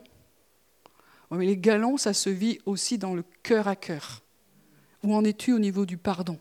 mais 1.32 1.44
les 1.44 1.56
galons, 1.56 1.96
ça 1.96 2.14
se 2.14 2.30
vit 2.30 2.60
aussi 2.64 2.96
dans 2.96 3.16
le 3.16 3.24
cœur 3.42 3.66
à 3.66 3.74
cœur. 3.74 4.22
Où 5.02 5.12
en 5.12 5.24
es-tu 5.24 5.52
au 5.52 5.58
niveau 5.58 5.86
du 5.86 5.96
pardon? 5.96 6.38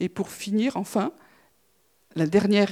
Et 0.00 0.08
pour 0.08 0.30
finir, 0.30 0.78
enfin, 0.78 1.12
la 2.16 2.26
dernière 2.26 2.70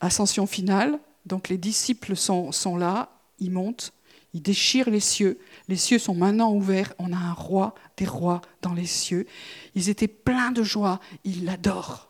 ascension 0.00 0.48
finale, 0.48 0.98
donc 1.26 1.48
les 1.48 1.58
disciples 1.58 2.16
sont, 2.16 2.76
là, 2.76 3.10
ils 3.38 3.50
montent, 3.50 3.92
ils 4.34 4.42
déchirent 4.42 4.90
les 4.90 5.00
cieux. 5.00 5.38
Les 5.68 5.76
cieux 5.76 5.98
sont 5.98 6.14
maintenant 6.14 6.52
ouverts. 6.52 6.94
On 6.98 7.12
a 7.12 7.16
un 7.16 7.32
roi 7.32 7.74
des 7.96 8.06
rois 8.06 8.40
dans 8.62 8.72
les 8.72 8.86
cieux. 8.86 9.26
Ils 9.74 9.88
étaient 9.88 10.08
pleins 10.08 10.52
de 10.52 10.62
joie. 10.62 11.00
Ils 11.24 11.44
l'adorent. 11.44 12.08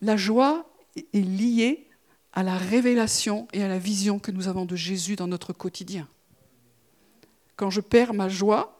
La 0.00 0.16
joie 0.16 0.70
est 0.96 1.20
liée 1.20 1.88
à 2.32 2.42
la 2.42 2.56
révélation 2.56 3.48
et 3.52 3.62
à 3.62 3.68
la 3.68 3.78
vision 3.78 4.18
que 4.18 4.30
nous 4.30 4.46
avons 4.46 4.64
de 4.64 4.76
Jésus 4.76 5.16
dans 5.16 5.26
notre 5.26 5.52
quotidien. 5.52 6.06
Quand 7.56 7.70
je 7.70 7.80
perds 7.80 8.14
ma 8.14 8.28
joie, 8.28 8.77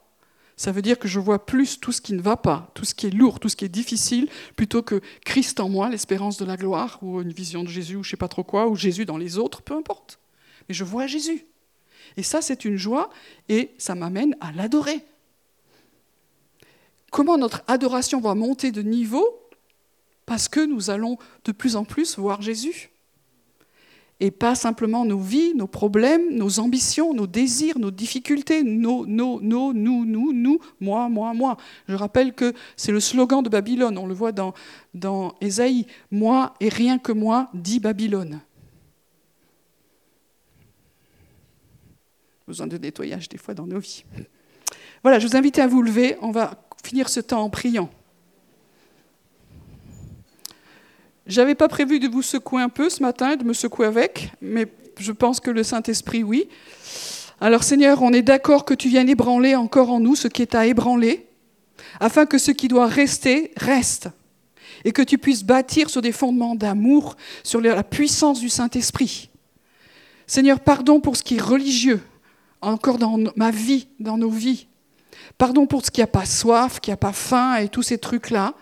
ça 0.58 0.72
veut 0.72 0.82
dire 0.82 0.98
que 0.98 1.06
je 1.06 1.20
vois 1.20 1.46
plus 1.46 1.78
tout 1.78 1.92
ce 1.92 2.00
qui 2.00 2.12
ne 2.14 2.20
va 2.20 2.36
pas, 2.36 2.70
tout 2.74 2.84
ce 2.84 2.92
qui 2.92 3.06
est 3.06 3.10
lourd, 3.10 3.38
tout 3.38 3.48
ce 3.48 3.54
qui 3.54 3.64
est 3.64 3.68
difficile, 3.68 4.28
plutôt 4.56 4.82
que 4.82 5.00
Christ 5.24 5.60
en 5.60 5.68
moi, 5.68 5.88
l'espérance 5.88 6.36
de 6.36 6.44
la 6.44 6.56
gloire, 6.56 6.98
ou 7.00 7.22
une 7.22 7.32
vision 7.32 7.62
de 7.62 7.68
Jésus, 7.68 7.94
ou 7.94 8.02
je 8.02 8.08
ne 8.08 8.10
sais 8.10 8.16
pas 8.16 8.26
trop 8.26 8.42
quoi, 8.42 8.66
ou 8.66 8.74
Jésus 8.74 9.04
dans 9.04 9.16
les 9.16 9.38
autres, 9.38 9.62
peu 9.62 9.74
importe. 9.74 10.18
Mais 10.68 10.74
je 10.74 10.82
vois 10.82 11.06
Jésus. 11.06 11.46
Et 12.16 12.24
ça, 12.24 12.42
c'est 12.42 12.64
une 12.64 12.76
joie, 12.76 13.08
et 13.48 13.70
ça 13.78 13.94
m'amène 13.94 14.36
à 14.40 14.50
l'adorer. 14.50 15.00
Comment 17.12 17.38
notre 17.38 17.62
adoration 17.68 18.20
va 18.20 18.34
monter 18.34 18.72
de 18.72 18.82
niveau? 18.82 19.48
Parce 20.26 20.48
que 20.48 20.66
nous 20.66 20.90
allons 20.90 21.18
de 21.44 21.52
plus 21.52 21.76
en 21.76 21.84
plus 21.84 22.18
voir 22.18 22.42
Jésus 22.42 22.90
et 24.20 24.30
pas 24.30 24.54
simplement 24.54 25.04
nos 25.04 25.18
vies, 25.18 25.54
nos 25.54 25.68
problèmes, 25.68 26.34
nos 26.34 26.58
ambitions, 26.58 27.14
nos 27.14 27.26
désirs, 27.26 27.78
nos 27.78 27.92
difficultés, 27.92 28.64
nos, 28.64 29.06
nos, 29.06 29.40
nos, 29.40 29.72
nous, 29.72 30.04
nous, 30.04 30.32
nous, 30.32 30.58
moi, 30.80 31.08
moi, 31.08 31.32
moi. 31.34 31.56
Je 31.88 31.94
rappelle 31.94 32.34
que 32.34 32.52
c'est 32.76 32.90
le 32.90 33.00
slogan 33.00 33.42
de 33.42 33.48
Babylone, 33.48 33.96
on 33.96 34.06
le 34.06 34.14
voit 34.14 34.32
dans, 34.32 34.54
dans 34.92 35.34
Ésaïe, 35.40 35.86
moi 36.10 36.54
et 36.60 36.68
rien 36.68 36.98
que 36.98 37.12
moi, 37.12 37.48
dit 37.54 37.78
Babylone. 37.78 38.40
Besoin 42.46 42.66
de 42.66 42.78
nettoyage 42.78 43.28
des 43.28 43.38
fois 43.38 43.54
dans 43.54 43.66
nos 43.66 43.78
vies. 43.78 44.04
Voilà, 45.02 45.20
je 45.20 45.28
vous 45.28 45.36
invite 45.36 45.58
à 45.58 45.68
vous 45.68 45.82
lever, 45.82 46.16
on 46.22 46.32
va 46.32 46.66
finir 46.82 47.08
ce 47.08 47.20
temps 47.20 47.42
en 47.42 47.50
priant. 47.50 47.90
J'avais 51.28 51.54
pas 51.54 51.68
prévu 51.68 52.00
de 52.00 52.08
vous 52.08 52.22
secouer 52.22 52.62
un 52.62 52.70
peu 52.70 52.88
ce 52.88 53.02
matin, 53.02 53.36
de 53.36 53.44
me 53.44 53.52
secouer 53.52 53.84
avec, 53.84 54.32
mais 54.40 54.66
je 54.98 55.12
pense 55.12 55.40
que 55.40 55.50
le 55.50 55.62
Saint-Esprit, 55.62 56.22
oui. 56.22 56.48
Alors 57.38 57.64
Seigneur, 57.64 58.00
on 58.00 58.14
est 58.14 58.22
d'accord 58.22 58.64
que 58.64 58.72
tu 58.72 58.88
viennes 58.88 59.10
ébranler 59.10 59.54
encore 59.54 59.90
en 59.90 60.00
nous 60.00 60.16
ce 60.16 60.26
qui 60.26 60.40
est 60.40 60.54
à 60.54 60.66
ébranler, 60.66 61.26
afin 62.00 62.24
que 62.24 62.38
ce 62.38 62.50
qui 62.50 62.66
doit 62.66 62.86
rester 62.86 63.52
reste, 63.58 64.08
et 64.86 64.92
que 64.92 65.02
tu 65.02 65.18
puisses 65.18 65.44
bâtir 65.44 65.90
sur 65.90 66.00
des 66.00 66.12
fondements 66.12 66.54
d'amour, 66.54 67.14
sur 67.42 67.60
la 67.60 67.84
puissance 67.84 68.40
du 68.40 68.48
Saint-Esprit. 68.48 69.28
Seigneur, 70.26 70.60
pardon 70.60 70.98
pour 70.98 71.18
ce 71.18 71.22
qui 71.22 71.36
est 71.36 71.42
religieux, 71.42 72.00
encore 72.62 72.96
dans 72.96 73.18
ma 73.36 73.50
vie, 73.50 73.88
dans 74.00 74.16
nos 74.16 74.30
vies. 74.30 74.66
Pardon 75.36 75.66
pour 75.66 75.84
ce 75.84 75.90
qui 75.90 76.00
n'a 76.00 76.06
pas 76.06 76.24
soif, 76.24 76.80
qui 76.80 76.88
n'a 76.88 76.96
pas 76.96 77.12
faim 77.12 77.56
et 77.56 77.68
tous 77.68 77.82
ces 77.82 77.98
trucs-là 77.98 78.54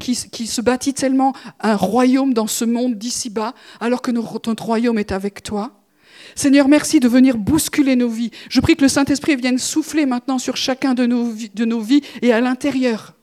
qui, 0.00 0.46
se 0.46 0.60
bâtit 0.60 0.94
tellement 0.94 1.32
un 1.60 1.76
royaume 1.76 2.34
dans 2.34 2.48
ce 2.48 2.64
monde 2.64 2.96
d'ici-bas, 2.96 3.54
alors 3.78 4.02
que 4.02 4.10
notre 4.10 4.64
royaume 4.64 4.98
est 4.98 5.12
avec 5.12 5.44
toi. 5.44 5.80
Seigneur, 6.34 6.68
merci 6.68 7.00
de 7.00 7.08
venir 7.08 7.36
bousculer 7.36 7.96
nos 7.96 8.08
vies. 8.08 8.30
Je 8.48 8.60
prie 8.60 8.76
que 8.76 8.82
le 8.82 8.88
Saint-Esprit 8.88 9.36
vienne 9.36 9.58
souffler 9.58 10.06
maintenant 10.06 10.38
sur 10.38 10.56
chacun 10.56 10.94
de 10.94 11.06
nos, 11.06 11.32
de 11.32 11.64
nos 11.64 11.80
vies 11.80 12.02
et 12.22 12.32
à 12.32 12.40
l'intérieur. 12.40 13.14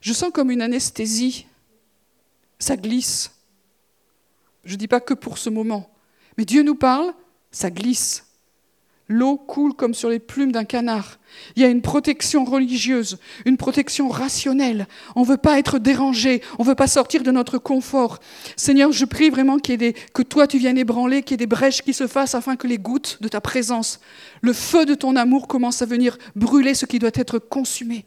Je 0.00 0.12
sens 0.12 0.30
comme 0.32 0.50
une 0.50 0.62
anesthésie. 0.62 1.46
Ça 2.58 2.76
glisse. 2.76 3.32
Je 4.64 4.74
ne 4.74 4.78
dis 4.78 4.88
pas 4.88 5.00
que 5.00 5.14
pour 5.14 5.38
ce 5.38 5.50
moment. 5.50 5.90
Mais 6.40 6.46
Dieu 6.46 6.62
nous 6.62 6.74
parle, 6.74 7.12
ça 7.50 7.70
glisse. 7.70 8.24
L'eau 9.08 9.36
coule 9.36 9.74
comme 9.74 9.92
sur 9.92 10.08
les 10.08 10.18
plumes 10.18 10.52
d'un 10.52 10.64
canard. 10.64 11.18
Il 11.54 11.60
y 11.60 11.66
a 11.66 11.68
une 11.68 11.82
protection 11.82 12.46
religieuse, 12.46 13.18
une 13.44 13.58
protection 13.58 14.08
rationnelle. 14.08 14.88
On 15.16 15.20
ne 15.20 15.26
veut 15.26 15.36
pas 15.36 15.58
être 15.58 15.78
dérangé, 15.78 16.40
on 16.58 16.62
ne 16.62 16.68
veut 16.68 16.74
pas 16.74 16.86
sortir 16.86 17.22
de 17.22 17.30
notre 17.30 17.58
confort. 17.58 18.20
Seigneur, 18.56 18.90
je 18.90 19.04
prie 19.04 19.28
vraiment 19.28 19.58
que 19.58 20.22
toi 20.22 20.46
tu 20.46 20.56
viennes 20.56 20.78
ébranler, 20.78 21.22
qu'il 21.22 21.32
y 21.32 21.34
ait 21.34 21.36
des 21.36 21.46
brèches 21.46 21.82
qui 21.82 21.92
se 21.92 22.06
fassent 22.06 22.34
afin 22.34 22.56
que 22.56 22.66
les 22.66 22.78
gouttes 22.78 23.18
de 23.20 23.28
ta 23.28 23.42
présence, 23.42 24.00
le 24.40 24.54
feu 24.54 24.86
de 24.86 24.94
ton 24.94 25.16
amour 25.16 25.46
commence 25.46 25.82
à 25.82 25.84
venir 25.84 26.16
brûler 26.36 26.72
ce 26.72 26.86
qui 26.86 26.98
doit 26.98 27.10
être 27.12 27.38
consumé. 27.38 28.06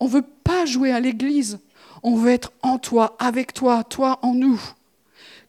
On 0.00 0.06
ne 0.06 0.12
veut 0.12 0.26
pas 0.42 0.64
jouer 0.64 0.92
à 0.92 1.00
l'église, 1.00 1.58
on 2.02 2.16
veut 2.16 2.30
être 2.30 2.52
en 2.62 2.78
toi, 2.78 3.16
avec 3.18 3.52
toi, 3.52 3.84
toi 3.84 4.18
en 4.22 4.34
nous. 4.34 4.60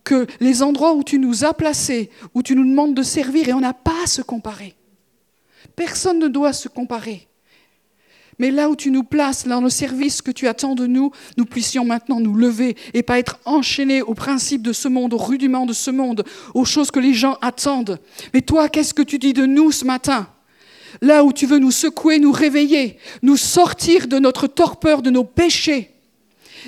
Que 0.04 0.26
les 0.40 0.64
endroits 0.64 0.94
où 0.94 1.04
tu 1.04 1.20
nous 1.20 1.44
as 1.44 1.54
placés, 1.54 2.10
où 2.34 2.42
tu 2.42 2.56
nous 2.56 2.66
demandes 2.66 2.96
de 2.96 3.04
servir, 3.04 3.50
et 3.50 3.54
on 3.54 3.60
n'a 3.60 3.74
pas 3.74 4.04
à 4.04 4.08
se 4.08 4.22
comparer. 4.22 4.76
Personne 5.76 6.20
ne 6.20 6.28
doit 6.28 6.54
se 6.54 6.70
comparer. 6.70 7.28
Mais 8.40 8.52
là 8.52 8.70
où 8.70 8.76
tu 8.76 8.92
nous 8.92 9.04
places, 9.04 9.48
dans 9.48 9.62
le 9.62 9.70
service 9.70 10.22
que 10.22 10.32
tu 10.32 10.48
attends 10.48 10.76
de 10.76 10.86
nous, 10.86 11.12
nous 11.38 11.46
puissions 11.46 11.86
maintenant 11.86 12.20
nous 12.20 12.36
lever 12.36 12.76
et 12.94 13.02
pas 13.02 13.18
être 13.18 13.40
enchaînés 13.46 14.04
aux 14.04 14.14
principes 14.14 14.62
de 14.62 14.74
ce 14.74 14.88
monde, 14.88 15.14
aux 15.14 15.18
rudiments 15.18 15.66
de 15.66 15.74
ce 15.74 15.90
monde, 15.90 16.24
aux 16.54 16.66
choses 16.66 16.92
que 16.92 17.00
les 17.00 17.14
gens 17.14 17.38
attendent. 17.42 18.00
Mais 18.34 18.42
toi, 18.42 18.70
qu'est-ce 18.70 18.94
que 18.94 19.02
tu 19.02 19.18
dis 19.18 19.34
de 19.34 19.46
nous 19.46 19.72
ce 19.72 19.86
matin? 19.86 20.28
Là 21.02 21.24
où 21.24 21.34
tu 21.34 21.48
veux 21.48 21.60
nous 21.60 21.72
secouer, 21.72 22.20
nous 22.20 22.32
réveiller, 22.32 22.98
nous 23.24 23.38
sortir 23.38 24.08
de 24.08 24.20
notre 24.20 24.48
torpeur, 24.48 25.02
de 25.02 25.10
nos 25.10 25.24
péchés 25.24 25.97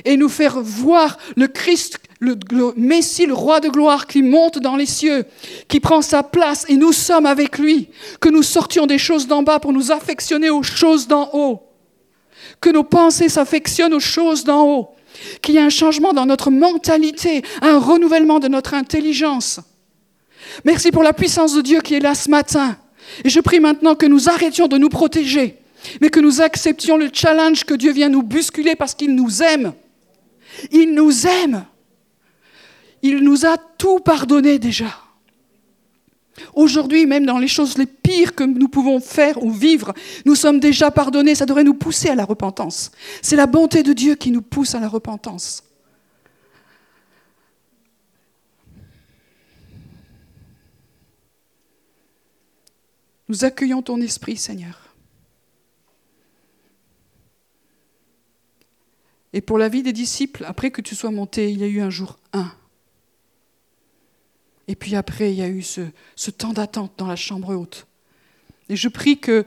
et 0.06 0.18
nous 0.18 0.30
faire 0.30 0.62
voir 0.62 1.18
le 1.36 1.48
Christ, 1.48 2.00
le, 2.20 2.38
Messie, 2.76 3.26
le 3.26 3.34
roi 3.34 3.60
de 3.60 3.70
gloire 3.70 4.08
qui 4.08 4.22
monte 4.22 4.60
dans 4.60 4.76
les 4.76 4.86
cieux, 4.86 5.26
qui 5.68 5.80
prend 5.80 6.02
sa 6.02 6.24
place 6.24 6.66
et 6.68 6.76
nous 6.76 6.92
sommes 6.92 7.26
avec 7.26 7.58
lui, 7.58 7.90
que 8.20 8.30
nous 8.30 8.44
sortions 8.44 8.86
des 8.86 8.98
choses 8.98 9.28
d'en 9.28 9.44
bas 9.44 9.60
pour 9.60 9.74
nous 9.74 9.92
affectionner 9.92 10.50
aux 10.50 10.64
choses 10.64 11.08
d'en 11.08 11.30
haut, 11.34 11.64
que 12.62 12.70
nos 12.70 12.84
pensées 12.84 13.30
s'affectionnent 13.30 13.94
aux 13.94 14.00
choses 14.00 14.44
d'en 14.44 14.64
haut, 14.64 14.90
qu'il 15.42 15.56
y 15.56 15.58
ait 15.58 15.62
un 15.62 15.70
changement 15.70 16.14
dans 16.14 16.26
notre 16.26 16.52
mentalité, 16.52 17.44
un 17.62 17.80
renouvellement 17.80 18.40
de 18.40 18.48
notre 18.48 18.74
intelligence. 18.74 19.60
Merci 20.66 20.92
pour 20.92 21.04
la 21.04 21.14
puissance 21.14 21.54
de 21.54 21.62
Dieu 21.62 21.82
qui 21.82 21.96
est 21.96 22.00
là 22.00 22.16
ce 22.16 22.30
matin. 22.30 22.78
Et 23.24 23.30
je 23.30 23.40
prie 23.40 23.60
maintenant 23.60 23.96
que 23.96 24.06
nous 24.06 24.30
arrêtions 24.30 24.68
de 24.68 24.78
nous 24.78 24.90
protéger, 24.90 25.58
mais 26.02 26.10
que 26.10 26.20
nous 26.20 26.42
acceptions 26.42 26.98
le 26.98 27.10
challenge 27.12 27.64
que 27.64 27.74
Dieu 27.74 27.92
vient 27.92 28.10
nous 28.10 28.24
bousculer 28.24 28.76
parce 28.76 28.94
qu'il 28.94 29.16
nous 29.16 29.42
aime. 29.42 29.74
Il 30.72 30.94
nous 30.94 31.26
aime. 31.28 31.66
Il 33.02 33.20
nous 33.20 33.46
a 33.46 33.58
tout 33.58 34.00
pardonné 34.00 34.60
déjà. 34.60 34.94
Aujourd'hui, 36.54 37.06
même 37.06 37.26
dans 37.26 37.38
les 37.38 37.48
choses 37.48 37.78
les 37.78 37.86
pires 37.86 38.36
que 38.36 38.44
nous 38.44 38.70
pouvons 38.70 39.00
faire 39.00 39.44
ou 39.44 39.52
vivre, 39.52 39.94
nous 40.26 40.36
sommes 40.36 40.60
déjà 40.60 40.92
pardonnés. 40.92 41.36
Ça 41.36 41.46
devrait 41.46 41.64
nous 41.64 41.74
pousser 41.74 42.10
à 42.10 42.16
la 42.16 42.26
repentance. 42.26 42.92
C'est 43.22 43.36
la 43.36 43.46
bonté 43.46 43.84
de 43.84 43.94
Dieu 43.94 44.16
qui 44.16 44.32
nous 44.32 44.42
pousse 44.42 44.76
à 44.76 44.80
la 44.80 44.88
repentance. 44.88 45.64
Nous 53.28 53.46
accueillons 53.46 53.84
ton 53.84 54.02
esprit, 54.02 54.38
Seigneur. 54.38 54.89
Et 59.34 59.42
pour 59.42 59.58
la 59.58 59.70
vie 59.70 59.84
des 59.84 59.94
disciples, 59.94 60.44
après 60.48 60.72
que 60.72 60.82
tu 60.82 60.96
sois 60.96 61.12
monté, 61.12 61.52
il 61.52 61.60
y 61.60 61.64
a 61.64 61.68
eu 61.68 61.82
un 61.82 61.90
jour 61.90 62.18
un. 62.34 62.52
Et 64.68 64.76
puis 64.76 64.96
après, 64.96 65.32
il 65.32 65.38
y 65.38 65.42
a 65.42 65.48
eu 65.48 65.62
ce, 65.62 65.82
temps 66.32 66.54
d'attente 66.54 66.94
dans 66.98 67.08
la 67.08 67.16
chambre 67.16 67.56
haute. 67.56 67.88
Et 68.70 68.76
je 68.76 68.88
prie 68.88 69.18
que, 69.18 69.46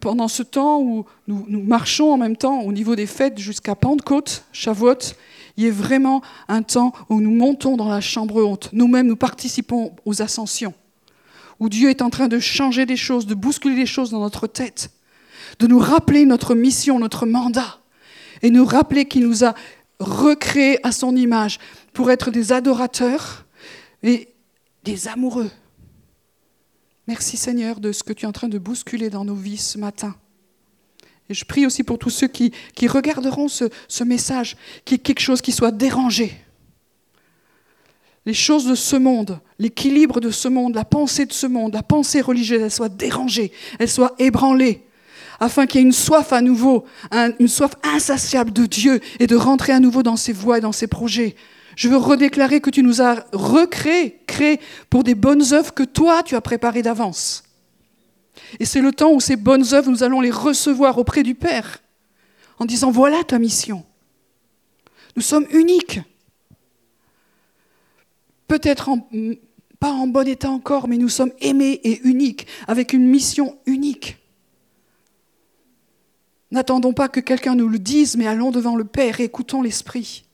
pendant 0.00 0.28
ce 0.28 0.42
temps 0.42 0.80
où 0.80 1.06
nous, 1.26 1.62
marchons 1.62 2.12
en 2.12 2.18
même 2.18 2.36
temps 2.36 2.60
au 2.60 2.72
niveau 2.72 2.96
des 2.96 3.06
fêtes 3.06 3.38
jusqu'à 3.38 3.74
Pentecôte, 3.74 4.44
Shavuot, 4.52 5.14
il 5.56 5.64
y 5.64 5.66
ait 5.66 5.70
vraiment 5.70 6.22
un 6.48 6.62
temps 6.62 6.92
où 7.08 7.20
nous 7.20 7.30
montons 7.30 7.76
dans 7.76 7.88
la 7.88 8.00
chambre 8.00 8.42
haute. 8.42 8.70
Nous-mêmes, 8.72 9.06
nous 9.06 9.16
participons 9.16 9.94
aux 10.04 10.22
ascensions 10.22 10.74
où 11.60 11.68
Dieu 11.68 11.90
est 11.90 12.02
en 12.02 12.10
train 12.10 12.28
de 12.28 12.38
changer 12.38 12.86
des 12.86 12.96
choses, 12.96 13.26
de 13.26 13.34
bousculer 13.34 13.76
les 13.76 13.86
choses 13.86 14.10
dans 14.10 14.20
notre 14.20 14.46
tête, 14.46 14.90
de 15.58 15.66
nous 15.66 15.78
rappeler 15.78 16.24
notre 16.24 16.54
mission, 16.54 16.98
notre 16.98 17.26
mandat, 17.26 17.77
et 18.42 18.50
nous 18.50 18.64
rappeler 18.64 19.06
qu'il 19.06 19.26
nous 19.26 19.44
a 19.44 19.54
recréés 19.98 20.78
à 20.86 20.92
son 20.92 21.16
image 21.16 21.58
pour 21.92 22.10
être 22.10 22.30
des 22.30 22.52
adorateurs 22.52 23.46
et 24.02 24.28
des 24.84 25.08
amoureux. 25.08 25.50
Merci 27.06 27.36
Seigneur 27.36 27.80
de 27.80 27.92
ce 27.92 28.02
que 28.02 28.12
tu 28.12 28.24
es 28.24 28.28
en 28.28 28.32
train 28.32 28.48
de 28.48 28.58
bousculer 28.58 29.10
dans 29.10 29.24
nos 29.24 29.34
vies 29.34 29.56
ce 29.56 29.78
matin. 29.78 30.14
Et 31.30 31.34
je 31.34 31.44
prie 31.44 31.66
aussi 31.66 31.82
pour 31.82 31.98
tous 31.98 32.10
ceux 32.10 32.28
qui, 32.28 32.52
regarderont 32.86 33.48
ce, 33.48 33.64
ce 33.88 34.04
message, 34.04 34.56
qu'il 34.84 34.96
y 34.96 35.00
ait 35.00 35.02
quelque 35.02 35.20
chose 35.20 35.42
qui 35.42 35.52
soit 35.52 35.72
dérangé 35.72 36.36
les 38.28 38.34
choses 38.34 38.66
de 38.66 38.74
ce 38.74 38.94
monde, 38.94 39.40
l'équilibre 39.58 40.20
de 40.20 40.30
ce 40.30 40.48
monde, 40.48 40.74
la 40.74 40.84
pensée 40.84 41.24
de 41.24 41.32
ce 41.32 41.46
monde, 41.46 41.72
la 41.72 41.82
pensée 41.82 42.20
religieuse, 42.20 42.60
elle 42.60 42.70
soit 42.70 42.90
dérangée, 42.90 43.52
elle 43.78 43.88
soit 43.88 44.14
ébranlée, 44.18 44.84
afin 45.40 45.66
qu'il 45.66 45.80
y 45.80 45.84
ait 45.84 45.86
une 45.86 45.92
soif 45.92 46.32
à 46.32 46.40
nouveau, 46.40 46.84
une 47.38 47.48
soif 47.48 47.72
insatiable 47.82 48.52
de 48.52 48.66
Dieu 48.66 49.00
et 49.20 49.26
de 49.26 49.36
rentrer 49.36 49.72
à 49.72 49.80
nouveau 49.80 50.02
dans 50.02 50.16
ses 50.16 50.32
voies 50.32 50.58
et 50.58 50.60
dans 50.60 50.72
ses 50.72 50.86
projets. 50.86 51.36
Je 51.76 51.88
veux 51.88 51.96
redéclarer 51.96 52.60
que 52.60 52.70
tu 52.70 52.82
nous 52.82 53.00
as 53.00 53.24
recréés, 53.32 54.20
créés 54.26 54.58
pour 54.90 55.04
des 55.04 55.14
bonnes 55.14 55.52
œuvres 55.52 55.72
que 55.72 55.84
toi 55.84 56.22
tu 56.22 56.34
as 56.34 56.40
préparées 56.40 56.82
d'avance. 56.82 57.44
Et 58.58 58.64
c'est 58.64 58.80
le 58.80 58.92
temps 58.92 59.12
où 59.12 59.20
ces 59.20 59.36
bonnes 59.36 59.74
œuvres, 59.74 59.90
nous 59.90 60.02
allons 60.02 60.20
les 60.20 60.30
recevoir 60.30 60.98
auprès 60.98 61.22
du 61.22 61.34
Père, 61.34 61.80
en 62.58 62.64
disant 62.64 62.90
voilà 62.90 63.22
ta 63.24 63.38
mission. 63.38 63.84
Nous 65.16 65.22
sommes 65.22 65.46
uniques 65.52 66.00
peut-être 68.48 68.90
pas 69.78 69.92
en 69.92 70.08
bon 70.08 70.26
état 70.26 70.50
encore, 70.50 70.88
mais 70.88 70.96
nous 70.96 71.10
sommes 71.10 71.32
aimés 71.40 71.80
et 71.84 72.00
uniques, 72.02 72.46
avec 72.66 72.92
une 72.92 73.06
mission 73.06 73.56
unique. 73.66 74.16
N'attendons 76.50 76.92
pas 76.92 77.08
que 77.08 77.20
quelqu'un 77.20 77.54
nous 77.54 77.68
le 77.68 77.78
dise, 77.78 78.16
mais 78.16 78.26
allons 78.26 78.50
devant 78.50 78.76
le 78.76 78.84
Père 78.84 79.20
et 79.20 79.24
écoutons 79.24 79.62
l'Esprit. 79.62 80.24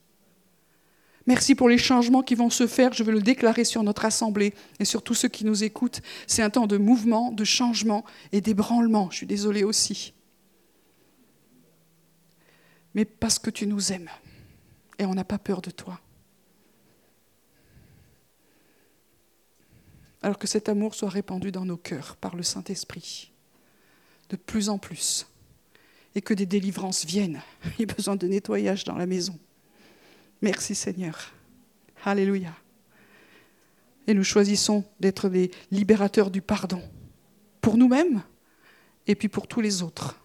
Merci 1.26 1.54
pour 1.54 1.68
les 1.68 1.78
changements 1.78 2.22
qui 2.22 2.34
vont 2.34 2.50
se 2.50 2.66
faire. 2.66 2.92
Je 2.92 3.02
veux 3.02 3.12
le 3.12 3.22
déclarer 3.22 3.64
sur 3.64 3.82
notre 3.82 4.04
assemblée 4.04 4.54
et 4.78 4.84
sur 4.84 5.02
tous 5.02 5.14
ceux 5.14 5.28
qui 5.28 5.44
nous 5.44 5.64
écoutent. 5.64 6.02
C'est 6.26 6.42
un 6.42 6.50
temps 6.50 6.66
de 6.66 6.76
mouvement, 6.76 7.32
de 7.32 7.44
changement 7.44 8.04
et 8.32 8.40
d'ébranlement. 8.40 9.10
Je 9.10 9.16
suis 9.16 9.26
désolée 9.26 9.64
aussi. 9.64 10.12
Mais 12.94 13.04
parce 13.04 13.38
que 13.38 13.50
tu 13.50 13.66
nous 13.66 13.92
aimes 13.92 14.10
et 14.98 15.06
on 15.06 15.14
n'a 15.14 15.24
pas 15.24 15.38
peur 15.38 15.62
de 15.62 15.70
toi. 15.70 16.00
alors 20.24 20.38
que 20.38 20.46
cet 20.46 20.70
amour 20.70 20.94
soit 20.94 21.10
répandu 21.10 21.52
dans 21.52 21.66
nos 21.66 21.76
cœurs 21.76 22.16
par 22.16 22.34
le 22.34 22.42
Saint-Esprit, 22.42 23.30
de 24.30 24.36
plus 24.36 24.70
en 24.70 24.78
plus, 24.78 25.26
et 26.14 26.22
que 26.22 26.34
des 26.34 26.46
délivrances 26.46 27.04
viennent. 27.04 27.42
Il 27.78 27.86
y 27.86 27.90
a 27.90 27.94
besoin 27.94 28.16
de 28.16 28.26
nettoyage 28.26 28.84
dans 28.84 28.96
la 28.96 29.06
maison. 29.06 29.38
Merci 30.42 30.74
Seigneur. 30.74 31.32
Alléluia. 32.04 32.54
Et 34.06 34.14
nous 34.14 34.24
choisissons 34.24 34.84
d'être 35.00 35.28
des 35.28 35.50
libérateurs 35.70 36.30
du 36.30 36.42
pardon, 36.42 36.82
pour 37.60 37.78
nous-mêmes 37.78 38.22
et 39.06 39.14
puis 39.14 39.28
pour 39.28 39.48
tous 39.48 39.62
les 39.62 39.82
autres, 39.82 40.20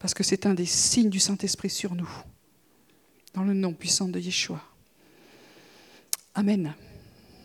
parce 0.00 0.14
que 0.14 0.24
c'est 0.24 0.46
un 0.46 0.54
des 0.54 0.66
signes 0.66 1.10
du 1.10 1.20
Saint-Esprit 1.20 1.70
sur 1.70 1.94
nous, 1.94 2.10
dans 3.34 3.44
le 3.44 3.54
nom 3.54 3.72
puissant 3.72 4.08
de 4.08 4.18
Yeshua. 4.18 4.60
Amen. 6.34 6.74